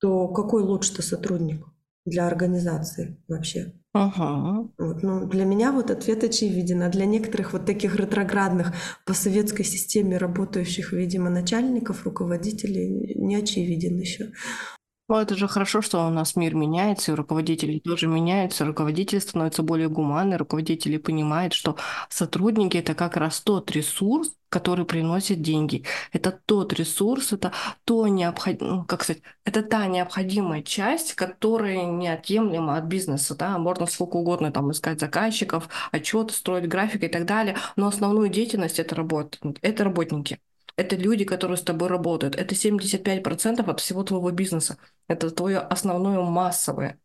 то 0.00 0.28
какой 0.28 0.62
лучше-то 0.62 1.02
сотрудник 1.02 1.64
для 2.04 2.26
организации 2.26 3.22
вообще? 3.28 3.74
Ага. 3.92 4.68
Вот, 4.76 5.02
ну, 5.02 5.26
для 5.26 5.46
меня 5.46 5.72
вот 5.72 5.90
ответ 5.90 6.22
очевиден, 6.22 6.82
а 6.82 6.90
для 6.90 7.06
некоторых 7.06 7.54
вот 7.54 7.64
таких 7.64 7.96
ретроградных 7.96 8.74
по 9.06 9.14
советской 9.14 9.64
системе 9.64 10.18
работающих, 10.18 10.92
видимо, 10.92 11.30
начальников, 11.30 12.04
руководителей 12.04 13.14
не 13.16 13.36
очевиден 13.36 13.98
еще. 13.98 14.32
Ну, 15.08 15.18
это 15.20 15.36
же 15.36 15.46
хорошо, 15.46 15.82
что 15.82 16.04
у 16.04 16.10
нас 16.10 16.34
мир 16.34 16.56
меняется, 16.56 17.12
и 17.12 17.14
руководители 17.14 17.78
тоже 17.78 18.08
меняются, 18.08 18.64
руководители 18.64 19.20
становятся 19.20 19.62
более 19.62 19.88
гуманны, 19.88 20.36
руководители 20.36 20.96
понимают, 20.96 21.52
что 21.52 21.76
сотрудники— 22.10 22.76
это 22.78 22.94
как 22.96 23.16
раз 23.16 23.40
тот 23.40 23.70
ресурс, 23.70 24.32
который 24.48 24.84
приносит 24.84 25.42
деньги. 25.42 25.84
Это 26.12 26.32
тот 26.32 26.72
ресурс, 26.72 27.32
это 27.32 27.52
то 27.84 28.08
необходимо, 28.08 28.68
ну, 28.78 28.84
как 28.84 29.04
сказать, 29.04 29.22
это 29.44 29.62
та 29.62 29.86
необходимая 29.86 30.62
часть, 30.62 31.14
которая 31.14 31.84
неотъемлема 31.86 32.76
от 32.76 32.84
бизнеса, 32.86 33.36
да, 33.36 33.58
можно 33.58 33.86
сколько 33.86 34.16
угодно 34.16 34.50
там 34.50 34.72
искать 34.72 34.98
заказчиков, 34.98 35.68
отчеты, 35.92 36.34
строить 36.34 36.66
график 36.68 37.04
и 37.04 37.08
так 37.08 37.26
далее, 37.26 37.56
но 37.76 37.86
основную 37.86 38.28
деятельность 38.28 38.80
это 38.80 38.96
работа, 38.96 39.38
это 39.62 39.84
работники. 39.84 40.40
Это 40.76 40.96
люди, 40.96 41.24
которые 41.24 41.56
с 41.56 41.62
тобой 41.62 41.88
работают. 41.88 42.36
Это 42.36 42.54
75% 42.54 43.68
от 43.68 43.80
всего 43.80 44.02
твоего 44.04 44.30
бизнеса. 44.30 44.78
Это 45.08 45.30
твое 45.30 45.58
основное 45.58 46.20
массовое. 46.20 47.00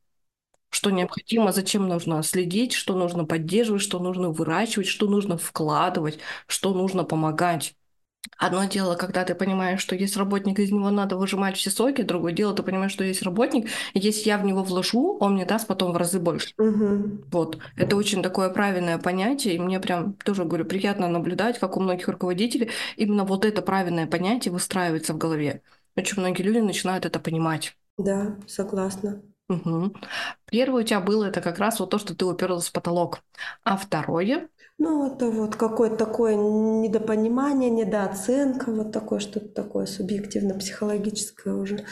Что 0.69 0.91
необходимо, 0.91 1.51
зачем 1.53 1.88
нужно 1.89 2.24
следить, 2.24 2.74
что 2.74 2.95
нужно 2.95 3.26
поддерживать, 3.26 3.82
что 3.84 3.99
нужно 3.99 4.30
выращивать, 4.32 4.88
что 4.88 5.07
нужно 5.07 5.38
вкладывать, 5.38 6.19
что 6.47 6.74
нужно 6.74 7.03
помогать. 7.05 7.76
Одно 8.38 8.65
дело, 8.65 8.95
когда 8.95 9.24
ты 9.24 9.36
понимаешь, 9.36 9.82
что 9.82 9.95
есть 9.95 10.17
работник, 10.17 10.59
из 10.59 10.72
него 10.72 10.89
надо 10.89 11.17
выжимать 11.17 11.57
все 11.57 11.69
соки, 11.69 12.01
другое 12.01 12.34
дело, 12.34 12.53
ты 12.53 12.63
понимаешь, 12.63 12.91
что 12.91 13.03
есть 13.03 13.24
работник, 13.24 13.69
и 13.93 13.99
если 13.99 14.30
я 14.30 14.38
в 14.38 14.45
него 14.45 14.63
вложу, 14.63 15.17
он 15.19 15.34
мне 15.34 15.45
даст 15.45 15.67
потом 15.67 15.91
в 15.91 15.97
разы 15.97 16.19
больше. 16.19 16.53
Угу. 16.57 17.26
Вот. 17.32 17.57
Это 17.76 17.95
очень 17.95 18.22
такое 18.24 18.49
правильное 18.49 18.97
понятие, 18.97 19.55
и 19.55 19.59
мне 19.59 19.80
прям 19.80 20.13
тоже, 20.13 20.45
говорю, 20.45 20.65
приятно 20.65 21.07
наблюдать, 21.07 21.59
как 21.59 21.78
у 21.78 21.82
многих 21.82 22.07
руководителей 22.07 22.72
именно 22.95 23.24
вот 23.24 23.45
это 23.45 23.61
правильное 23.61 24.07
понятие 24.07 24.51
выстраивается 24.51 25.13
в 25.13 25.17
голове. 25.17 25.61
Очень 25.95 26.19
многие 26.19 26.43
люди 26.43 26.59
начинают 26.59 27.05
это 27.05 27.19
понимать. 27.19 27.76
Да, 27.97 28.38
согласна. 28.47 29.22
Угу. 29.49 29.93
Первое 30.49 30.84
у 30.84 30.86
тебя 30.86 31.01
было 31.01 31.26
это 31.26 31.41
как 31.41 31.59
раз 31.59 31.80
вот 31.80 31.89
то, 31.89 31.99
что 31.99 32.15
ты 32.15 32.26
уперлась 32.26 32.69
в 32.69 32.72
потолок. 32.72 33.19
А 33.63 33.76
второе? 33.76 34.47
Ну, 34.84 35.05
это 35.05 35.29
вот 35.29 35.57
какое-то 35.57 35.95
такое 35.95 36.34
недопонимание, 36.34 37.69
недооценка, 37.69 38.71
вот 38.71 38.91
такое 38.91 39.19
что-то 39.19 39.49
такое 39.49 39.86
субъективно-психологическое 39.86 41.53
уже. 41.53 41.86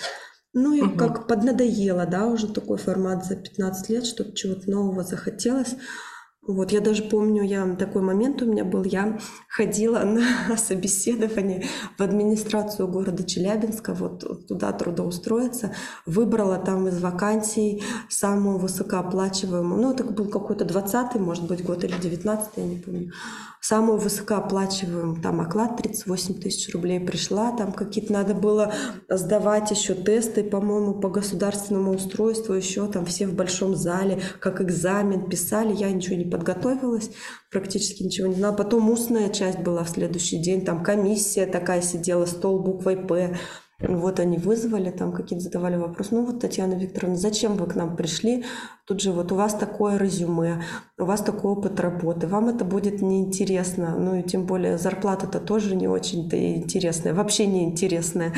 Ну 0.54 0.74
и 0.74 0.82
угу. 0.82 0.98
как 0.98 1.28
поднадоело, 1.28 2.08
да, 2.08 2.26
уже 2.26 2.52
такой 2.52 2.80
формат 2.80 3.26
за 3.26 3.36
15 3.36 3.90
лет, 3.90 4.08
что-то 4.08 4.36
чего-то 4.36 4.72
нового 4.72 5.04
захотелось. 5.04 5.76
Вот, 6.50 6.72
я 6.72 6.82
даже 6.82 7.04
помню, 7.04 7.44
я 7.44 7.76
такой 7.76 8.02
момент 8.02 8.42
у 8.42 8.48
меня 8.48 8.66
был, 8.66 8.84
я 8.84 9.20
ходила 9.48 10.00
на 10.50 10.58
собеседование 10.58 11.68
в 11.96 12.02
администрацию 12.02 12.88
города 12.88 13.24
Челябинска, 13.24 13.94
вот 13.94 14.48
туда 14.48 14.72
трудоустроиться, 14.72 15.76
выбрала 16.08 16.58
там 16.58 16.88
из 16.88 17.00
вакансий 17.00 17.84
самую 18.10 18.58
высокооплачиваемую, 18.58 19.80
ну, 19.80 19.92
это 19.92 20.04
был 20.04 20.28
какой-то 20.28 20.66
20-й, 20.66 21.20
может 21.20 21.46
быть, 21.46 21.64
год 21.64 21.84
или 21.84 21.96
19-й, 21.96 22.62
я 22.62 22.66
не 22.66 22.78
помню. 22.78 23.12
Самую 23.62 23.98
высокооплачиваемую, 24.00 25.22
там 25.22 25.42
оклад 25.42 25.78
38 25.78 26.40
тысяч 26.40 26.74
рублей 26.74 27.00
пришла, 27.00 27.52
там 27.52 27.74
какие-то 27.74 28.14
надо 28.14 28.34
было 28.34 28.74
сдавать 29.10 29.70
еще 29.72 29.96
тесты, 29.96 30.44
по-моему, 30.44 31.00
по 31.00 31.10
государственному 31.10 31.92
устройству, 31.92 32.54
еще 32.54 32.88
там 32.88 33.06
все 33.06 33.28
в 33.28 33.34
большом 33.34 33.76
зале, 33.76 34.22
как 34.40 34.62
экзамен 34.62 35.30
писали, 35.30 35.76
я 35.76 35.92
ничего 35.92 36.16
не 36.16 36.26
подготовилась, 36.26 37.12
практически 37.52 38.04
ничего 38.04 38.28
не 38.28 38.36
знала. 38.36 38.56
Потом 38.56 38.90
устная 38.90 39.30
часть 39.30 39.60
была 39.60 39.84
в 39.84 39.90
следующий 39.90 40.42
день, 40.42 40.64
там 40.64 40.84
комиссия 40.84 41.46
такая 41.46 41.82
сидела, 41.82 42.26
стол 42.26 42.60
буквой 42.60 42.96
«П», 42.96 43.38
вот 43.82 44.20
они 44.20 44.38
вызвали, 44.38 44.92
там 44.92 45.14
какие-то 45.14 45.44
задавали 45.44 45.78
вопросы. 45.78 46.14
Ну 46.16 46.26
вот, 46.26 46.40
Татьяна 46.42 46.74
Викторовна, 46.74 47.16
зачем 47.16 47.56
вы 47.56 47.66
к 47.66 47.76
нам 47.76 47.96
пришли? 47.96 48.44
Тут 48.86 49.02
же 49.02 49.12
вот 49.12 49.32
у 49.32 49.36
вас 49.36 49.54
такое 49.54 49.98
резюме, 49.98 50.64
у 50.98 51.06
вас 51.06 51.22
такой 51.22 51.52
опыт 51.52 51.80
работы, 51.80 52.28
вам 52.28 52.50
это 52.50 52.66
будет 52.66 53.02
неинтересно. 53.02 53.96
Ну 53.98 54.16
и 54.16 54.24
тем 54.24 54.46
более 54.46 54.78
зарплата-то 54.78 55.40
тоже 55.40 55.76
не 55.76 55.88
очень-то 55.88 56.56
интересная, 56.56 57.14
вообще 57.14 57.48
неинтересная. 57.48 58.34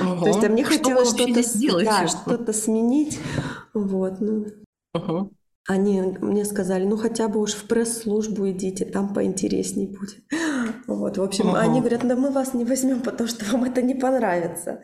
Угу. 0.00 0.20
То 0.20 0.26
есть 0.26 0.44
а 0.44 0.48
мне 0.48 0.64
что 0.64 0.74
хотелось 0.74 1.08
что-то 1.08 1.84
да, 1.84 2.06
что 2.06 2.52
сменить. 2.52 3.18
Вот, 3.72 4.20
ну. 4.20 4.46
Угу. 4.94 5.32
Они 5.70 6.00
мне 6.00 6.46
сказали, 6.46 6.86
ну 6.86 6.96
хотя 6.96 7.28
бы 7.28 7.40
уж 7.40 7.52
в 7.52 7.66
пресс-службу 7.66 8.48
идите, 8.48 8.86
там 8.86 9.12
поинтересней 9.12 9.86
будет. 9.86 10.16
Вот, 10.86 11.18
в 11.18 11.22
общем, 11.22 11.48
uh-huh. 11.48 11.58
они 11.58 11.80
говорят, 11.80 12.06
да 12.06 12.16
мы 12.16 12.30
вас 12.30 12.54
не 12.54 12.64
возьмем, 12.64 13.00
потому 13.00 13.28
что 13.28 13.44
вам 13.52 13.64
это 13.64 13.82
не 13.82 13.94
понравится. 13.94 14.80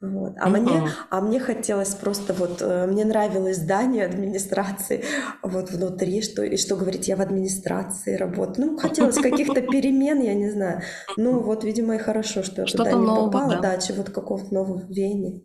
Вот. 0.00 0.34
А, 0.38 0.48
uh-huh. 0.48 0.60
мне, 0.60 0.88
а 1.10 1.20
мне 1.20 1.40
хотелось 1.40 1.94
просто 1.94 2.32
вот, 2.32 2.62
э, 2.62 2.86
мне 2.86 3.04
нравилось 3.04 3.56
здание 3.56 4.06
администрации 4.06 5.04
вот 5.42 5.70
внутри, 5.70 6.22
что, 6.22 6.44
и 6.44 6.56
что 6.56 6.76
говорить, 6.76 7.08
я 7.08 7.16
в 7.16 7.20
администрации 7.20 8.14
работаю. 8.14 8.66
Ну, 8.66 8.78
хотелось 8.78 9.16
каких-то 9.22 9.62
перемен, 9.62 10.20
я 10.20 10.34
не 10.34 10.50
знаю. 10.50 10.82
Ну, 11.16 11.40
вот, 11.40 11.64
видимо, 11.64 11.96
и 11.96 11.98
хорошо, 11.98 12.42
что 12.42 12.62
я 12.62 12.66
туда 12.66 12.92
не 12.92 13.06
попала, 13.06 13.60
да, 13.60 13.78
чего-то 13.78 14.12
какого-то 14.12 14.54
нового 14.54 14.82
веяния. 14.88 15.42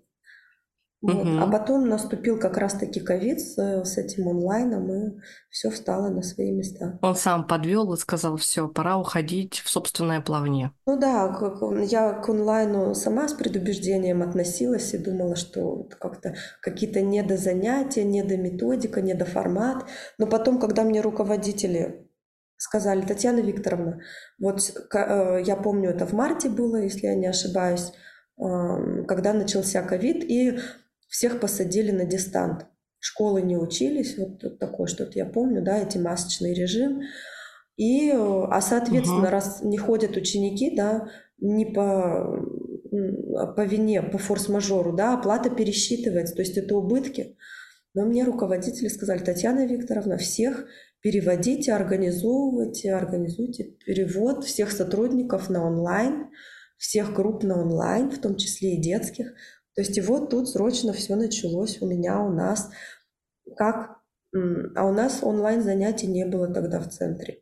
Вот. 1.02 1.16
Угу. 1.16 1.39
А 1.39 1.47
потом 1.47 1.88
наступил 1.88 2.38
как 2.38 2.58
раз-таки 2.58 3.00
ковид 3.00 3.39
с, 3.39 3.58
с 3.58 3.97
этим 3.97 4.28
онлайном, 4.28 4.91
и 4.91 5.20
все 5.50 5.70
встало 5.70 6.10
на 6.10 6.22
свои 6.22 6.52
места. 6.52 7.00
Он 7.02 7.16
сам 7.16 7.47
подвел 7.47 7.93
и 7.93 7.97
сказал, 7.97 8.36
все, 8.36 8.68
пора 8.68 8.97
уходить 8.97 9.60
в 9.60 9.70
собственное 9.70 10.20
плавание. 10.20 10.74
Ну 10.86 11.00
да, 11.00 11.34
я 11.89 12.14
к 12.14 12.30
онлайну 12.30 12.93
сама 12.95 13.30
с 13.30 13.34
предубеждением 13.34 14.22
относилась 14.22 14.93
и 14.93 14.97
думала, 14.97 15.38
что 15.38 15.88
как-то 16.00 16.36
какие-то 16.62 17.00
недозанятия, 17.00 18.04
недометодика, 18.04 19.02
недоформат. 19.02 19.86
Но 20.18 20.28
потом, 20.28 20.60
когда 20.60 20.84
мне 20.84 21.00
руководители 21.00 22.10
сказали, 22.58 23.04
Татьяна 23.04 23.39
Викторовна, 23.39 24.02
вот 24.38 24.60
э, 24.93 25.43
я 25.45 25.56
помню, 25.56 25.91
это 25.91 26.06
в 26.06 26.12
марте 26.12 26.50
было, 26.50 26.76
если 26.76 27.08
я 27.08 27.16
не 27.16 27.28
ошибаюсь, 27.28 27.93
когда 28.39 29.34
начался 29.34 29.82
ковид, 29.84 30.24
и 30.24 30.60
всех 31.10 31.39
посадили 31.39 31.91
на 31.91 32.05
дистант. 32.05 32.68
Школы 32.99 33.41
не 33.41 33.57
учились, 33.57 34.18
вот 34.18 34.60
такое 34.60 34.88
что-то 34.88 35.18
я 35.18 35.26
помню, 35.26 35.62
да, 35.62 35.78
эти 35.78 35.97
масочный 35.97 36.53
режим. 36.53 37.01
И, 37.76 38.12
а 38.12 38.62
соответственно, 38.62 39.24
угу. 39.24 39.30
раз 39.30 39.62
не 39.64 39.78
ходят 39.78 40.16
ученики, 40.18 40.76
да, 40.76 41.10
не 41.38 41.66
по, 41.66 42.45
по 43.55 43.66
вине, 43.66 44.01
по 44.01 44.18
форс-мажору, 44.18 44.93
да, 44.93 45.14
оплата 45.14 45.49
пересчитывается, 45.49 46.36
то 46.36 46.41
есть 46.41 46.57
это 46.57 46.76
убытки. 46.76 47.38
Но 47.93 48.05
мне 48.05 48.24
руководители 48.24 48.89
сказали, 48.89 49.20
Татьяна 49.20 49.66
Викторовна, 49.66 50.18
всех 50.18 50.66
переводите, 51.01 51.74
организовывайте, 51.74 52.93
организуйте 52.93 53.64
перевод 53.86 54.43
всех 54.43 54.72
сотрудников 54.72 55.49
на 55.49 55.66
онлайн, 55.66 56.28
всех 56.78 57.14
групп 57.14 57.43
на 57.43 57.62
онлайн, 57.62 58.12
в 58.12 58.20
том 58.20 58.36
числе 58.36 58.76
и 58.76 58.82
детских. 58.82 59.34
То 59.76 59.82
есть 59.82 59.97
и 59.97 60.01
вот 60.01 60.30
тут 60.30 60.49
срочно 60.49 60.93
все 60.93 61.15
началось 61.15 61.82
у 61.82 61.88
меня, 61.88 62.20
у 62.20 62.32
нас. 62.32 62.70
Как? 63.55 63.99
А 64.34 64.86
у 64.86 64.93
нас 64.93 65.20
онлайн 65.24 65.61
занятий 65.61 66.07
не 66.07 66.26
было 66.26 66.53
тогда 66.53 66.80
в 66.80 66.89
центре. 66.89 67.41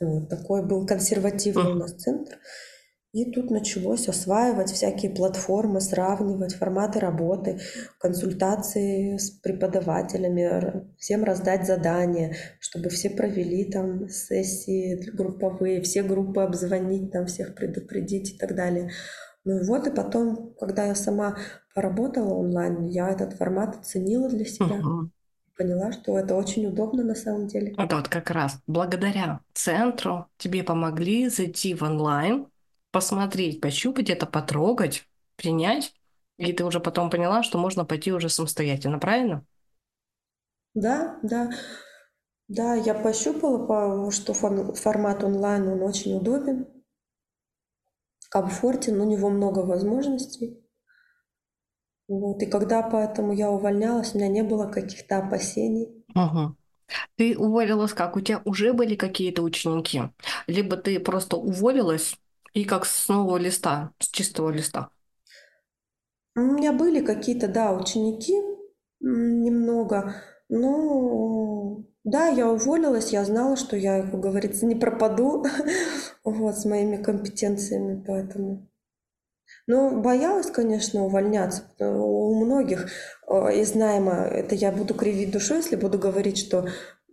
Вот 0.00 0.28
такой 0.28 0.66
был 0.66 0.86
консервативный 0.86 1.72
у 1.72 1.76
нас 1.76 1.92
центр. 1.94 2.38
И 3.14 3.30
тут 3.30 3.48
началось 3.52 4.08
осваивать 4.08 4.72
всякие 4.72 5.12
платформы, 5.12 5.80
сравнивать 5.80 6.56
форматы 6.56 6.98
работы, 6.98 7.60
консультации 8.00 9.18
с 9.18 9.30
преподавателями, 9.30 10.90
всем 10.98 11.22
раздать 11.22 11.64
задания, 11.64 12.34
чтобы 12.58 12.88
все 12.88 13.10
провели 13.10 13.70
там 13.70 14.08
сессии 14.08 14.96
групповые, 15.12 15.80
все 15.82 16.02
группы 16.02 16.40
обзвонить, 16.40 17.12
там 17.12 17.26
всех 17.26 17.54
предупредить 17.54 18.34
и 18.34 18.36
так 18.36 18.56
далее. 18.56 18.90
Ну 19.44 19.62
вот, 19.64 19.86
и 19.86 19.90
потом, 19.90 20.54
когда 20.58 20.86
я 20.86 20.94
сама 20.94 21.36
поработала 21.74 22.34
онлайн, 22.34 22.86
я 22.86 23.10
этот 23.10 23.34
формат 23.34 23.76
оценила 23.76 24.28
для 24.28 24.44
себя. 24.44 24.76
Угу. 24.76 25.10
Поняла, 25.56 25.92
что 25.92 26.18
это 26.18 26.34
очень 26.34 26.66
удобно 26.66 27.04
на 27.04 27.14
самом 27.14 27.46
деле. 27.46 27.74
Это 27.76 27.96
вот 27.96 28.08
как 28.08 28.30
раз 28.30 28.58
благодаря 28.66 29.40
центру 29.52 30.26
тебе 30.38 30.64
помогли 30.64 31.28
зайти 31.28 31.74
в 31.74 31.82
онлайн, 31.82 32.46
посмотреть, 32.90 33.60
пощупать 33.60 34.10
это, 34.10 34.26
потрогать, 34.26 35.06
принять, 35.36 35.94
и 36.38 36.52
ты 36.52 36.64
уже 36.64 36.80
потом 36.80 37.10
поняла, 37.10 37.42
что 37.42 37.58
можно 37.58 37.84
пойти 37.84 38.12
уже 38.12 38.28
самостоятельно, 38.28 38.98
правильно? 38.98 39.44
Да, 40.74 41.18
да. 41.22 41.50
Да, 42.48 42.74
я 42.74 42.94
пощупала, 42.94 44.10
что 44.10 44.34
формат 44.34 45.24
онлайн, 45.24 45.68
он 45.68 45.82
очень 45.82 46.14
удобен 46.16 46.66
комфортен, 48.34 49.00
у 49.00 49.04
него 49.04 49.30
много 49.30 49.60
возможностей. 49.60 50.60
Вот. 52.08 52.42
И 52.42 52.46
когда 52.46 52.82
поэтому 52.82 53.32
я 53.32 53.48
увольнялась, 53.48 54.12
у 54.12 54.18
меня 54.18 54.26
не 54.26 54.42
было 54.42 54.66
каких-то 54.66 55.18
опасений. 55.18 56.04
Угу. 56.16 56.56
Ты 57.16 57.38
уволилась 57.38 57.94
как? 57.94 58.16
У 58.16 58.20
тебя 58.20 58.42
уже 58.44 58.72
были 58.72 58.96
какие-то 58.96 59.42
ученики? 59.42 60.02
Либо 60.48 60.76
ты 60.76 60.98
просто 60.98 61.36
уволилась 61.36 62.18
и 62.54 62.64
как 62.64 62.86
с 62.86 63.08
нового 63.08 63.36
листа, 63.36 63.92
с 64.00 64.08
чистого 64.08 64.50
листа? 64.50 64.90
У 66.34 66.40
меня 66.40 66.72
были 66.72 67.06
какие-то, 67.06 67.46
да, 67.46 67.72
ученики 67.72 68.34
немного, 68.98 70.16
но 70.48 71.84
да, 72.04 72.28
я 72.28 72.48
уволилась, 72.48 73.12
я 73.12 73.24
знала, 73.24 73.56
что 73.56 73.76
я, 73.76 74.02
как 74.02 74.20
говорится, 74.20 74.66
не 74.66 74.74
пропаду 74.74 75.44
вот, 76.24 76.58
с 76.58 76.64
моими 76.64 77.02
компетенциями, 77.02 78.02
поэтому... 78.06 78.68
Ну, 79.66 80.02
боялась, 80.02 80.50
конечно, 80.50 81.04
увольняться. 81.04 81.64
У 81.80 82.34
многих 82.44 82.90
э, 83.26 83.56
из 83.56 83.74
найма, 83.74 84.26
это 84.30 84.54
я 84.54 84.70
буду 84.70 84.94
кривить 84.94 85.30
душой, 85.30 85.58
если 85.58 85.76
буду 85.76 85.98
говорить, 85.98 86.38
что 86.38 86.68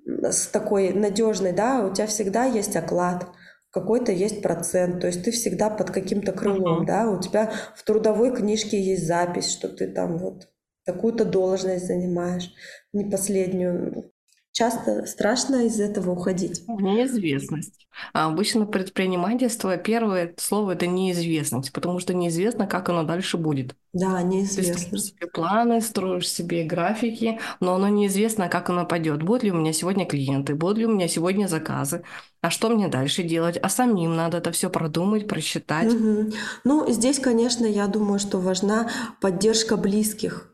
с 0.05 0.47
такой 0.47 0.91
надежной, 0.93 1.53
да, 1.53 1.85
у 1.85 1.93
тебя 1.93 2.07
всегда 2.07 2.45
есть 2.45 2.75
оклад, 2.75 3.27
какой-то 3.69 4.11
есть 4.11 4.41
процент, 4.41 4.99
то 4.99 5.07
есть 5.07 5.23
ты 5.23 5.31
всегда 5.31 5.69
под 5.69 5.91
каким-то 5.91 6.33
крылом, 6.33 6.83
uh-huh. 6.83 6.85
да, 6.85 7.09
у 7.09 7.21
тебя 7.21 7.53
в 7.75 7.83
трудовой 7.83 8.35
книжке 8.35 8.81
есть 8.81 9.07
запись, 9.07 9.49
что 9.49 9.69
ты 9.69 9.87
там 9.87 10.17
вот 10.17 10.49
такую-то 10.85 11.23
должность 11.23 11.87
занимаешь, 11.87 12.51
не 12.91 13.09
последнюю 13.09 14.10
часто 14.51 15.05
страшно 15.05 15.65
из 15.65 15.79
этого 15.79 16.11
уходить. 16.11 16.63
Неизвестность. 16.67 17.87
А 18.13 18.27
обычно 18.27 18.65
предпринимательство, 18.65 19.77
первое 19.77 20.33
слово 20.37 20.71
это 20.71 20.87
неизвестность, 20.87 21.71
потому 21.71 21.99
что 21.99 22.13
неизвестно, 22.13 22.67
как 22.67 22.89
оно 22.89 23.03
дальше 23.03 23.37
будет. 23.37 23.75
Да, 23.93 24.21
неизвестно. 24.21 24.73
Ты 24.73 24.79
строишь 24.79 25.03
себе 25.03 25.27
планы, 25.27 25.81
строишь 25.81 26.29
себе 26.29 26.63
графики, 26.63 27.39
но 27.59 27.75
оно 27.75 27.89
неизвестно, 27.89 28.49
как 28.49 28.69
оно 28.69 28.85
пойдет. 28.85 29.23
Будут 29.23 29.43
ли 29.43 29.51
у 29.51 29.55
меня 29.55 29.73
сегодня 29.73 30.05
клиенты, 30.05 30.55
будут 30.55 30.77
ли 30.77 30.85
у 30.85 30.91
меня 30.91 31.07
сегодня 31.07 31.47
заказы, 31.47 32.03
а 32.41 32.49
что 32.49 32.69
мне 32.69 32.87
дальше 32.87 33.23
делать? 33.23 33.57
А 33.57 33.69
самим 33.69 34.15
надо 34.15 34.37
это 34.37 34.51
все 34.51 34.69
продумать, 34.69 35.27
просчитать. 35.27 35.93
Угу. 35.93 36.31
Ну, 36.63 36.91
здесь, 36.91 37.19
конечно, 37.19 37.65
я 37.65 37.87
думаю, 37.87 38.19
что 38.19 38.39
важна 38.39 38.89
поддержка 39.19 39.77
близких 39.77 40.50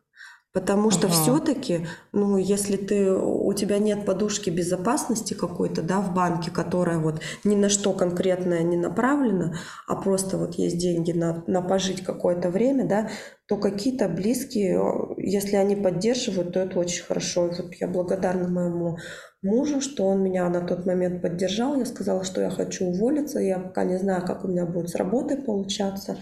Потому 0.57 0.89
что 0.89 1.05
ага. 1.05 1.13
все-таки, 1.15 1.85
ну, 2.13 2.35
если 2.35 2.77
ты, 2.77 3.11
у 3.11 3.53
тебя 3.53 3.77
нет 3.77 4.07
подушки 4.07 4.49
безопасности 4.49 5.35
какой-то, 5.35 5.83
да, 5.83 6.01
в 6.01 6.15
банке, 6.15 6.49
которая 6.49 6.97
вот 6.97 7.21
ни 7.43 7.55
на 7.55 7.69
что 7.69 7.93
конкретное 7.93 8.63
не 8.63 8.75
направлена, 8.75 9.53
а 9.87 9.95
просто 9.95 10.35
вот 10.35 10.55
есть 10.55 10.79
деньги 10.79 11.11
на, 11.11 11.43
на 11.45 11.61
пожить 11.61 12.03
какое-то 12.03 12.49
время, 12.49 12.87
да, 12.87 13.09
то 13.47 13.57
какие-то 13.57 14.09
близкие, 14.09 14.81
если 15.17 15.57
они 15.57 15.75
поддерживают, 15.75 16.53
то 16.53 16.61
это 16.61 16.79
очень 16.79 17.03
хорошо. 17.03 17.45
И 17.49 17.61
вот 17.61 17.75
я 17.79 17.87
благодарна 17.87 18.47
моему 18.47 18.97
мужу, 19.43 19.79
что 19.79 20.07
он 20.07 20.23
меня 20.23 20.49
на 20.49 20.61
тот 20.61 20.87
момент 20.87 21.21
поддержал. 21.21 21.77
Я 21.77 21.85
сказала, 21.85 22.23
что 22.23 22.41
я 22.41 22.49
хочу 22.49 22.85
уволиться, 22.85 23.39
я 23.39 23.59
пока 23.59 23.83
не 23.83 23.99
знаю, 23.99 24.25
как 24.25 24.43
у 24.43 24.47
меня 24.47 24.65
будет 24.65 24.89
с 24.89 24.95
работой 24.95 25.37
получаться 25.37 26.17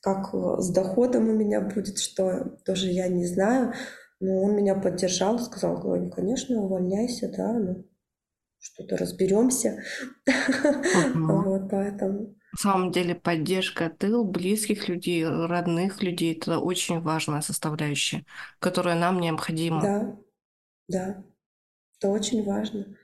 как 0.00 0.34
э, 0.34 0.56
с 0.60 0.70
доходом 0.70 1.28
у 1.28 1.32
меня 1.32 1.60
будет, 1.60 1.98
что 1.98 2.56
тоже 2.64 2.88
я 2.88 3.08
не 3.08 3.26
знаю. 3.26 3.74
Но 4.20 4.42
он 4.42 4.56
меня 4.56 4.74
поддержал, 4.74 5.38
сказал, 5.38 5.78
говорю, 5.78 6.10
конечно, 6.10 6.60
увольняйся, 6.60 7.32
да. 7.36 7.52
Ну, 7.52 7.84
что-то 8.58 8.96
разберемся. 8.96 9.82
Вот, 11.14 11.70
поэтому... 11.70 12.34
На 12.52 12.58
самом 12.58 12.92
деле 12.92 13.14
поддержка 13.14 13.90
тыл, 13.90 14.24
близких 14.24 14.88
людей, 14.88 15.24
родных 15.26 16.02
людей– 16.02 16.34
это 16.40 16.58
очень 16.58 17.00
важная 17.00 17.42
составляющая, 17.42 18.24
которая 18.58 18.98
нам 18.98 19.20
необходима. 19.20 19.82
Да, 19.82 20.16
да, 20.88 21.24
это 21.98 22.08
очень 22.08 22.42
важно. 22.44 22.96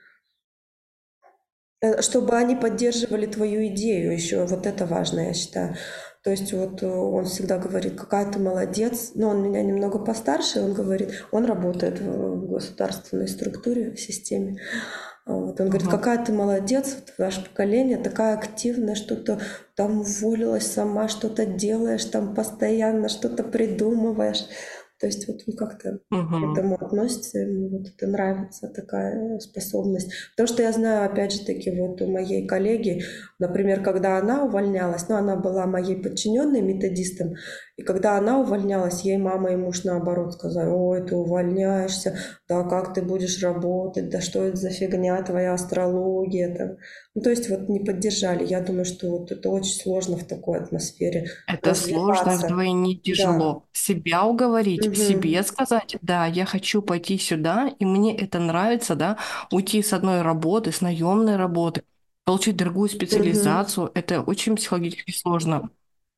Э, 1.84 2.00
чтобы 2.00 2.36
они 2.36 2.56
поддерживали 2.56 3.26
твою 3.26 3.66
идею 3.66 4.12
еще, 4.12 4.46
вот 4.46 4.66
это 4.66 4.86
важно, 4.86 5.20
я 5.20 5.34
считаю. 5.34 5.76
То 6.24 6.30
есть 6.30 6.54
вот 6.54 6.82
э, 6.82 6.86
он 6.86 7.26
всегда 7.26 7.58
говорит, 7.58 8.00
какая 8.00 8.30
ты 8.32 8.38
молодец, 8.38 9.12
но 9.14 9.28
он 9.28 9.42
меня 9.42 9.62
немного 9.62 9.98
постарше, 9.98 10.62
он 10.62 10.72
говорит, 10.72 11.10
он 11.30 11.44
работает 11.44 12.00
в 12.00 12.48
государственной 12.48 13.28
структуре, 13.28 13.90
в 13.90 14.00
системе. 14.00 14.58
Вот. 15.26 15.60
Он 15.60 15.68
говорит, 15.68 15.88
какая 15.88 16.24
ты 16.24 16.32
молодец, 16.32 16.96
вот 16.98 17.14
ваше 17.18 17.44
поколение 17.44 17.98
такая 17.98 18.36
активная, 18.36 18.94
что-то 18.94 19.38
там 19.76 20.00
уволилась 20.00 20.66
сама, 20.66 21.08
что-то 21.08 21.44
делаешь, 21.44 22.04
там 22.06 22.34
постоянно 22.34 23.10
что-то 23.10 23.44
придумываешь. 23.44 24.46
То 25.00 25.08
есть 25.08 25.26
вот 25.28 25.36
он 25.46 25.56
как-то 25.56 25.98
угу. 26.10 26.28
к 26.28 26.52
этому 26.52 26.76
относится, 26.76 27.38
ему 27.38 27.68
вот 27.68 27.88
это 27.88 28.06
нравится, 28.06 28.68
такая 28.68 29.38
способность. 29.38 30.10
Потому 30.30 30.46
что 30.46 30.62
я 30.62 30.72
знаю, 30.72 31.10
опять 31.10 31.32
же 31.32 31.44
таки, 31.44 31.70
вот 31.70 32.00
у 32.00 32.06
моей 32.06 32.46
коллеги, 32.46 33.02
например, 33.46 33.82
когда 33.82 34.18
она 34.18 34.44
увольнялась, 34.44 35.08
ну, 35.08 35.16
она 35.16 35.36
была 35.36 35.66
моей 35.66 35.96
подчиненной 35.96 36.62
методистом, 36.62 37.34
и 37.76 37.82
когда 37.82 38.16
она 38.16 38.38
увольнялась, 38.38 39.02
ей 39.02 39.16
мама 39.16 39.52
и 39.52 39.56
муж 39.56 39.82
наоборот 39.82 40.34
сказали, 40.34 40.68
ой, 40.70 41.04
ты 41.04 41.16
увольняешься, 41.16 42.16
да 42.48 42.62
как 42.62 42.94
ты 42.94 43.02
будешь 43.02 43.42
работать, 43.42 44.10
да 44.10 44.20
что 44.20 44.44
это 44.44 44.56
за 44.56 44.70
фигня 44.70 45.20
твоя 45.22 45.54
астрология 45.54 46.54
там. 46.54 46.76
Ну, 47.16 47.22
то 47.22 47.30
есть 47.30 47.48
вот 47.48 47.68
не 47.68 47.80
поддержали. 47.80 48.44
Я 48.44 48.60
думаю, 48.60 48.84
что 48.84 49.10
вот 49.10 49.32
это 49.32 49.48
очень 49.48 49.74
сложно 49.74 50.16
в 50.16 50.24
такой 50.24 50.58
атмосфере. 50.58 51.26
Это 51.48 51.74
сложно, 51.74 52.36
вдвойне 52.36 52.96
тяжело. 52.96 53.54
Да. 53.54 53.60
Себя 53.72 54.24
уговорить, 54.24 54.86
угу. 54.86 54.94
себе 54.94 55.42
сказать, 55.42 55.96
да, 56.00 56.26
я 56.26 56.44
хочу 56.44 56.80
пойти 56.80 57.18
сюда, 57.18 57.70
и 57.78 57.84
мне 57.84 58.16
это 58.16 58.38
нравится, 58.38 58.94
да, 58.94 59.18
уйти 59.50 59.82
с 59.82 59.92
одной 59.92 60.22
работы, 60.22 60.70
с 60.70 60.80
наемной 60.80 61.36
работы, 61.36 61.82
получить 62.24 62.56
другую 62.56 62.88
специализацию, 62.88 63.84
угу. 63.84 63.92
это 63.94 64.22
очень 64.22 64.56
психологически 64.56 65.12
сложно. 65.12 65.70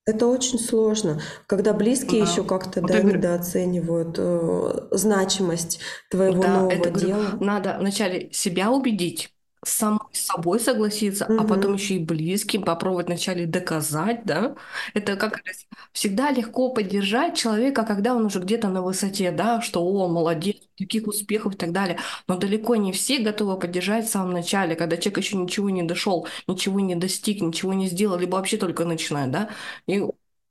Это 0.08 0.28
очень 0.28 0.60
сложно, 0.60 1.20
когда 1.48 1.72
близкие 1.72 2.24
да. 2.24 2.30
еще 2.30 2.44
как-то 2.44 2.80
вот 2.80 2.92
да, 2.92 3.00
говорю, 3.00 3.18
недооценивают 3.18 4.14
э, 4.16 4.88
значимость 4.92 5.80
твоего 6.10 6.42
да, 6.42 6.60
нового 6.60 6.70
это, 6.70 6.90
дела. 6.92 7.22
Говорю, 7.22 7.44
надо 7.44 7.76
вначале 7.80 8.30
себя 8.32 8.70
убедить, 8.70 9.34
самой 9.64 10.00
собой 10.12 10.60
согласиться, 10.60 11.24
угу. 11.26 11.40
а 11.40 11.44
потом 11.44 11.74
еще 11.74 11.94
и 11.94 12.04
близким 12.04 12.62
попробовать 12.62 13.06
вначале 13.06 13.46
доказать, 13.46 14.24
да. 14.24 14.54
Это 14.94 15.16
как 15.16 15.42
всегда 15.92 16.30
легко 16.30 16.70
поддержать 16.72 17.36
человека, 17.36 17.84
когда 17.84 18.14
он 18.14 18.26
уже 18.26 18.40
где-то 18.40 18.68
на 18.68 18.82
высоте, 18.82 19.30
да, 19.32 19.60
что 19.60 19.82
о, 19.84 20.08
молодец, 20.08 20.56
таких 20.78 21.06
успехов 21.06 21.54
и 21.54 21.56
так 21.56 21.72
далее. 21.72 21.98
Но 22.28 22.36
далеко 22.36 22.76
не 22.76 22.92
все 22.92 23.18
готовы 23.18 23.58
поддержать 23.58 24.06
в 24.06 24.10
самом 24.10 24.32
начале, 24.32 24.76
когда 24.76 24.96
человек 24.96 25.18
еще 25.18 25.36
ничего 25.36 25.70
не 25.70 25.82
дошел, 25.82 26.26
ничего 26.46 26.80
не 26.80 26.94
достиг, 26.94 27.40
ничего 27.40 27.72
не 27.72 27.88
сделал, 27.88 28.18
либо 28.18 28.36
вообще 28.36 28.56
только 28.58 28.84
начинает, 28.84 29.30
да. 29.30 29.50
И 29.86 30.02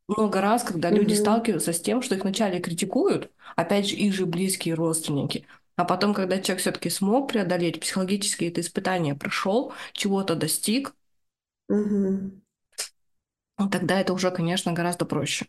много 0.07 0.41
раз, 0.41 0.63
когда 0.63 0.89
люди 0.89 1.13
сталкиваются 1.13 1.73
с 1.73 1.81
тем, 1.81 2.01
что 2.01 2.15
их 2.15 2.23
вначале 2.23 2.59
критикуют, 2.59 3.31
опять 3.55 3.87
же, 3.87 3.95
их 3.95 4.13
же 4.13 4.25
близкие 4.25 4.75
родственники, 4.75 5.45
а 5.75 5.85
потом, 5.85 6.13
когда 6.13 6.39
человек 6.41 6.61
все-таки 6.61 6.89
смог 6.89 7.31
преодолеть 7.31 7.79
психологически 7.79 8.45
это 8.45 8.61
испытание, 8.61 9.15
прошел, 9.15 9.73
чего-то 9.93 10.35
достиг, 10.35 10.95
угу. 11.67 12.41
тогда 13.69 13.99
это 13.99 14.13
уже, 14.13 14.31
конечно, 14.31 14.73
гораздо 14.73 15.05
проще. 15.05 15.47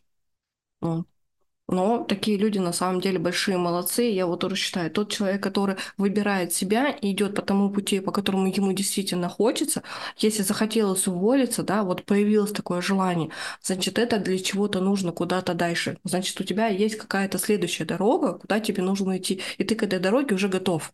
Но 1.69 2.05
такие 2.05 2.39
люди 2.39 2.59
на 2.59 2.73
самом 2.73 3.01
деле 3.01 3.19
большие 3.19 3.59
молодцы. 3.59 4.03
Я 4.05 4.27
вот 4.27 4.41
тоже 4.41 4.55
считаю, 4.57 4.91
тот 4.91 5.11
человек, 5.11 5.43
который 5.43 5.77
выбирает 5.97 6.53
себя 6.53 6.91
и 6.91 7.11
идет 7.13 7.35
по 7.35 7.43
тому 7.43 7.71
пути, 7.71 7.99
по 8.01 8.13
которому 8.13 8.47
ему 8.47 8.73
действительно 8.73 9.29
хочется, 9.29 9.83
если 10.17 10.43
захотелось 10.43 11.09
уволиться, 11.09 11.63
да, 11.65 11.83
вот 11.83 12.05
появилось 12.05 12.53
такое 12.53 12.81
желание, 12.81 13.31
значит, 13.63 13.99
это 13.99 14.19
для 14.19 14.39
чего-то 14.39 14.81
нужно 14.81 15.11
куда-то 15.13 15.55
дальше. 15.55 15.99
Значит, 16.05 16.41
у 16.41 16.45
тебя 16.45 16.69
есть 16.69 16.97
какая-то 16.97 17.39
следующая 17.39 17.85
дорога, 17.85 18.35
куда 18.35 18.61
тебе 18.61 18.83
нужно 18.83 19.19
идти, 19.19 19.43
и 19.59 19.65
ты 19.65 19.75
к 19.75 19.83
этой 19.83 19.99
дороге 19.99 20.35
уже 20.37 20.49
готов. 20.49 20.93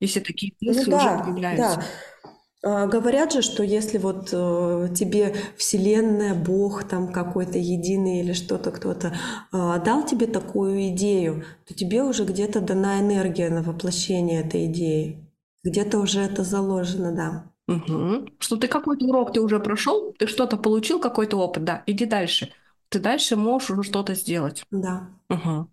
Если 0.00 0.20
такие 0.20 0.52
ну 0.60 0.72
мысли 0.72 0.90
ну, 0.90 0.98
да, 0.98 1.14
уже 1.14 1.24
появляются. 1.24 1.76
Да. 1.76 1.84
А, 2.64 2.86
говорят 2.86 3.32
же, 3.32 3.42
что 3.42 3.62
если 3.62 3.98
вот 3.98 4.30
э, 4.32 4.88
тебе 4.96 5.34
Вселенная, 5.58 6.34
Бог 6.34 6.84
там 6.84 7.12
какой-то 7.12 7.58
единый 7.58 8.20
или 8.20 8.32
что-то, 8.32 8.70
кто-то 8.70 9.08
э, 9.52 9.82
дал 9.84 10.06
тебе 10.06 10.26
такую 10.26 10.88
идею, 10.88 11.44
то 11.66 11.74
тебе 11.74 12.02
уже 12.02 12.24
где-то 12.24 12.62
дана 12.62 13.00
энергия 13.00 13.50
на 13.50 13.62
воплощение 13.62 14.40
этой 14.40 14.64
идеи. 14.66 15.30
Где-то 15.62 15.98
уже 15.98 16.20
это 16.20 16.42
заложено, 16.42 17.12
да. 17.12 17.50
Угу. 17.66 18.28
Что 18.38 18.56
ты 18.56 18.68
какой-то 18.68 19.04
урок 19.06 19.34
ты 19.34 19.40
уже 19.40 19.60
прошел, 19.60 20.14
ты 20.18 20.26
что-то 20.26 20.56
получил, 20.56 21.00
какой-то 21.00 21.36
опыт, 21.36 21.64
да, 21.64 21.82
иди 21.86 22.06
дальше. 22.06 22.50
Ты 22.88 22.98
дальше 22.98 23.36
можешь 23.36 23.70
уже 23.70 23.82
что-то 23.82 24.14
сделать. 24.14 24.64
Да. 24.70 25.10
Угу. 25.28 25.68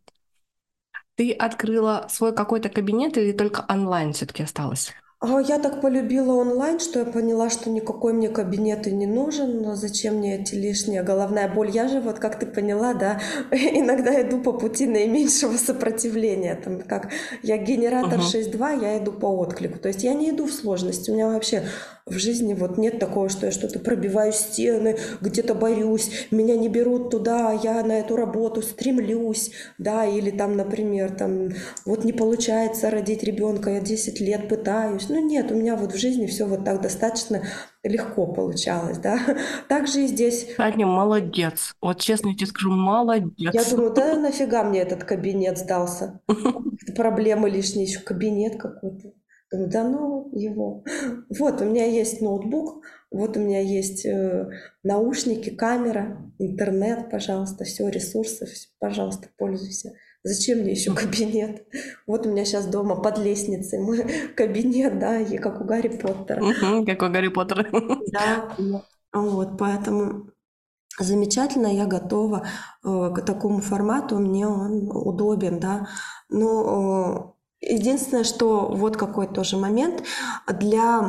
Ты 1.15 1.31
открыла 1.31 2.07
свой 2.09 2.35
какой-то 2.35 2.67
кабинет 2.67 3.17
или 3.17 3.31
только 3.31 3.65
онлайн 3.69 4.11
все-таки 4.11 4.43
осталось? 4.43 4.91
А 5.24 5.39
я 5.39 5.59
так 5.59 5.82
полюбила 5.82 6.34
онлайн, 6.34 6.80
что 6.80 6.97
я 6.97 7.05
поняла, 7.05 7.51
что 7.51 7.69
никакой 7.69 8.11
мне 8.11 8.28
кабинет 8.28 8.88
и 8.88 8.91
не 8.91 9.05
нужен, 9.05 9.61
но 9.61 9.76
зачем 9.76 10.15
мне 10.15 10.41
эти 10.41 10.55
лишние 10.55 11.03
головная 11.03 11.47
боль? 11.47 11.69
Я 11.69 11.88
же, 11.88 12.01
вот 12.01 12.17
как 12.17 12.39
ты 12.39 12.47
поняла, 12.47 12.95
да, 12.95 13.22
иногда 13.51 14.19
иду 14.19 14.41
по 14.41 14.51
пути 14.51 14.88
наименьшего 14.88 15.57
сопротивления. 15.57 16.55
Там, 16.55 16.82
как 16.82 17.11
я 17.43 17.57
генератор 17.57 18.17
uh-huh. 18.17 18.51
6.2, 18.51 18.82
я 18.82 18.97
иду 18.97 19.11
по 19.11 19.28
отклику. 19.28 19.78
То 19.78 19.89
есть 19.89 20.03
я 20.03 20.15
не 20.15 20.32
иду 20.32 20.47
в 20.47 20.51
сложности. 20.51 21.11
У 21.11 21.13
меня 21.13 21.28
вообще 21.28 21.65
в 22.07 22.17
жизни 22.17 22.53
вот 22.53 22.78
нет 22.78 22.99
такого, 22.99 23.30
что 23.30 23.45
я 23.45 23.51
что-то 23.51 23.80
пробиваю 23.80 24.34
стены, 24.34 24.97
где-то 25.22 25.53
борюсь, 25.53 26.09
меня 26.32 26.57
не 26.57 26.67
берут 26.67 27.11
туда, 27.11 27.51
а 27.51 27.53
я 27.53 27.84
на 27.84 27.99
эту 27.99 28.15
работу 28.15 28.61
стремлюсь, 28.61 29.51
да, 29.78 30.05
или 30.05 30.32
там, 30.32 30.57
например, 30.57 31.11
там, 31.11 31.49
вот 31.86 32.03
не 32.03 32.11
получается 32.11 32.89
родить 32.89 33.24
ребенка, 33.24 33.69
я 33.69 33.80
10 33.80 34.19
лет 34.19 34.49
пытаюсь. 34.49 35.09
Ну 35.12 35.20
нет, 35.20 35.51
у 35.51 35.55
меня 35.55 35.76
вот 35.76 35.91
в 35.91 35.97
жизни 35.97 36.26
все 36.26 36.45
вот 36.45 36.64
так 36.64 36.82
достаточно 36.82 37.43
легко 37.84 38.26
получалось, 38.26 38.97
да. 38.97 39.20
Также 39.68 40.05
и 40.05 40.07
здесь. 40.07 40.47
Аня, 40.57 40.88
молодец. 40.88 41.76
Вот 41.82 41.99
честно 41.99 42.30
я 42.30 42.36
тебе 42.36 42.47
скажу, 42.47 42.72
молодец. 42.72 43.53
Я 43.53 43.64
думаю, 43.66 43.93
да 43.93 44.16
нафига 44.20 44.64
мне 44.64 44.80
этот 44.80 45.03
кабинет 45.03 45.57
сдался? 45.57 46.22
Проблемы 46.95 47.49
лишние, 47.49 47.86
еще 47.86 47.99
кабинет 47.99 48.55
какой-то. 48.57 49.12
Думаю, 49.51 49.70
да 49.70 49.84
ну 49.84 50.30
его. 50.32 50.86
Вот, 51.30 51.62
у 51.62 51.66
меня 51.66 51.86
есть 51.86 52.22
ноутбук, 52.22 52.86
вот 53.12 53.36
у 53.36 53.39
меня 53.41 53.59
есть 53.59 54.05
э, 54.05 54.49
наушники, 54.84 55.49
камера, 55.49 56.32
интернет, 56.39 57.09
пожалуйста, 57.09 57.66
все, 57.66 57.89
ресурсы, 57.89 58.45
все, 58.45 58.70
пожалуйста, 58.80 59.28
пользуйся. 59.38 59.91
Зачем 60.24 60.59
мне 60.59 60.72
еще 60.72 60.93
кабинет? 60.93 61.65
Вот 62.07 62.26
у 62.26 62.30
меня 62.30 62.45
сейчас 62.45 62.65
дома 62.67 62.95
под 62.95 63.17
лестницей 63.17 63.80
мой 63.80 64.30
кабинет, 64.36 64.99
да, 64.99 65.19
и 65.19 65.38
как 65.38 65.61
у 65.61 65.63
Гарри 65.63 65.89
Поттера. 65.89 66.41
как 66.86 67.01
у 67.01 67.11
Гарри 67.11 67.30
Поттера. 67.30 67.67
Да, 68.11 68.55
вот, 69.13 69.57
поэтому 69.57 70.30
замечательно, 70.99 71.67
я 71.67 71.86
готова 71.86 72.47
э, 72.84 73.11
к 73.13 73.22
такому 73.26 73.61
формату, 73.61 74.19
мне 74.19 74.47
он 74.47 74.89
удобен, 74.91 75.59
да. 75.59 75.88
Но 76.30 77.36
Единственное, 77.61 78.24
что 78.24 78.69
вот 78.69 78.97
какой 78.97 79.28
тоже 79.28 79.55
момент 79.55 80.03
для 80.47 80.99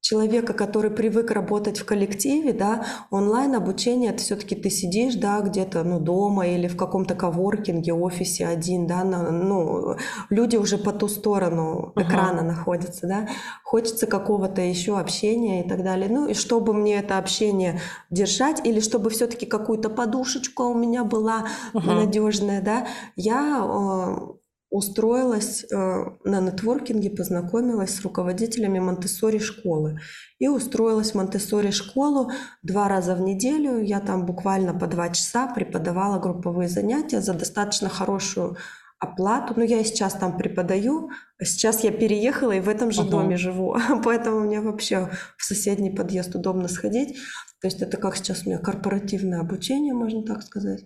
человека, 0.00 0.54
который 0.54 0.90
привык 0.90 1.30
работать 1.30 1.78
в 1.78 1.84
коллективе, 1.84 2.52
да, 2.52 2.86
онлайн 3.10 3.54
обучение 3.54 4.10
это 4.10 4.22
все-таки 4.22 4.54
ты 4.54 4.70
сидишь, 4.70 5.14
да, 5.14 5.40
где-то, 5.40 5.84
ну, 5.84 6.00
дома 6.00 6.46
или 6.46 6.68
в 6.68 6.76
каком-то 6.76 7.14
коворкинге, 7.14 7.92
офисе 7.92 8.46
один, 8.46 8.86
да, 8.86 9.04
на, 9.04 9.30
ну, 9.30 9.96
люди 10.30 10.56
уже 10.56 10.78
по 10.78 10.92
ту 10.92 11.08
сторону 11.08 11.92
uh-huh. 11.94 12.02
экрана 12.02 12.42
находятся, 12.42 13.06
да, 13.06 13.28
хочется 13.62 14.06
какого-то 14.06 14.62
еще 14.62 14.98
общения 14.98 15.64
и 15.64 15.68
так 15.68 15.84
далее. 15.84 16.08
Ну, 16.08 16.28
и 16.28 16.34
чтобы 16.34 16.72
мне 16.72 16.96
это 16.98 17.18
общение 17.18 17.80
держать, 18.10 18.66
или 18.66 18.80
чтобы 18.80 19.10
все-таки 19.10 19.46
какую-то 19.46 19.90
подушечку 19.90 20.64
у 20.64 20.74
меня 20.74 21.04
была 21.04 21.46
uh-huh. 21.74 21.94
надежная, 21.94 22.62
да, 22.62 22.86
я 23.16 23.60
э, 23.62 24.39
устроилась 24.70 25.64
э, 25.64 25.76
на 26.24 26.40
нетворкинге, 26.40 27.10
познакомилась 27.10 27.94
с 27.94 28.02
руководителями 28.02 28.78
Монтессори 28.78 29.38
школы. 29.38 29.98
И 30.38 30.48
устроилась 30.48 31.10
в 31.10 31.14
Монтессори 31.16 31.72
школу 31.72 32.30
два 32.62 32.88
раза 32.88 33.16
в 33.16 33.20
неделю. 33.20 33.82
Я 33.82 34.00
там 34.00 34.24
буквально 34.26 34.72
по 34.72 34.86
два 34.86 35.08
часа 35.10 35.48
преподавала 35.48 36.20
групповые 36.20 36.68
занятия 36.68 37.20
за 37.20 37.34
достаточно 37.34 37.88
хорошую 37.88 38.56
оплату. 39.00 39.54
Ну, 39.56 39.64
я 39.64 39.80
и 39.80 39.84
сейчас 39.84 40.12
там 40.12 40.36
преподаю. 40.36 41.10
Сейчас 41.42 41.82
я 41.82 41.90
переехала 41.90 42.52
и 42.52 42.60
в 42.60 42.68
этом 42.68 42.92
же 42.92 43.02
uh-huh. 43.02 43.10
доме 43.10 43.36
живу. 43.36 43.76
Поэтому 44.04 44.40
мне 44.40 44.60
вообще 44.60 45.10
в 45.36 45.44
соседний 45.44 45.90
подъезд 45.90 46.34
удобно 46.36 46.68
сходить. 46.68 47.16
То 47.60 47.66
есть 47.66 47.82
это 47.82 47.96
как 47.96 48.16
сейчас 48.16 48.42
у 48.44 48.50
меня 48.50 48.58
корпоративное 48.58 49.40
обучение, 49.40 49.94
можно 49.94 50.22
так 50.22 50.42
сказать. 50.42 50.84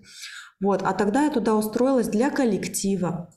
Вот. 0.60 0.82
А 0.82 0.92
тогда 0.94 1.24
я 1.24 1.30
туда 1.30 1.54
устроилась 1.54 2.08
для 2.08 2.30
коллектива, 2.30 3.28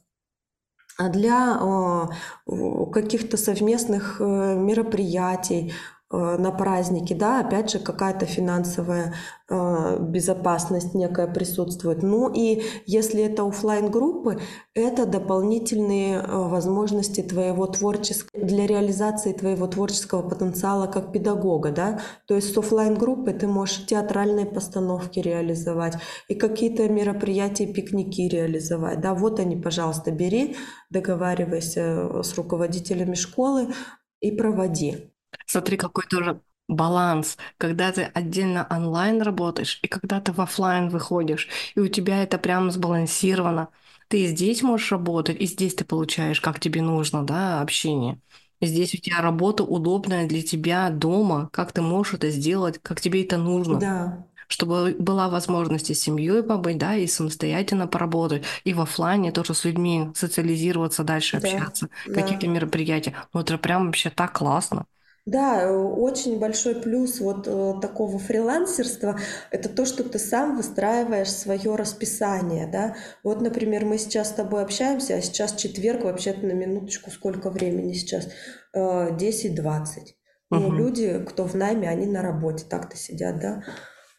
для 0.99 2.09
э, 2.47 2.85
каких-то 2.91 3.37
совместных 3.37 4.17
э, 4.19 4.23
мероприятий, 4.55 5.73
на 6.09 6.51
праздники, 6.51 7.13
да, 7.13 7.41
опять 7.41 7.69
же, 7.69 7.79
какая-то 7.79 8.25
финансовая 8.25 9.13
э, 9.49 9.97
безопасность 9.99 10.93
некая 10.93 11.27
присутствует. 11.27 12.01
Ну 12.01 12.31
и 12.33 12.63
если 12.85 13.23
это 13.23 13.45
офлайн 13.45 13.91
группы 13.91 14.39
это 14.73 15.05
дополнительные 15.05 16.19
э, 16.19 16.25
возможности 16.27 17.21
твоего 17.21 17.67
творческого, 17.67 18.45
для 18.45 18.67
реализации 18.67 19.33
твоего 19.33 19.67
творческого 19.67 20.21
потенциала 20.27 20.87
как 20.87 21.11
педагога, 21.11 21.71
да, 21.71 21.99
то 22.25 22.35
есть 22.35 22.53
с 22.53 22.57
офлайн 22.57 22.95
группы 22.95 23.33
ты 23.33 23.47
можешь 23.47 23.85
театральные 23.85 24.45
постановки 24.45 25.19
реализовать 25.19 25.95
и 26.29 26.35
какие-то 26.35 26.87
мероприятия, 26.87 27.67
пикники 27.67 28.29
реализовать, 28.29 29.01
да, 29.01 29.13
вот 29.13 29.41
они, 29.41 29.57
пожалуйста, 29.57 30.11
бери, 30.11 30.55
договаривайся 30.89 32.23
с 32.23 32.33
руководителями 32.35 33.15
школы 33.15 33.73
и 34.21 34.31
проводи. 34.31 35.11
Смотри, 35.47 35.77
какой 35.77 36.05
тоже 36.07 36.41
баланс, 36.67 37.37
когда 37.57 37.91
ты 37.93 38.03
отдельно 38.03 38.67
онлайн 38.69 39.21
работаешь 39.23 39.79
и 39.83 39.87
когда 39.87 40.21
ты 40.21 40.33
в 40.33 40.41
офлайн 40.41 40.89
выходишь, 40.89 41.49
и 41.75 41.79
у 41.79 41.87
тебя 41.87 42.23
это 42.23 42.37
прямо 42.39 42.71
сбалансировано. 42.71 43.69
Ты 44.09 44.23
и 44.25 44.27
здесь 44.27 44.61
можешь 44.63 44.91
работать, 44.91 45.39
и 45.41 45.45
здесь 45.47 45.75
ты 45.75 45.85
получаешь, 45.85 46.41
как 46.41 46.59
тебе 46.59 46.81
нужно, 46.81 47.23
да, 47.25 47.61
общение. 47.61 48.21
И 48.59 48.67
здесь 48.67 48.93
у 48.95 48.97
тебя 48.97 49.21
работа 49.21 49.63
удобная 49.63 50.27
для 50.27 50.41
тебя 50.43 50.89
дома, 50.89 51.49
как 51.53 51.71
ты 51.73 51.81
можешь 51.81 52.15
это 52.15 52.29
сделать, 52.31 52.79
как 52.83 53.01
тебе 53.01 53.23
это 53.23 53.37
нужно. 53.37 53.79
Да. 53.79 54.23
Чтобы 54.49 54.95
была 54.99 55.29
возможность 55.29 55.89
и 55.91 55.93
с 55.95 56.01
семьей 56.01 56.43
побыть, 56.43 56.77
да, 56.79 56.95
и 56.95 57.07
самостоятельно 57.07 57.87
поработать, 57.87 58.45
и 58.63 58.73
в 58.73 58.81
офлайне 58.81 59.31
тоже 59.33 59.53
с 59.53 59.65
людьми 59.65 60.09
социализироваться, 60.15 61.03
дальше 61.03 61.37
Да, 61.37 61.39
общаться, 61.39 61.89
да. 62.05 62.13
какие-то 62.13 62.47
мероприятия. 62.47 63.15
Ну, 63.33 63.41
это 63.41 63.57
прям 63.57 63.87
вообще 63.87 64.09
так 64.09 64.33
классно. 64.37 64.85
Да, 65.27 65.63
э, 65.63 65.69
очень 65.69 66.39
большой 66.39 66.75
плюс 66.75 67.19
вот 67.19 67.47
э, 67.47 67.73
такого 67.81 68.17
фрилансерства– 68.17 69.19
это 69.51 69.67
то, 69.67 69.85
что 69.85 70.05
ты 70.05 70.19
сам 70.19 70.55
выстраиваешь 70.55 71.29
свое 71.29 71.75
расписание, 71.75 72.65
да. 72.65 72.95
Вот, 73.23 73.41
например, 73.41 73.83
мы 73.83 73.97
сейчас 73.97 74.29
с 74.29 74.33
тобой 74.33 74.61
общаемся, 74.61 75.15
а 75.15 75.21
сейчас 75.21 75.53
четверг, 75.57 76.05
вообще-то 76.05 76.45
на 76.45 76.53
минуточку 76.53 77.11
сколько 77.11 77.49
времени 77.49 77.91
сейчас? 77.91 78.29
Э, 78.73 79.09
10-20. 79.17 80.15
Ну, 80.49 80.69
Мгм. 80.69 80.77
люди, 80.77 81.25
кто 81.27 81.43
в 81.43 81.55
найме, 81.55 81.89
они 81.89 82.05
на 82.05 82.21
работе 82.21 82.63
так-то 82.69 82.95
сидят, 82.95 83.41
да. 83.41 83.63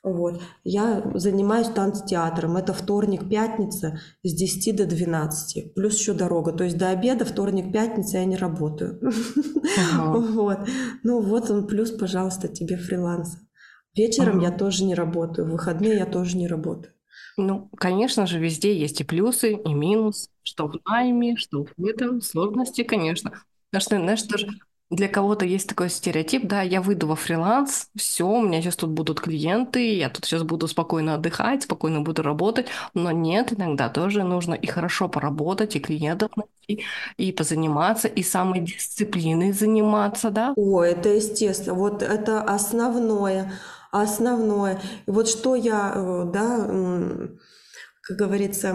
Вот. 0.02 0.40
Я 0.64 1.02
занимаюсь 1.14 1.68
танцтеатром. 1.68 2.56
Это 2.56 2.72
вторник, 2.72 3.28
пятница 3.28 4.00
с 4.22 4.32
10 4.32 4.76
до 4.76 4.86
12. 4.86 5.74
Плюс 5.74 5.98
еще 5.98 6.14
дорога. 6.14 6.52
То 6.52 6.64
есть 6.64 6.78
до 6.78 6.90
обеда, 6.90 7.24
вторник, 7.24 7.72
пятница 7.72 8.18
я 8.18 8.24
не 8.24 8.36
работаю. 8.36 9.00
Ага. 9.76 10.18
Вот. 10.32 10.58
Ну 11.02 11.20
вот 11.20 11.50
он 11.50 11.66
плюс, 11.66 11.90
пожалуйста, 11.90 12.48
тебе 12.48 12.76
фриланс. 12.76 13.38
Вечером 13.96 14.38
я 14.40 14.48
Ага. 14.48 14.58
тоже 14.58 14.84
не 14.84 14.94
работаю. 14.94 15.48
В 15.48 15.50
выходные 15.52 15.96
я 15.96 16.06
тоже 16.06 16.36
не 16.36 16.46
работаю. 16.46 16.94
Ну, 17.36 17.68
конечно 17.76 18.26
же, 18.26 18.38
везде 18.38 18.76
есть 18.78 19.00
и 19.00 19.04
плюсы, 19.04 19.54
и 19.54 19.74
минус, 19.74 20.28
что 20.42 20.68
в 20.68 20.78
найме, 20.88 21.36
что 21.36 21.66
в 21.76 21.84
этом, 21.84 22.20
сложности, 22.20 22.82
конечно. 22.82 23.30
Потому 23.70 23.80
что, 23.82 23.96
знаешь, 23.96 24.22
тоже 24.22 24.48
для 24.90 25.08
кого-то 25.08 25.44
есть 25.44 25.68
такой 25.68 25.90
стереотип, 25.90 26.46
да, 26.46 26.62
я 26.62 26.80
выйду 26.80 27.06
во 27.06 27.16
фриланс, 27.16 27.90
все, 27.94 28.26
у 28.26 28.40
меня 28.42 28.62
сейчас 28.62 28.76
тут 28.76 28.90
будут 28.90 29.20
клиенты, 29.20 29.94
я 29.96 30.08
тут 30.08 30.24
сейчас 30.24 30.42
буду 30.44 30.66
спокойно 30.66 31.14
отдыхать, 31.14 31.64
спокойно 31.64 32.00
буду 32.00 32.22
работать, 32.22 32.68
но 32.94 33.10
нет, 33.10 33.52
иногда 33.52 33.90
тоже 33.90 34.22
нужно 34.22 34.54
и 34.54 34.66
хорошо 34.66 35.08
поработать, 35.08 35.76
и 35.76 35.80
клиентов 35.80 36.30
найти, 36.36 36.84
и 37.18 37.32
позаниматься, 37.32 38.08
и 38.08 38.22
самой 38.22 38.60
дисциплиной 38.60 39.52
заниматься, 39.52 40.30
да. 40.30 40.54
О, 40.56 40.82
это 40.82 41.10
естественно. 41.10 41.74
Вот 41.74 42.02
это 42.02 42.42
основное. 42.42 43.52
Основное. 43.90 44.80
И 45.06 45.10
вот 45.10 45.28
что 45.28 45.54
я, 45.54 45.92
э, 45.94 46.24
да, 46.32 46.68
как 48.08 48.16
говорится, 48.16 48.74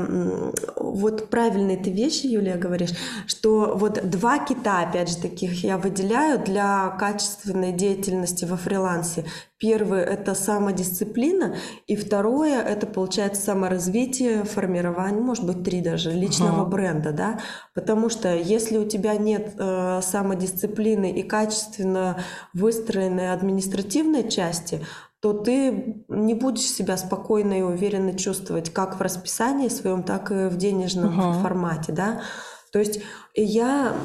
вот 0.75 1.29
правильные 1.31 1.77
ты 1.77 1.89
вещи, 1.89 2.27
Юлия, 2.27 2.55
говоришь, 2.55 2.91
что 3.25 3.73
вот 3.75 4.07
два 4.07 4.37
кита, 4.37 4.81
опять 4.81 5.09
же, 5.09 5.17
таких 5.17 5.63
я 5.63 5.79
выделяю 5.79 6.37
для 6.37 6.89
качественной 6.99 7.71
деятельности 7.71 8.45
во 8.45 8.57
фрилансе. 8.57 9.25
Первый– 9.57 10.01
это 10.01 10.35
самодисциплина, 10.35 11.55
и 11.87 11.95
второе– 11.95 12.61
это, 12.61 12.85
получается, 12.85 13.41
саморазвитие, 13.41 14.43
формирование, 14.43 15.21
может 15.21 15.47
быть, 15.47 15.63
три 15.63 15.81
даже, 15.81 16.11
личного 16.11 16.61
Ага. 16.61 16.69
бренда, 16.69 17.11
да, 17.11 17.39
потому 17.73 18.09
что 18.09 18.35
если 18.35 18.77
у 18.77 18.85
тебя 18.87 19.15
нет 19.15 19.55
э, 19.57 20.01
самодисциплины 20.03 21.11
и 21.11 21.23
качественно 21.23 22.21
выстроенной 22.53 23.33
административной 23.33 24.29
части, 24.29 24.85
то 25.23 25.31
ты 25.31 26.03
не 26.09 26.33
будешь 26.33 26.65
себя 26.65 26.97
спокойно 26.97 27.57
и 27.57 27.61
уверенно 27.61 28.13
чувствовать 28.13 28.71
как 28.71 28.99
в 28.99 29.01
расписании 29.01 29.69
своем, 29.69 30.03
так 30.03 30.29
и 30.31 30.49
в 30.49 30.57
денежном 30.57 31.17
Ага. 31.17 31.39
формате, 31.41 31.93
да. 31.93 32.21
То 32.73 32.79
есть 32.79 33.01
я 33.33 33.95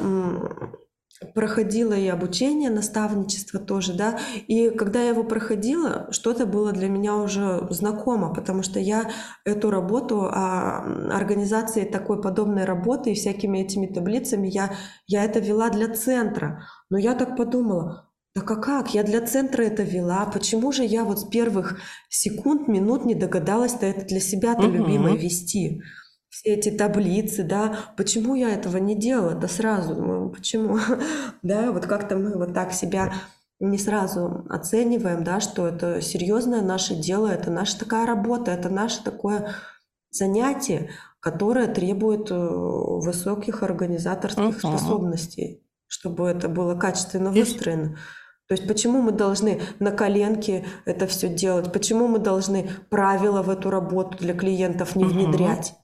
проходила 1.35 1.91
и 1.91 2.07
обучение, 2.07 2.69
наставничество 2.69 3.59
тоже, 3.59 3.93
да, 3.95 4.17
и 4.47 4.69
когда 4.69 5.01
я 5.01 5.09
его 5.09 5.25
проходила, 5.25 6.07
что-то 6.11 6.45
было 6.45 6.71
для 6.71 6.87
меня 6.87 7.17
уже 7.17 7.67
знакомо, 7.69 8.33
потому 8.33 8.63
что 8.63 8.79
я 8.79 9.11
эту 9.43 9.69
работу, 9.71 10.21
а, 10.23 10.85
организации 11.11 11.83
такой 11.83 12.21
подобной 12.21 12.63
работы 12.63 13.11
и 13.11 13.15
всякими 13.15 13.57
этими 13.57 13.87
таблицами, 13.87 14.47
я, 14.47 14.71
я 15.05 15.25
это 15.25 15.39
вела 15.39 15.69
для 15.69 15.93
центра, 15.93 16.63
но 16.89 16.97
я 16.97 17.13
так 17.13 17.35
подумала, 17.35 18.08
так 18.33 18.49
а 18.51 18.55
как? 18.55 18.93
Я 18.93 19.03
для 19.03 19.25
центра 19.25 19.63
это 19.63 19.83
вела. 19.83 20.25
Почему 20.25 20.71
же 20.71 20.83
я 20.83 21.03
вот 21.03 21.19
с 21.19 21.23
первых 21.25 21.79
секунд, 22.09 22.67
минут 22.67 23.05
не 23.05 23.15
догадалась-то 23.15 23.85
это 23.85 24.05
для 24.05 24.19
себя-то 24.19 24.67
любимой 24.67 25.13
Мгм. 25.13 25.21
вести? 25.21 25.81
Все 26.29 26.53
эти 26.53 26.69
таблицы, 26.69 27.43
да, 27.43 27.93
почему 27.97 28.35
я 28.35 28.51
этого 28.51 28.77
не 28.77 28.95
делала? 28.95 29.33
Да 29.33 29.47
сразу, 29.47 29.95
ну, 29.95 30.29
почему? 30.29 30.77
Да, 31.41 31.71
вот 31.71 31.87
как-то 31.87 32.17
мы 32.17 32.37
вот 32.37 32.53
так 32.53 32.71
себя 32.73 33.13
не 33.59 33.77
сразу 33.77 34.45
оцениваем, 34.49 35.23
да, 35.23 35.39
что 35.39 35.67
это 35.67 36.01
серьезное 36.01 36.61
наше 36.61 36.95
дело, 36.95 37.27
это 37.27 37.51
наша 37.51 37.79
такая 37.79 38.05
работа, 38.05 38.51
это 38.51 38.69
наше 38.69 39.03
такое 39.03 39.55
занятие, 40.11 40.91
которое 41.19 41.67
требует 41.67 42.31
э, 42.31 42.35
высоких 42.35 43.63
организаторских 43.63 44.43
Мгм. 44.43 44.59
способностей, 44.59 45.61
чтобы 45.89 46.29
это 46.29 46.49
было 46.49 46.75
качественно 46.75 47.31
Здесь 47.31 47.49
выстроено. 47.53 47.97
То 48.47 48.55
есть 48.55 48.67
почему 48.67 49.01
мы 49.01 49.11
должны 49.11 49.61
на 49.79 49.91
коленке 49.91 50.65
это 50.85 51.07
все 51.07 51.29
делать? 51.29 51.73
Почему 51.73 52.07
мы 52.07 52.19
должны 52.19 52.69
правила 52.89 53.43
в 53.43 53.49
эту 53.49 53.69
работу 53.71 54.17
для 54.19 54.33
клиентов 54.35 54.95
не 54.95 55.05
внедрять? 55.05 55.75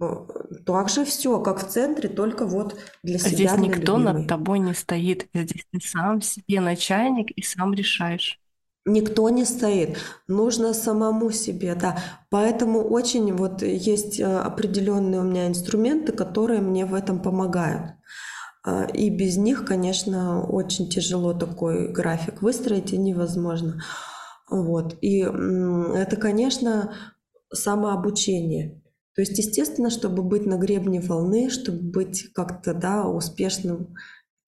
Э, 0.00 0.26
Так 0.66 0.88
же 0.90 1.04
все, 1.04 1.40
как 1.40 1.60
в 1.64 1.68
центре, 1.68 2.08
только 2.08 2.46
вот 2.46 2.78
для 3.02 3.18
Здесь 3.18 3.54
себя, 3.54 3.56
для 3.56 3.68
никто 3.68 3.96
над 3.98 4.26
любимой. 4.26 4.26
тобой 4.26 4.58
не 4.58 4.74
стоит. 4.74 5.28
Здесь 5.34 5.64
ты 5.70 5.80
сам 5.80 6.20
себе 6.20 6.60
начальник 6.60 7.30
и 7.32 7.42
сам 7.42 7.72
решаешь. 7.74 8.40
Никто 8.84 9.28
не 9.30 9.44
стоит, 9.44 9.96
нужно 10.26 10.74
самому 10.74 11.30
себе, 11.30 11.76
да. 11.76 11.98
Поэтому 12.30 12.80
очень 12.82 13.32
вот 13.32 13.62
есть 13.62 14.18
э, 14.18 14.24
определенные 14.24 15.20
у 15.20 15.24
меня 15.24 15.46
инструменты, 15.46 16.12
которые 16.12 16.60
мне 16.60 16.84
в 16.84 16.94
этом 16.94 17.22
помогают. 17.22 17.92
А, 18.64 18.84
И 18.84 19.10
без 19.10 19.36
них, 19.36 19.64
конечно, 19.64 20.44
очень 20.46 20.88
тяжело 20.88 21.32
такой 21.34 21.88
график 21.92 22.42
выстроить 22.42 22.92
и 22.92 22.98
невозможно. 22.98 23.82
Вот. 24.50 24.96
И 25.00 25.18
это, 25.20 26.16
конечно, 26.16 26.94
самообучение. 27.52 28.82
То 29.14 29.22
есть, 29.22 29.36
естественно, 29.38 29.90
чтобы 29.90 30.22
быть 30.22 30.46
на 30.46 30.56
гребне 30.56 31.00
волны, 31.00 31.50
чтобы 31.50 31.80
быть 31.82 32.32
как-то, 32.34 32.72
да, 32.72 33.06
успешным 33.06 33.94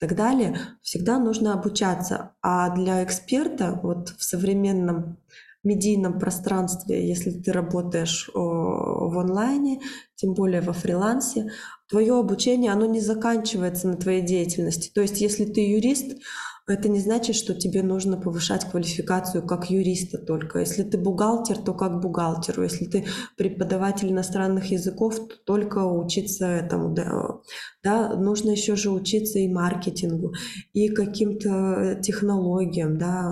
и 0.00 0.06
так 0.06 0.16
далее, 0.16 0.58
всегда 0.82 1.18
нужно 1.18 1.52
обучаться. 1.52 2.32
А 2.42 2.74
для 2.74 3.04
эксперта 3.04 3.78
вот 3.82 4.10
в 4.10 4.22
современном 4.22 5.18
медийном 5.64 6.18
пространстве, 6.18 7.06
если 7.06 7.30
ты 7.30 7.52
работаешь 7.52 8.30
о, 8.34 9.08
в 9.08 9.18
онлайне, 9.18 9.80
тем 10.14 10.34
более 10.34 10.60
во 10.60 10.72
фрилансе, 10.72 11.50
твое 11.88 12.18
обучение, 12.18 12.72
оно 12.72 12.86
не 12.86 13.00
заканчивается 13.00 13.88
на 13.88 13.96
твоей 13.96 14.22
деятельности. 14.22 14.90
То 14.94 15.00
есть, 15.00 15.20
если 15.20 15.44
ты 15.44 15.60
юрист, 15.60 16.18
Это 16.66 16.88
не 16.88 16.98
значит, 16.98 17.36
что 17.36 17.54
тебе 17.54 17.82
нужно 17.82 18.16
повышать 18.16 18.64
квалификацию 18.64 19.46
как 19.46 19.68
юриста 19.68 20.16
только. 20.16 20.60
Если 20.60 20.82
ты 20.82 20.96
бухгалтер, 20.96 21.58
то 21.58 21.74
как 21.74 22.00
бухгалтеру. 22.00 22.62
Если 22.62 22.86
ты 22.86 23.04
преподаватель 23.36 24.10
иностранных 24.10 24.70
языков, 24.70 25.28
то 25.28 25.36
только 25.44 25.84
учиться 25.84 26.46
этому. 26.46 26.94
Да, 26.94 27.40
да 27.82 28.16
нужно 28.16 28.52
еще 28.52 28.76
же 28.76 28.90
учиться 28.90 29.38
и 29.38 29.48
маркетингу, 29.48 30.32
и 30.72 30.88
каким-то 30.88 32.00
технологиям, 32.02 32.96
да, 32.96 33.30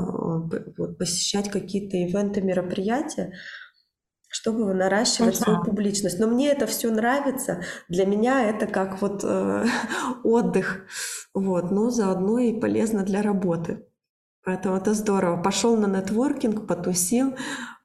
вот, 0.77 0.99
посещать 0.99 1.49
какие-то 1.49 1.97
ивенты, 1.97 2.43
мероприятия 2.43 3.33
чтобы 4.33 4.73
наращивать 4.73 5.35
uh-huh. 5.35 5.45
свою 5.45 5.63
публичность. 5.63 6.19
Но 6.19 6.27
мне 6.27 6.49
это 6.51 6.67
все 6.67 6.91
нравится. 6.91 7.63
Для 7.89 8.07
меня 8.07 8.43
это 8.49 8.67
как 8.67 9.03
вот 9.03 9.21
э, 9.23 9.67
отдых, 10.25 10.87
вот, 11.35 11.71
но 11.71 11.91
заодно 11.91 12.39
и 12.39 12.59
полезно 12.59 13.03
для 13.03 13.21
работы. 13.21 13.85
Поэтому 14.45 14.77
это 14.77 14.95
здорово. 14.95 15.41
Пошел 15.41 15.77
на 15.77 15.87
нетворкинг, 15.87 16.67
потусил, 16.67 17.37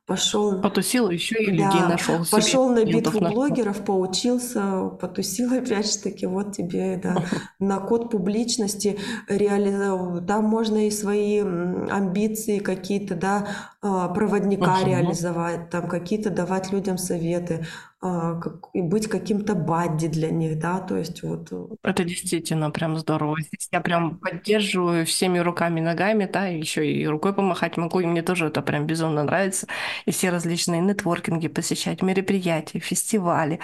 пошел... 0.07 0.61
Потусил, 0.61 1.09
еще 1.09 1.35
и 1.37 1.51
людей 1.51 1.67
да, 1.81 1.89
нашел. 1.89 2.25
Пошел 2.31 2.69
на 2.69 2.85
битву 2.85 3.19
нашел. 3.19 3.35
блогеров, 3.35 3.83
поучился, 3.83 4.89
потусил 4.99 5.53
опять 5.53 5.93
же 5.93 5.99
таки, 5.99 6.25
вот 6.25 6.53
тебе, 6.53 6.99
да, 7.01 7.23
на 7.59 7.79
код 7.79 8.09
публичности 8.09 8.97
реализовал. 9.27 10.25
Там 10.25 10.45
можно 10.45 10.87
и 10.87 10.91
свои 10.91 11.41
амбиции 11.41 12.59
какие-то, 12.59 13.15
да, 13.15 13.47
а, 13.81 14.07
проводника 14.07 14.81
реализовать, 14.83 15.69
там 15.69 15.87
какие-то 15.87 16.29
давать 16.29 16.71
людям 16.71 16.97
советы. 16.97 17.65
А, 17.99 18.39
и 18.73 18.81
быть 18.83 19.07
каким-то 19.07 19.55
бадди 19.55 20.07
для 20.07 20.29
них, 20.29 20.59
да, 20.59 20.79
то 20.79 20.95
есть 20.95 21.23
вот. 21.23 21.51
Э, 21.51 21.65
Это 21.81 22.03
действительно 22.03 22.69
прям 22.69 22.95
здорово. 22.95 23.41
Здесь 23.41 23.69
я 23.71 23.81
прям 23.81 24.19
поддерживаю 24.19 25.03
всеми 25.07 25.39
руками, 25.39 25.79
ногами, 25.81 26.29
да, 26.31 26.45
еще 26.45 26.85
и 26.85 27.07
рукой 27.07 27.33
помахать 27.33 27.75
могу, 27.75 27.99
и 27.99 28.05
мне 28.05 28.21
тоже 28.21 28.47
это 28.47 28.61
прям 28.61 28.85
безумно 28.85 29.23
нравится. 29.23 29.65
И 30.05 30.11
все 30.11 30.29
различные 30.29 30.79
нетворкинги 30.79 31.47
посещать, 31.47 32.03
мероприятия, 32.03 32.79
фестивали. 32.79 33.59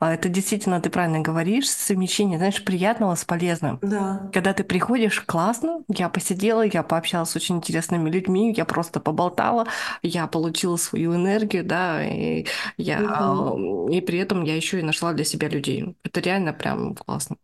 А 0.00 0.12
это 0.12 0.28
действительно, 0.28 0.82
ты 0.82 0.90
правильно 0.90 1.20
говоришь, 1.20 1.70
совмещение, 1.70 2.36
знаешь, 2.36 2.62
приятного 2.62 3.14
с 3.14 3.24
полезным. 3.24 3.78
Да. 3.80 4.28
Когда 4.34 4.52
ты 4.52 4.64
приходишь, 4.64 5.22
классно, 5.22 5.80
я 5.88 6.10
посидела, 6.10 6.60
я 6.60 6.82
пообщалась 6.82 7.30
с 7.30 7.36
очень 7.36 7.56
интересными 7.56 8.10
людьми, 8.10 8.52
я 8.54 8.66
просто 8.66 9.00
поболтала, 9.00 9.66
я 10.02 10.26
получила 10.26 10.76
свою 10.76 11.14
энергию, 11.14 11.64
да, 11.64 12.04
и 12.06 12.44
я 12.76 13.00
угу 13.00 13.78
и 13.88 14.00
при 14.00 14.18
этом 14.18 14.44
я 14.44 14.56
еще 14.56 14.80
и 14.80 14.82
нашла 14.82 15.12
для 15.12 15.24
себя 15.24 15.48
людей. 15.48 15.96
Это 16.04 16.20
реально 16.20 16.52
прям 16.52 16.94
классно. 16.94 17.36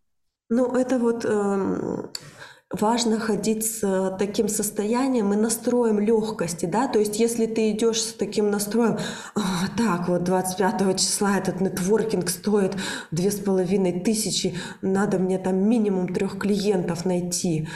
Ну, 0.51 0.77
это 0.77 0.99
вот 0.99 1.25
э, 1.25 2.09
важно 2.71 3.19
ходить 3.19 3.65
с 3.65 4.17
таким 4.19 4.49
состоянием 4.49 5.33
и 5.33 5.37
настроем 5.37 6.01
легкости, 6.01 6.67
да, 6.67 6.89
то 6.89 6.99
есть 6.99 7.19
если 7.19 7.47
ты 7.47 7.71
идешь 7.71 8.03
с 8.03 8.13
таким 8.13 8.51
настроем, 8.51 8.99
так 9.77 10.09
вот 10.09 10.25
25 10.25 10.99
числа 10.99 11.39
этот 11.39 11.61
нетворкинг 11.61 12.29
стоит 12.29 12.77
две 13.11 13.31
с 13.31 13.37
половиной 13.37 14.01
тысячи, 14.01 14.55
надо 14.83 15.19
мне 15.19 15.39
там 15.39 15.57
минимум 15.57 16.13
трех 16.13 16.39
клиентов 16.39 17.05
найти, 17.05 17.69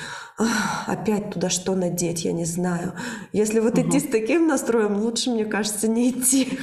опять 0.86 1.30
туда 1.30 1.48
что 1.48 1.74
надеть, 1.74 2.24
я 2.24 2.32
не 2.32 2.44
знаю. 2.44 2.94
Если 3.32 3.60
вот 3.60 3.78
угу. 3.78 3.88
идти 3.88 4.00
с 4.00 4.04
таким 4.04 4.46
настроем, 4.46 4.96
лучше, 4.96 5.30
мне 5.30 5.44
кажется, 5.44 5.88
не 5.88 6.10
идти. 6.10 6.58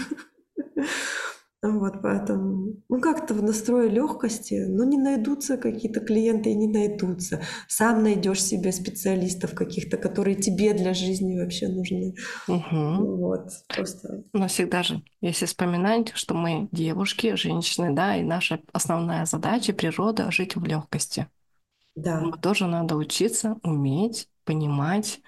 Вот 1.71 2.01
поэтому, 2.01 2.75
ну 2.89 3.01
как-то 3.01 3.33
в 3.33 3.43
настрое 3.43 3.89
легкости, 3.89 4.65
ну 4.67 4.83
не 4.83 4.97
найдутся 4.97 5.57
какие-то 5.57 5.99
клиенты 5.99 6.51
и 6.51 6.55
не 6.55 6.67
найдутся. 6.67 7.41
Сам 7.67 8.03
найдешь 8.03 8.43
себе 8.43 8.71
специалистов 8.71 9.53
каких-то, 9.53 9.97
которые 9.97 10.35
тебе 10.35 10.73
для 10.73 10.93
жизни 10.93 11.39
вообще 11.39 11.67
нужны. 11.67 12.15
Угу. 12.47 13.17
Вот, 13.17 13.49
просто. 13.67 14.23
Но 14.33 14.47
всегда 14.47 14.83
же, 14.83 15.01
если 15.21 15.45
вспоминать, 15.45 16.11
что 16.15 16.33
мы 16.33 16.67
девушки, 16.71 17.35
женщины, 17.35 17.93
да, 17.93 18.17
и 18.17 18.23
наша 18.23 18.59
основная 18.71 19.25
задача 19.25 19.73
природа 19.73 20.31
жить 20.31 20.55
в 20.55 20.63
легкости. 20.63 21.27
Да. 21.95 22.19
Мы 22.19 22.37
тоже 22.37 22.67
надо 22.67 22.95
учиться, 22.95 23.57
уметь, 23.63 24.29
понимать, 24.43 25.21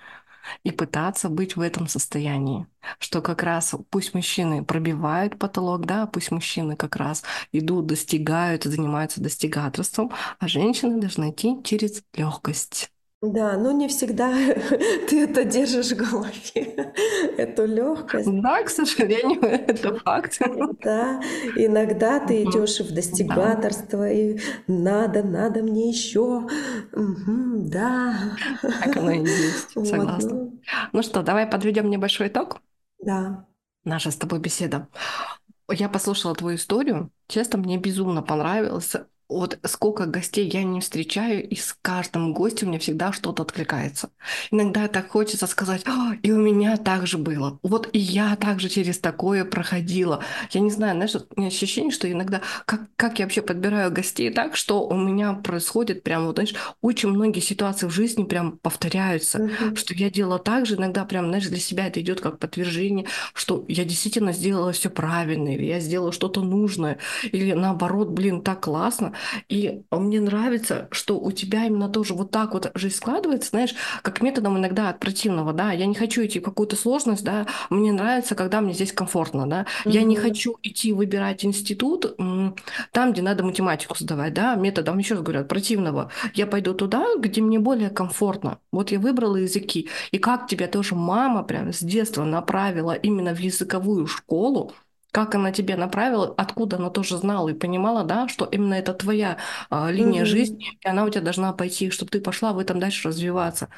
и 0.63 0.71
пытаться 0.71 1.29
быть 1.29 1.55
в 1.55 1.61
этом 1.61 1.87
состоянии. 1.87 2.67
Что 2.99 3.21
как 3.21 3.43
раз 3.43 3.75
пусть 3.89 4.13
мужчины 4.13 4.63
пробивают 4.63 5.37
потолок, 5.39 5.85
да, 5.85 6.05
пусть 6.07 6.31
мужчины 6.31 6.75
как 6.75 6.95
раз 6.95 7.23
идут, 7.51 7.85
достигают 7.87 8.63
занимаются 8.63 9.21
достигаторством, 9.21 10.11
а 10.39 10.47
женщины 10.47 10.99
должны 10.99 11.31
идти 11.31 11.61
через 11.63 12.03
легкость. 12.13 12.91
Да, 13.21 13.57
но 13.57 13.71
не 13.71 13.87
всегда 13.87 14.31
ты 15.09 15.23
это 15.23 15.43
держишь 15.43 15.91
в 15.91 15.95
голове, 15.95 16.93
эту 17.37 17.65
легкость. 17.65 18.29
Да, 18.41 18.61
к 18.61 18.69
сожалению, 18.69 19.41
это 19.41 19.95
факт. 19.95 20.39
Да, 20.83 21.19
иногда 21.55 22.19
ты 22.19 22.43
идешь 22.43 22.79
в 22.79 22.93
достигаторство, 22.93 23.99
да. 23.99 24.11
и 24.11 24.39
надо, 24.67 25.23
надо 25.23 25.63
мне 25.63 25.89
еще. 25.89 26.47
Угу, 26.93 27.69
да. 27.69 28.37
Так 28.61 28.97
оно 28.97 29.11
и 29.11 29.21
есть, 29.21 29.71
согласна. 29.71 30.33
Ну... 30.33 30.61
ну 30.93 31.01
что, 31.01 31.23
давай 31.23 31.47
подведем 31.47 31.89
небольшой 31.89 32.27
итог. 32.27 32.61
Да. 33.03 33.47
Наша 33.83 34.11
с 34.11 34.15
тобой 34.15 34.39
беседа. 34.39 34.89
Я 35.71 35.89
послушала 35.89 36.35
твою 36.35 36.57
историю. 36.57 37.09
Честно, 37.27 37.57
мне 37.57 37.77
безумно 37.77 38.21
понравилось 38.21 38.95
вот 39.29 39.59
сколько 39.63 40.05
гостей 40.05 40.49
я 40.49 40.63
не 40.63 40.79
встречаю, 40.79 41.47
и 41.47 41.55
с 41.55 41.75
каждым 41.81 42.33
гостем 42.33 42.69
мне 42.69 42.79
всегда 42.79 43.11
что-то 43.11 43.43
откликается. 43.43 44.09
Иногда 44.51 44.87
так 44.87 45.09
хочется 45.09 45.47
сказать, 45.47 45.81
«А, 45.85 46.13
и 46.23 46.31
у 46.31 46.37
меня 46.37 46.77
так 46.77 47.07
же 47.07 47.17
было. 47.17 47.59
Вот 47.61 47.89
и 47.91 47.99
я 47.99 48.35
также 48.37 48.69
через 48.69 48.99
такое 48.99 49.43
проходила. 49.43 50.23
Я 50.51 50.61
не 50.61 50.71
знаю, 50.71 50.95
знаешь, 50.95 51.15
у 51.15 51.39
меня 51.39 51.49
ощущение, 51.49 51.91
что 51.91 52.09
иногда, 52.09 52.41
как, 52.65 52.81
как 52.95 53.19
я 53.19 53.25
вообще 53.25 53.41
подбираю 53.41 53.91
гостей 53.91 54.31
так, 54.31 54.55
что 54.55 54.87
у 54.87 54.95
меня 54.95 55.33
происходит 55.33 56.03
прям, 56.03 56.25
вот, 56.25 56.35
знаешь, 56.35 56.55
очень 56.81 57.09
многие 57.09 57.41
ситуации 57.41 57.87
в 57.87 57.91
жизни 57.91 58.23
прям 58.23 58.57
повторяются, 58.57 59.39
mm-hmm. 59.39 59.75
что 59.75 59.93
я 59.93 60.09
делала 60.09 60.39
так 60.39 60.65
же, 60.65 60.75
иногда 60.75 61.03
прям, 61.03 61.27
знаешь, 61.27 61.47
для 61.47 61.59
себя 61.59 61.87
это 61.87 61.99
идет 61.99 62.21
как 62.21 62.39
подтверждение, 62.39 63.07
что 63.33 63.65
я 63.67 63.83
действительно 63.83 64.31
сделала 64.31 64.71
все 64.71 64.89
правильно, 64.89 65.53
или 65.53 65.65
я 65.65 65.79
сделала 65.79 66.11
что-то 66.13 66.41
нужное, 66.41 66.99
или 67.31 67.51
наоборот, 67.51 68.09
блин, 68.09 68.41
так 68.41 68.61
классно, 68.61 69.13
и 69.49 69.81
мне 69.91 70.19
нравится, 70.19 70.87
что 70.91 71.19
у 71.19 71.31
тебя 71.31 71.65
именно 71.65 71.89
тоже 71.89 72.13
вот 72.13 72.31
так 72.31 72.53
вот 72.53 72.71
жизнь 72.75 72.95
складывается, 72.95 73.49
знаешь, 73.49 73.75
как 74.01 74.21
методом 74.21 74.57
иногда 74.57 74.89
от 74.89 74.99
противного, 74.99 75.53
да, 75.53 75.71
я 75.71 75.85
не 75.85 75.95
хочу 75.95 76.25
идти 76.25 76.39
в 76.39 76.43
какую-то 76.43 76.75
сложность, 76.75 77.23
да, 77.23 77.45
мне 77.69 77.91
нравится, 77.91 78.35
когда 78.35 78.61
мне 78.61 78.73
здесь 78.73 78.93
комфортно, 78.93 79.47
да, 79.47 79.61
mm-hmm. 79.61 79.91
я 79.91 80.03
не 80.03 80.15
хочу 80.15 80.57
идти 80.63 80.93
выбирать 80.93 81.45
институт 81.45 82.17
там, 82.91 83.13
где 83.13 83.21
надо 83.21 83.43
математику 83.43 83.95
сдавать, 83.97 84.33
да, 84.33 84.55
методом, 84.55 84.97
еще 84.97 85.15
раз 85.15 85.23
говорю, 85.23 85.41
от 85.41 85.47
противного. 85.47 86.11
Я 86.33 86.47
пойду 86.47 86.73
туда, 86.73 87.05
где 87.17 87.41
мне 87.41 87.59
более 87.59 87.89
комфортно. 87.89 88.59
Вот 88.71 88.91
я 88.91 88.99
выбрала 88.99 89.37
языки. 89.37 89.89
И 90.11 90.17
как 90.17 90.47
тебя 90.47 90.67
тоже 90.67 90.95
мама 90.95 91.43
прям 91.43 91.73
с 91.73 91.79
детства 91.79 92.23
направила 92.23 92.93
именно 92.93 93.33
в 93.33 93.39
языковую 93.39 94.07
школу, 94.07 94.73
как 95.17 95.33
она 95.33 95.51
тебе 95.51 95.75
направила, 95.75 96.31
откуда 96.37 96.75
она 96.77 96.91
тоже 96.91 97.17
знала 97.17 97.49
и 97.49 97.55
понимала, 97.55 98.03
да, 98.03 98.27
что 98.27 98.45
именно 98.45 98.75
это 98.75 98.93
твоя 98.93 99.37
а, 99.71 99.89
линия 99.89 100.21
mm-hmm. 100.21 100.25
жизни, 100.25 100.77
и 100.79 100.87
она 100.87 101.05
у 101.05 101.09
тебя 101.09 101.21
должна 101.21 101.53
пойти, 101.53 101.89
чтобы 101.89 102.11
ты 102.11 102.21
пошла 102.21 102.53
в 102.53 102.59
этом 102.59 102.79
дальше 102.79 103.07
развиваться. 103.07 103.69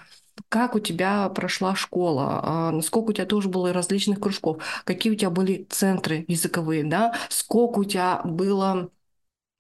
Как 0.49 0.75
у 0.75 0.81
тебя 0.81 1.29
прошла 1.29 1.75
школа, 1.75 2.41
а, 2.43 2.71
насколько 2.71 3.11
у 3.11 3.13
тебя 3.13 3.25
тоже 3.25 3.47
было 3.47 3.71
различных 3.71 4.19
кружков, 4.19 4.61
какие 4.83 5.13
у 5.13 5.15
тебя 5.15 5.29
были 5.29 5.65
центры 5.69 6.25
языковые, 6.27 6.83
да, 6.83 7.15
сколько 7.29 7.79
у 7.79 7.83
тебя 7.85 8.19
было 8.25 8.89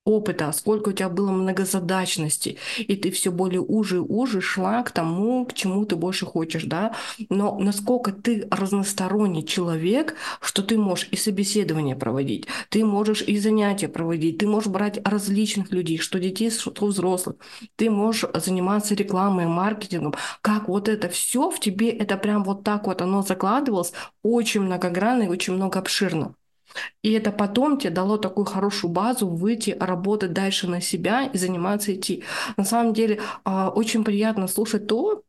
опыта, 0.09 0.51
сколько 0.51 0.89
у 0.89 0.91
тебя 0.91 1.09
было 1.09 1.31
многозадачности, 1.31 2.57
и 2.77 2.95
ты 2.95 3.11
все 3.11 3.31
более 3.31 3.61
уже 3.61 3.97
и 3.97 3.99
уже 3.99 4.41
шла 4.41 4.83
к 4.83 4.91
тому, 4.91 5.45
к 5.45 5.53
чему 5.53 5.85
ты 5.85 5.95
больше 5.95 6.25
хочешь, 6.25 6.63
да, 6.63 6.95
но 7.29 7.57
насколько 7.59 8.11
ты 8.11 8.47
разносторонний 8.51 9.45
человек, 9.45 10.15
что 10.41 10.63
ты 10.63 10.77
можешь 10.77 11.07
и 11.11 11.15
собеседование 11.15 11.95
проводить, 11.95 12.47
ты 12.69 12.83
можешь 12.85 13.21
и 13.21 13.37
занятия 13.39 13.87
проводить, 13.87 14.37
ты 14.37 14.47
можешь 14.47 14.69
брать 14.69 14.99
различных 15.05 15.71
людей, 15.71 15.97
что 15.97 16.19
детей, 16.19 16.49
что 16.51 16.85
взрослых, 16.85 17.35
ты 17.75 17.89
можешь 17.89 18.29
заниматься 18.33 18.95
рекламой, 18.95 19.45
маркетингом, 19.45 20.15
как 20.41 20.67
вот 20.67 20.89
это 20.89 21.09
все 21.09 21.49
в 21.49 21.59
тебе, 21.59 21.89
это 21.89 22.17
прям 22.17 22.43
вот 22.43 22.63
так 22.63 22.87
вот 22.87 23.01
оно 23.01 23.21
закладывалось, 23.21 23.93
очень 24.23 24.61
многогранно 24.61 25.23
и 25.23 25.27
очень 25.27 25.53
много 25.53 25.79
обширно. 25.79 26.35
И 27.01 27.11
это 27.11 27.31
потом 27.31 27.77
тебе 27.77 27.91
дало 27.91 28.17
такую 28.17 28.45
хорошую 28.45 28.91
базу 28.91 29.27
выйти, 29.27 29.75
работать 29.79 30.33
дальше 30.33 30.67
на 30.67 30.81
себя 30.81 31.25
и 31.25 31.37
заниматься 31.37 31.93
идти. 31.93 32.23
На 32.57 32.65
самом 32.65 32.93
деле 32.93 33.21
а, 33.43 33.69
очень 33.69 34.03
приятно 34.03 34.47
слушать 34.47 34.87
то, 34.87 35.23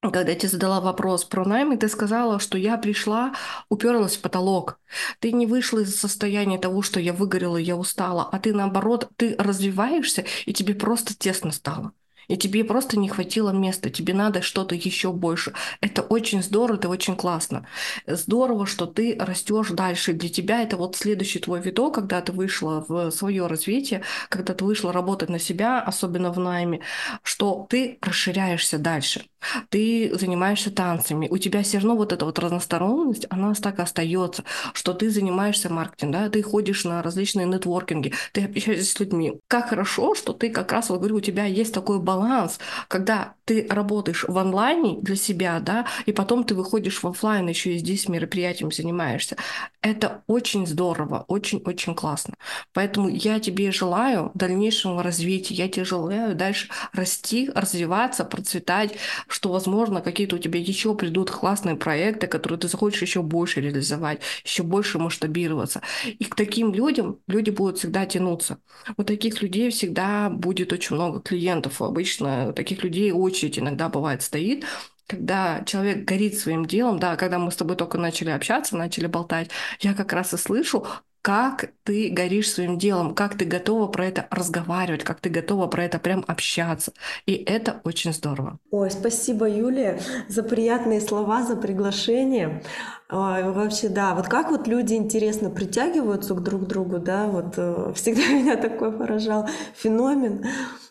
когда 0.00 0.30
я 0.30 0.36
тебе 0.36 0.48
задала 0.48 0.80
вопрос 0.80 1.24
про 1.24 1.44
найм, 1.44 1.72
и 1.72 1.76
ты 1.76 1.88
сказала, 1.88 2.38
что 2.38 2.56
я 2.56 2.78
пришла, 2.78 3.34
уперлась 3.68 4.16
в 4.16 4.20
потолок. 4.20 4.78
Ты 5.18 5.32
не 5.32 5.46
вышла 5.46 5.80
из 5.80 5.98
состояния 5.98 6.58
того, 6.58 6.82
что 6.82 7.00
я 7.00 7.12
выгорела, 7.12 7.56
я 7.56 7.76
устала, 7.76 8.28
а 8.30 8.38
ты 8.38 8.54
наоборот, 8.54 9.10
ты 9.16 9.34
развиваешься, 9.36 10.24
и 10.46 10.52
тебе 10.52 10.74
просто 10.74 11.16
тесно 11.16 11.50
стало. 11.50 11.92
И 12.28 12.36
тебе 12.36 12.64
просто 12.64 12.98
не 12.98 13.08
хватило 13.08 13.50
места, 13.50 13.90
тебе 13.90 14.14
надо 14.14 14.42
что-то 14.42 14.74
еще 14.74 15.12
больше. 15.12 15.54
Это 15.80 16.02
очень 16.02 16.42
здорово, 16.42 16.76
это 16.76 16.88
очень 16.88 17.16
классно. 17.16 17.66
Здорово, 18.06 18.66
что 18.66 18.86
ты 18.86 19.16
растешь 19.18 19.70
дальше. 19.70 20.12
Для 20.12 20.28
тебя 20.28 20.62
это 20.62 20.76
вот 20.76 20.96
следующий 20.96 21.38
твой 21.38 21.60
виток, 21.60 21.94
когда 21.94 22.20
ты 22.20 22.32
вышла 22.32 22.84
в 22.86 23.10
свое 23.10 23.46
развитие, 23.46 24.02
когда 24.28 24.54
ты 24.54 24.64
вышла 24.64 24.92
работать 24.92 25.30
на 25.30 25.38
себя, 25.38 25.80
особенно 25.80 26.30
в 26.32 26.38
найме, 26.38 26.80
что 27.22 27.66
ты 27.68 27.98
расширяешься 28.02 28.78
дальше. 28.78 29.24
Ты 29.70 30.10
занимаешься 30.14 30.70
танцами, 30.70 31.28
у 31.28 31.38
тебя 31.38 31.62
все 31.62 31.78
равно 31.78 31.96
вот 31.96 32.12
эта 32.12 32.24
вот 32.24 32.38
разносторонность, 32.38 33.26
она 33.30 33.54
так 33.54 33.78
остается, 33.80 34.44
что 34.72 34.92
ты 34.94 35.10
занимаешься 35.10 35.72
маркетингом, 35.72 36.12
да, 36.12 36.28
ты 36.28 36.42
ходишь 36.42 36.84
на 36.84 37.02
различные 37.02 37.46
нетворкинги, 37.46 38.12
ты 38.32 38.44
общаешься 38.44 38.84
с 38.84 39.00
людьми. 39.00 39.40
Как 39.48 39.68
хорошо, 39.70 40.14
что 40.14 40.32
ты 40.32 40.50
как 40.50 40.72
раз, 40.72 40.90
вот 40.90 40.98
говорю, 40.98 41.16
у 41.16 41.20
тебя 41.20 41.44
есть 41.44 41.74
такой 41.74 41.98
баланс, 41.98 42.58
когда 42.88 43.34
ты 43.44 43.66
работаешь 43.68 44.24
в 44.28 44.36
онлайне 44.36 44.98
для 45.00 45.16
себя, 45.16 45.58
да, 45.60 45.86
и 46.06 46.12
потом 46.12 46.44
ты 46.44 46.54
выходишь 46.54 47.02
в 47.02 47.06
офлайн, 47.06 47.48
еще 47.48 47.74
и 47.74 47.78
здесь 47.78 48.08
мероприятием 48.08 48.70
занимаешься. 48.70 49.36
Это 49.80 50.22
очень 50.26 50.66
здорово, 50.66 51.24
очень-очень 51.28 51.94
классно. 51.94 52.34
Поэтому 52.74 53.08
я 53.08 53.40
тебе 53.40 53.72
желаю 53.72 54.30
дальнейшего 54.34 55.02
развития, 55.02 55.54
я 55.54 55.68
тебе 55.68 55.84
желаю 55.84 56.34
дальше 56.34 56.68
расти, 56.92 57.50
развиваться, 57.54 58.24
процветать, 58.24 58.96
что, 59.28 59.52
возможно, 59.52 60.00
какие-то 60.00 60.36
у 60.36 60.38
тебя 60.38 60.58
еще 60.58 60.94
придут 60.94 61.30
классные 61.30 61.76
проекты, 61.76 62.26
которые 62.26 62.58
ты 62.58 62.68
захочешь 62.68 63.02
еще 63.02 63.22
больше 63.22 63.60
реализовать, 63.60 64.20
еще 64.44 64.62
больше 64.62 64.98
масштабироваться. 64.98 65.82
И 66.06 66.24
к 66.24 66.34
таким 66.34 66.72
людям 66.74 67.20
люди 67.26 67.50
будут 67.50 67.78
всегда 67.78 68.06
тянуться. 68.06 68.58
У 68.96 69.04
таких 69.04 69.40
людей 69.42 69.70
всегда 69.70 70.30
будет 70.30 70.72
очень 70.72 70.96
много 70.96 71.20
клиентов. 71.20 71.80
Обычно 71.80 72.52
таких 72.52 72.82
людей 72.82 73.12
очередь 73.12 73.58
иногда 73.58 73.88
бывает 73.88 74.22
стоит, 74.22 74.64
когда 75.06 75.62
человек 75.64 76.04
горит 76.04 76.38
своим 76.38 76.66
делом, 76.66 76.98
да, 76.98 77.16
когда 77.16 77.38
мы 77.38 77.50
с 77.50 77.56
тобой 77.56 77.76
только 77.76 77.98
начали 77.98 78.30
общаться, 78.30 78.76
начали 78.76 79.06
болтать, 79.06 79.50
я 79.80 79.94
как 79.94 80.12
раз 80.12 80.34
и 80.34 80.36
слышу, 80.36 80.86
как 81.22 81.70
ты 81.84 82.08
горишь 82.10 82.52
своим 82.52 82.78
делом, 82.78 83.14
как 83.14 83.36
ты 83.36 83.44
готова 83.44 83.86
про 83.86 84.06
это 84.06 84.26
разговаривать, 84.30 85.04
как 85.04 85.20
ты 85.20 85.28
готова 85.28 85.66
про 85.66 85.84
это 85.84 85.98
прям 85.98 86.24
общаться. 86.26 86.92
И 87.26 87.34
это 87.34 87.80
очень 87.84 88.12
здорово. 88.12 88.58
Ой, 88.70 88.90
спасибо, 88.90 89.48
Юлия, 89.48 90.00
за 90.28 90.42
приятные 90.42 91.00
слова, 91.00 91.42
за 91.42 91.56
приглашение. 91.56 92.62
Ой, 93.10 93.42
вообще, 93.52 93.88
да, 93.88 94.14
вот 94.14 94.28
как 94.28 94.50
вот 94.50 94.66
люди 94.68 94.94
интересно 94.94 95.50
притягиваются 95.50 96.34
друг 96.34 96.64
к 96.64 96.66
другу, 96.66 96.98
да, 96.98 97.26
вот 97.26 97.54
э, 97.56 97.92
всегда 97.94 98.26
меня 98.32 98.56
такой 98.56 98.92
поражал 98.92 99.48
феномен. 99.74 100.44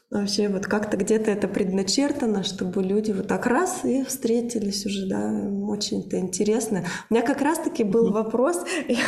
Вообще 0.09 0.47
вот 0.47 0.67
как-то 0.67 0.95
где-то 0.95 1.31
это 1.31 1.49
предначертано, 1.49 2.43
чтобы 2.43 2.81
люди 2.81 3.11
вот 3.11 3.27
так 3.27 3.45
раз 3.45 3.83
и 3.83 4.05
встретились 4.05 4.85
уже, 4.85 5.05
да, 5.05 5.33
очень 5.67 6.05
это 6.05 6.17
интересно. 6.17 6.85
У 7.09 7.13
меня 7.13 7.25
как 7.25 7.41
раз-таки 7.41 7.83
был 7.83 8.13
вопрос, 8.13 8.63
я, 8.87 9.03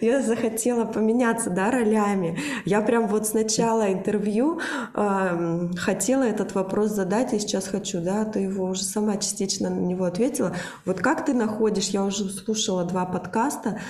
я 0.00 0.22
захотела 0.22 0.86
поменяться, 0.86 1.50
да, 1.50 1.70
ролями. 1.70 2.38
Я 2.64 2.80
прям 2.80 3.08
вот 3.08 3.26
с 3.26 3.34
начала 3.34 3.92
интервью 3.92 4.58
э, 4.94 5.68
хотела 5.76 6.22
этот 6.22 6.54
вопрос 6.54 6.92
задать, 6.92 7.34
и 7.34 7.38
сейчас 7.40 7.68
хочу, 7.68 8.00
да, 8.00 8.24
ты 8.24 8.38
его 8.38 8.64
уже 8.64 8.84
сама 8.84 9.18
частично 9.18 9.68
на 9.68 9.80
него 9.80 10.06
ответила. 10.06 10.56
Вот 10.86 11.00
как 11.00 11.26
ты 11.26 11.34
находишь, 11.34 11.90
я 11.90 12.02
уже 12.02 12.24
слушала 12.30 12.84
два 12.84 13.04
подкаста, 13.04 13.80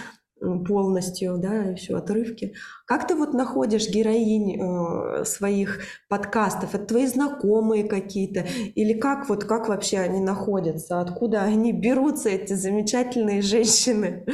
полностью, 0.40 1.38
да, 1.38 1.62
еще 1.64 1.96
отрывки. 1.96 2.54
Как 2.86 3.06
ты 3.06 3.14
вот 3.14 3.34
находишь 3.34 3.88
героинь 3.88 4.60
э, 4.60 5.24
своих 5.24 5.80
подкастов? 6.08 6.74
Это 6.74 6.84
твои 6.84 7.06
знакомые 7.06 7.84
какие-то? 7.84 8.46
Или 8.74 8.92
как 8.98 9.28
вот, 9.28 9.44
как 9.44 9.68
вообще 9.68 9.98
они 9.98 10.20
находятся? 10.20 11.00
Откуда 11.00 11.42
они 11.42 11.72
берутся, 11.72 12.28
эти 12.28 12.54
замечательные 12.54 13.42
женщины? 13.42 14.24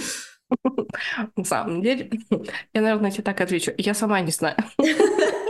На 1.37 1.45
самом 1.45 1.83
деле, 1.83 2.11
я, 2.75 2.81
наверное, 2.81 3.11
тебе 3.11 3.25
так 3.25 3.41
отвечу. 3.41 3.73
Я 3.77 3.95
сама 3.95 4.21
не 4.21 4.31
знаю. 4.31 4.57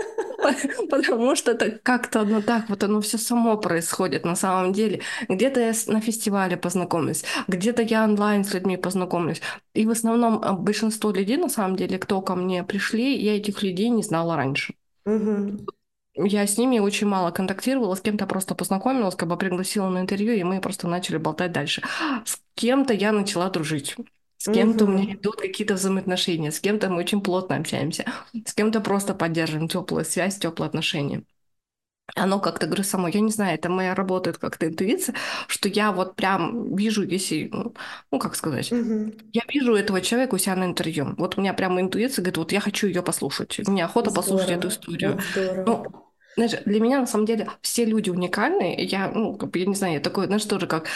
потому 0.90 1.36
что 1.36 1.52
это 1.52 1.78
как-то 1.82 2.20
оно 2.20 2.42
так, 2.42 2.68
вот 2.68 2.82
оно 2.84 3.00
все 3.00 3.18
само 3.18 3.56
происходит 3.56 4.24
на 4.24 4.36
самом 4.36 4.72
деле. 4.72 5.02
Где-то 5.28 5.60
я 5.60 5.72
на 5.88 6.00
фестивале 6.00 6.56
познакомлюсь, 6.56 7.24
где-то 7.48 7.82
я 7.82 8.04
онлайн 8.04 8.44
с 8.44 8.54
людьми 8.54 8.76
познакомлюсь. 8.76 9.40
И 9.74 9.86
в 9.86 9.90
основном 9.90 10.40
а, 10.42 10.52
большинство 10.54 11.10
людей, 11.10 11.36
на 11.36 11.48
самом 11.48 11.76
деле, 11.76 11.98
кто 11.98 12.20
ко 12.22 12.34
мне 12.36 12.64
пришли, 12.64 13.16
я 13.16 13.36
этих 13.36 13.62
людей 13.62 13.88
не 13.88 14.02
знала 14.02 14.36
раньше. 14.36 14.74
Я 16.16 16.46
с 16.46 16.58
ними 16.58 16.78
очень 16.78 17.08
мало 17.08 17.32
контактировала, 17.32 17.94
с 17.96 18.00
кем-то 18.00 18.26
просто 18.26 18.54
познакомилась, 18.54 19.16
как 19.16 19.28
бы 19.28 19.36
пригласила 19.36 19.88
на 19.88 20.00
интервью, 20.00 20.32
и 20.34 20.44
мы 20.44 20.60
просто 20.60 20.86
начали 20.86 21.16
болтать 21.16 21.50
дальше. 21.52 21.82
С 22.24 22.40
кем-то 22.54 22.94
я 22.94 23.10
начала 23.12 23.50
дружить. 23.50 23.96
С 24.44 24.52
кем-то 24.52 24.84
у 24.84 24.88
меня 24.88 25.14
идут 25.14 25.36
какие-то 25.36 25.72
взаимоотношения, 25.72 26.52
с 26.52 26.60
кем-то 26.60 26.90
мы 26.90 26.98
очень 26.98 27.22
плотно 27.22 27.56
общаемся, 27.56 28.04
с 28.44 28.52
кем-то 28.52 28.82
просто 28.82 29.14
поддерживаем 29.14 29.68
теплую 29.68 30.04
связь, 30.04 30.38
теплые 30.38 30.68
отношения. 30.68 31.22
Оно 32.14 32.38
как-то, 32.38 32.66
говорю, 32.66 32.84
само, 32.84 33.08
я 33.08 33.20
не 33.20 33.30
знаю, 33.30 33.54
это 33.54 33.70
моя 33.70 33.94
работает 33.94 34.36
как-то 34.36 34.66
интуиция, 34.66 35.14
что 35.48 35.70
я 35.70 35.92
вот 35.92 36.16
прям 36.16 36.76
вижу, 36.76 37.02
если, 37.02 37.48
ну, 37.50 37.74
ну 38.10 38.18
как 38.18 38.36
сказать, 38.36 38.70
mm-hmm. 38.70 39.30
я 39.32 39.42
вижу 39.48 39.74
этого 39.74 40.02
человека 40.02 40.34
у 40.34 40.38
себя 40.38 40.56
на 40.56 40.64
интервью. 40.64 41.14
Вот 41.16 41.38
у 41.38 41.40
меня 41.40 41.54
прямо 41.54 41.80
интуиция 41.80 42.22
говорит, 42.22 42.36
вот 42.36 42.52
я 42.52 42.60
хочу 42.60 42.86
ее 42.86 43.02
послушать. 43.02 43.58
Мне 43.66 43.86
охота 43.86 44.10
здорово. 44.10 44.22
послушать 44.22 44.50
эту 44.50 44.68
историю. 44.68 45.18
Ну, 45.66 46.03
знаешь, 46.36 46.52
для 46.64 46.80
меня 46.80 47.00
на 47.00 47.06
самом 47.06 47.26
деле 47.26 47.48
все 47.62 47.84
люди 47.84 48.10
уникальны. 48.10 48.76
Я, 48.78 49.10
ну, 49.10 49.38
я 49.54 49.66
не 49.66 49.74
знаю, 49.74 49.94
я 49.94 50.00
такой, 50.00 50.26
знаешь, 50.26 50.44
тоже 50.44 50.66
как 50.66 50.86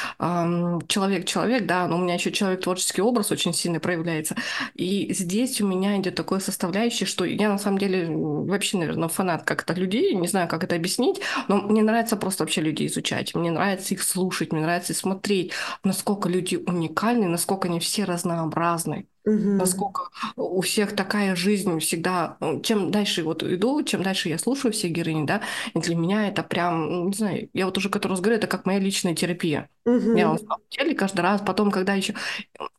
человек-человек, 0.89 1.67
да, 1.67 1.87
но 1.87 1.97
у 1.97 2.01
меня 2.01 2.15
еще 2.15 2.33
человек 2.33 2.63
творческий 2.63 3.03
образ 3.03 3.31
очень 3.31 3.55
сильно 3.55 3.81
проявляется. 3.81 4.37
И 4.75 5.13
здесь 5.13 5.61
у 5.61 5.67
меня 5.67 5.97
идет 5.99 6.15
такое 6.15 6.41
составляющее, 6.41 7.07
что 7.07 7.25
я 7.25 7.49
на 7.49 7.59
самом 7.59 7.79
деле 7.79 8.09
вообще, 8.09 8.79
наверное, 8.79 9.09
фанат 9.09 9.45
как-то 9.45 9.75
людей, 9.75 10.15
не 10.15 10.29
знаю, 10.29 10.49
как 10.49 10.65
это 10.65 10.77
объяснить, 10.77 11.21
но 11.49 11.61
мне 11.61 11.83
нравится 11.83 12.17
просто 12.17 12.45
вообще 12.45 12.61
людей 12.61 12.87
изучать, 12.89 13.35
мне 13.35 13.51
нравится 13.51 13.95
их 13.95 14.03
слушать, 14.03 14.53
мне 14.53 14.63
нравится 14.63 14.95
смотреть, 14.95 15.53
насколько 15.85 16.29
люди 16.29 16.57
уникальны, 16.57 17.29
насколько 17.29 17.69
они 17.69 17.81
все 17.81 18.05
разнообразны. 18.05 19.07
Угу. 19.29 19.49
Насколько 19.59 20.05
у 20.37 20.63
всех 20.63 20.97
такая 20.97 21.37
жизнь 21.37 21.79
всегда. 21.81 22.39
Ну, 22.41 22.61
чем 22.61 22.91
дальше 22.91 23.23
вот 23.23 23.43
иду, 23.43 23.83
чем 23.83 24.03
дальше 24.03 24.31
я 24.31 24.39
слушаю 24.39 24.73
все 24.73 24.89
героини, 24.89 25.27
да, 25.27 25.43
и 25.75 25.79
для 25.79 25.95
меня 25.97 26.29
это 26.29 26.43
прям, 26.43 27.09
не 27.09 27.13
знаю, 27.13 27.51
я 27.53 27.67
вот 27.67 27.77
уже 27.77 27.91
который 27.91 28.13
раз 28.13 28.21
говорю, 28.21 28.39
это 28.39 28.47
как 28.47 28.65
моя 28.65 28.79
личная 28.79 29.15
терапия. 29.15 29.69
Угу. 29.85 30.17
Я 30.17 30.33
на 30.33 30.39
самом 30.39 30.61
деле 30.71 30.95
каждый 30.95 31.21
раз, 31.21 31.43
потом, 31.45 31.71
когда 31.71 31.95
еще 31.95 32.15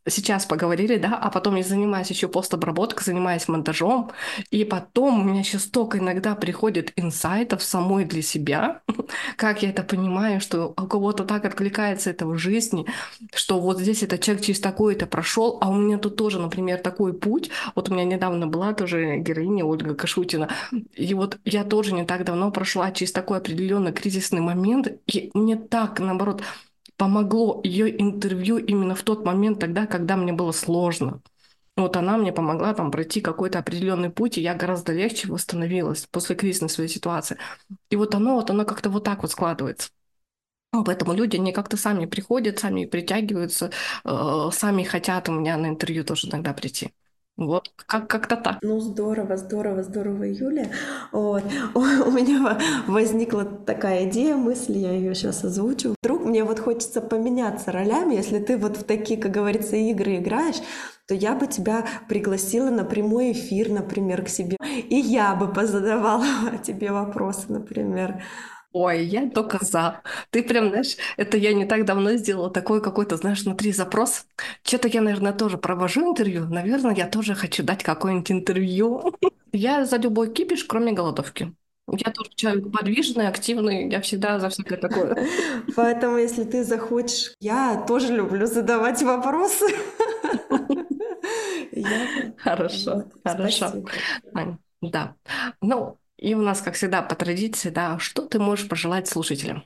сейчас 0.07 0.45
поговорили, 0.45 0.97
да, 0.97 1.17
а 1.21 1.29
потом 1.29 1.55
я 1.55 1.63
занимаюсь 1.63 2.09
еще 2.09 2.27
постобработкой, 2.27 3.03
занимаюсь 3.03 3.47
монтажом, 3.47 4.11
и 4.51 4.63
потом 4.65 5.21
у 5.21 5.23
меня 5.23 5.39
еще 5.39 5.59
столько 5.59 5.97
иногда 5.97 6.35
приходит 6.35 6.93
инсайтов 6.95 7.63
самой 7.63 8.05
для 8.05 8.21
себя, 8.21 8.81
как 9.37 9.63
я 9.63 9.69
это 9.69 9.83
понимаю, 9.83 10.41
что 10.41 10.73
у 10.77 10.87
кого-то 10.87 11.25
так 11.25 11.45
откликается 11.45 12.09
это 12.09 12.25
в 12.25 12.37
жизни, 12.37 12.85
что 13.33 13.59
вот 13.59 13.79
здесь 13.79 14.03
этот 14.03 14.21
человек 14.21 14.45
через 14.45 14.59
такое-то 14.59 15.05
прошел, 15.05 15.57
а 15.61 15.69
у 15.69 15.75
меня 15.75 15.97
тут 15.97 16.15
тоже, 16.15 16.38
например, 16.39 16.79
такой 16.79 17.13
путь. 17.13 17.49
Вот 17.75 17.89
у 17.89 17.93
меня 17.93 18.05
недавно 18.05 18.47
была 18.47 18.73
тоже 18.73 19.17
героиня 19.17 19.65
Ольга 19.65 19.95
Кашутина, 19.95 20.49
и 20.93 21.13
вот 21.13 21.39
я 21.45 21.63
тоже 21.63 21.93
не 21.93 22.05
так 22.05 22.25
давно 22.25 22.51
прошла 22.51 22.91
через 22.91 23.11
такой 23.11 23.37
определенный 23.37 23.93
кризисный 23.93 24.41
момент, 24.41 24.87
и 25.07 25.31
мне 25.33 25.55
так, 25.55 25.99
наоборот, 25.99 26.41
помогло 26.97 27.61
ее 27.63 28.01
интервью 28.01 28.57
именно 28.57 28.95
в 28.95 29.03
тот 29.03 29.25
момент 29.25 29.59
тогда, 29.59 29.85
когда 29.87 30.17
мне 30.17 30.33
было 30.33 30.51
сложно. 30.51 31.21
Вот 31.77 31.95
она 31.95 32.17
мне 32.17 32.33
помогла 32.33 32.73
там 32.73 32.91
пройти 32.91 33.21
какой-то 33.21 33.59
определенный 33.59 34.09
путь, 34.09 34.37
и 34.37 34.41
я 34.41 34.53
гораздо 34.53 34.91
легче 34.91 35.29
восстановилась 35.29 36.07
после 36.11 36.35
кризисной 36.35 36.69
своей 36.69 36.89
ситуации. 36.89 37.37
И 37.89 37.95
вот 37.95 38.15
оно, 38.15 38.35
вот 38.35 38.49
оно 38.49 38.65
как-то 38.65 38.89
вот 38.89 39.05
так 39.05 39.21
вот 39.21 39.31
складывается. 39.31 39.89
Поэтому 40.71 41.13
люди, 41.13 41.35
они 41.37 41.51
как-то 41.51 41.77
сами 41.77 42.05
приходят, 42.05 42.59
сами 42.59 42.85
притягиваются, 42.85 43.71
э, 44.05 44.49
сами 44.51 44.83
хотят 44.83 45.27
у 45.29 45.31
меня 45.31 45.57
на 45.57 45.67
интервью 45.67 46.03
тоже 46.03 46.27
иногда 46.27 46.53
прийти. 46.53 46.93
Вот, 47.37 47.71
как- 47.75 48.07
как-то 48.09 48.35
так. 48.35 48.59
Ну, 48.61 48.79
здорово, 48.81 49.37
здорово, 49.37 49.81
здорово, 49.81 50.23
Юлия. 50.25 50.69
Вот. 51.13 51.43
У 51.73 52.11
меня 52.11 52.59
возникла 52.85 53.45
такая 53.45 54.09
идея, 54.09 54.35
мысль, 54.35 54.77
я 54.77 54.91
ее 54.91 55.15
сейчас 55.15 55.43
озвучу. 55.45 55.95
Вдруг 56.01 56.25
мне 56.25 56.43
вот 56.43 56.59
хочется 56.59 56.99
поменяться 57.01 57.71
ролями, 57.71 58.15
если 58.15 58.39
ты 58.39 58.57
вот 58.57 58.75
в 58.77 58.83
такие, 58.83 59.17
как 59.19 59.31
говорится, 59.31 59.77
игры 59.77 60.17
играешь, 60.17 60.57
то 61.07 61.15
я 61.15 61.33
бы 61.33 61.47
тебя 61.47 61.85
пригласила 62.09 62.69
на 62.69 62.83
прямой 62.83 63.31
эфир, 63.31 63.69
например, 63.69 64.23
к 64.25 64.29
себе. 64.29 64.57
И 64.89 64.95
я 64.97 65.33
бы 65.33 65.47
позадавала 65.51 66.25
тебе 66.63 66.91
вопросы, 66.91 67.45
например. 67.47 68.21
Ой, 68.71 69.03
я 69.05 69.27
только 69.29 69.63
за. 69.65 70.01
Ты 70.29 70.43
прям, 70.43 70.69
знаешь, 70.69 70.95
это 71.17 71.37
я 71.37 71.53
не 71.53 71.65
так 71.65 71.85
давно 71.85 72.13
сделала 72.17 72.51
такой 72.51 72.81
какой-то, 72.83 73.17
знаешь, 73.17 73.41
внутри 73.43 73.71
запрос. 73.71 74.27
Что-то 74.63 74.87
я, 74.87 75.01
наверное, 75.01 75.33
тоже 75.33 75.57
провожу 75.57 76.07
интервью. 76.11 76.45
Наверное, 76.45 76.93
я 76.95 77.07
тоже 77.07 77.33
хочу 77.33 77.63
дать 77.63 77.81
какое-нибудь 77.83 78.31
интервью. 78.31 79.13
Я 79.51 79.83
за 79.85 79.97
любой 79.97 80.31
кипиш, 80.31 80.63
кроме 80.63 80.91
голодовки. 80.91 81.55
Я 81.91 82.11
тоже 82.11 82.29
человек 82.35 82.71
подвижный, 82.71 83.27
активный, 83.27 83.89
я 83.89 83.99
всегда 84.01 84.37
за 84.39 84.49
всякое 84.49 84.77
такое. 84.77 85.27
Поэтому, 85.75 86.17
если 86.17 86.43
ты 86.43 86.63
захочешь, 86.63 87.33
я 87.39 87.83
тоже 87.87 88.13
люблю 88.13 88.45
задавать 88.45 89.01
вопросы. 89.01 89.65
Хорошо, 92.37 93.05
хорошо. 93.23 93.73
Да. 94.81 95.15
Ну, 95.61 95.97
и 96.19 96.33
у 96.35 96.41
нас, 96.41 96.61
как 96.61 96.75
всегда, 96.75 97.01
по 97.01 97.15
традиции, 97.15 97.69
да, 97.69 97.99
что 97.99 98.27
ты 98.27 98.39
можешь 98.39 98.67
пожелать 98.69 99.07
слушателям? 99.07 99.63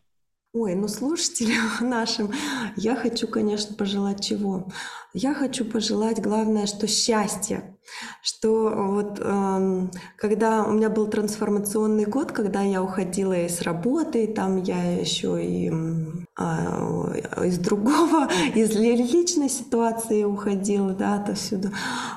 Ой, 0.53 0.75
ну 0.75 0.87
слушателям 0.87 1.65
нашим 1.89 2.31
я 2.75 2.95
хочу, 2.95 3.27
конечно, 3.27 3.75
пожелать 3.75 4.23
чего? 4.23 4.71
Я 5.13 5.33
хочу 5.33 5.65
пожелать, 5.65 6.21
главное, 6.21 6.65
что 6.67 6.87
счастье, 6.87 7.72
что 8.21 8.69
вот 8.69 9.19
э, 9.19 9.87
когда 10.17 10.63
у 10.63 10.71
меня 10.71 10.89
был 10.89 11.07
трансформационный 11.07 12.05
год, 12.05 12.31
когда 12.31 12.61
я 12.61 12.81
уходила 12.81 13.33
из 13.33 13.61
работы, 13.61 14.27
там 14.27 14.61
я 14.63 14.99
еще 14.99 15.43
и 15.43 15.69
э, 15.69 17.45
из 17.45 17.57
другого, 17.59 18.29
из 18.55 18.75
личной 18.75 19.49
ситуации 19.49 20.23
уходила, 20.23 20.93
да, 20.93 21.15
отовсюду. 21.15 21.69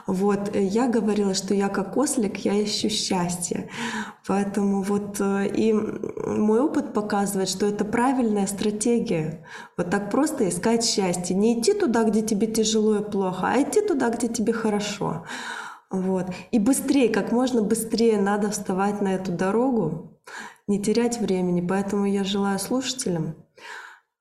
Вот, 0.06 0.54
я 0.54 0.88
говорила, 0.88 1.34
что 1.34 1.54
я 1.54 1.68
как 1.68 1.96
ослик, 1.96 2.38
я 2.38 2.62
ищу 2.62 2.88
счастье. 2.88 3.68
Поэтому 4.26 4.82
вот 4.82 5.20
э, 5.20 5.48
и 5.48 5.72
мой 5.72 6.60
опыт 6.60 6.92
показывает, 6.92 7.48
что 7.48 7.66
это 7.66 7.84
правильная 7.84 8.46
стратегия. 8.46 9.44
Вот 9.76 9.90
так 9.90 10.10
просто 10.10 10.48
искать 10.48 10.84
счастье. 10.84 11.36
Не 11.36 11.60
идти 11.60 11.72
туда, 11.72 12.04
где 12.04 12.22
тебе 12.22 12.46
тяжело 12.46 12.96
и 12.96 13.10
плохо, 13.10 13.48
а 13.48 13.62
идти 13.62 13.80
туда, 13.80 14.10
где 14.10 14.28
тебе 14.28 14.52
хорошо. 14.52 15.24
Вот. 15.90 16.26
И 16.50 16.58
быстрее, 16.58 17.08
как 17.08 17.32
можно 17.32 17.62
быстрее 17.62 18.20
надо 18.20 18.50
вставать 18.50 19.00
на 19.00 19.14
эту 19.14 19.32
дорогу, 19.32 20.20
не 20.66 20.82
терять 20.82 21.20
времени. 21.20 21.66
Поэтому 21.66 22.06
я 22.06 22.24
желаю 22.24 22.58
слушателям 22.58 23.36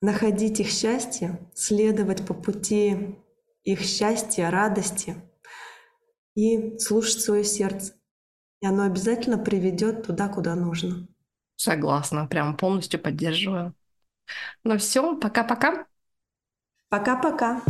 находить 0.02 0.60
их 0.60 0.70
счастье, 0.70 1.40
следовать 1.54 2.26
по 2.26 2.34
пути 2.34 3.18
их 3.64 3.82
счастья, 3.82 4.50
радости 4.52 5.16
и 6.36 6.78
слушать 6.78 7.22
свое 7.22 7.44
сердце. 7.44 7.94
И 8.62 8.68
оно 8.68 8.84
обязательно 8.84 9.38
приведет 9.38 10.04
туда, 10.04 10.28
куда 10.28 10.56
нужно. 10.56 11.08
Согласна, 11.56 12.28
прям 12.28 12.56
полностью 12.56 13.00
поддерживаю. 13.00 13.74
Ну 14.64 14.78
все, 14.78 15.16
пока-пока. 15.18 15.86
Пока-пока. 16.90 17.62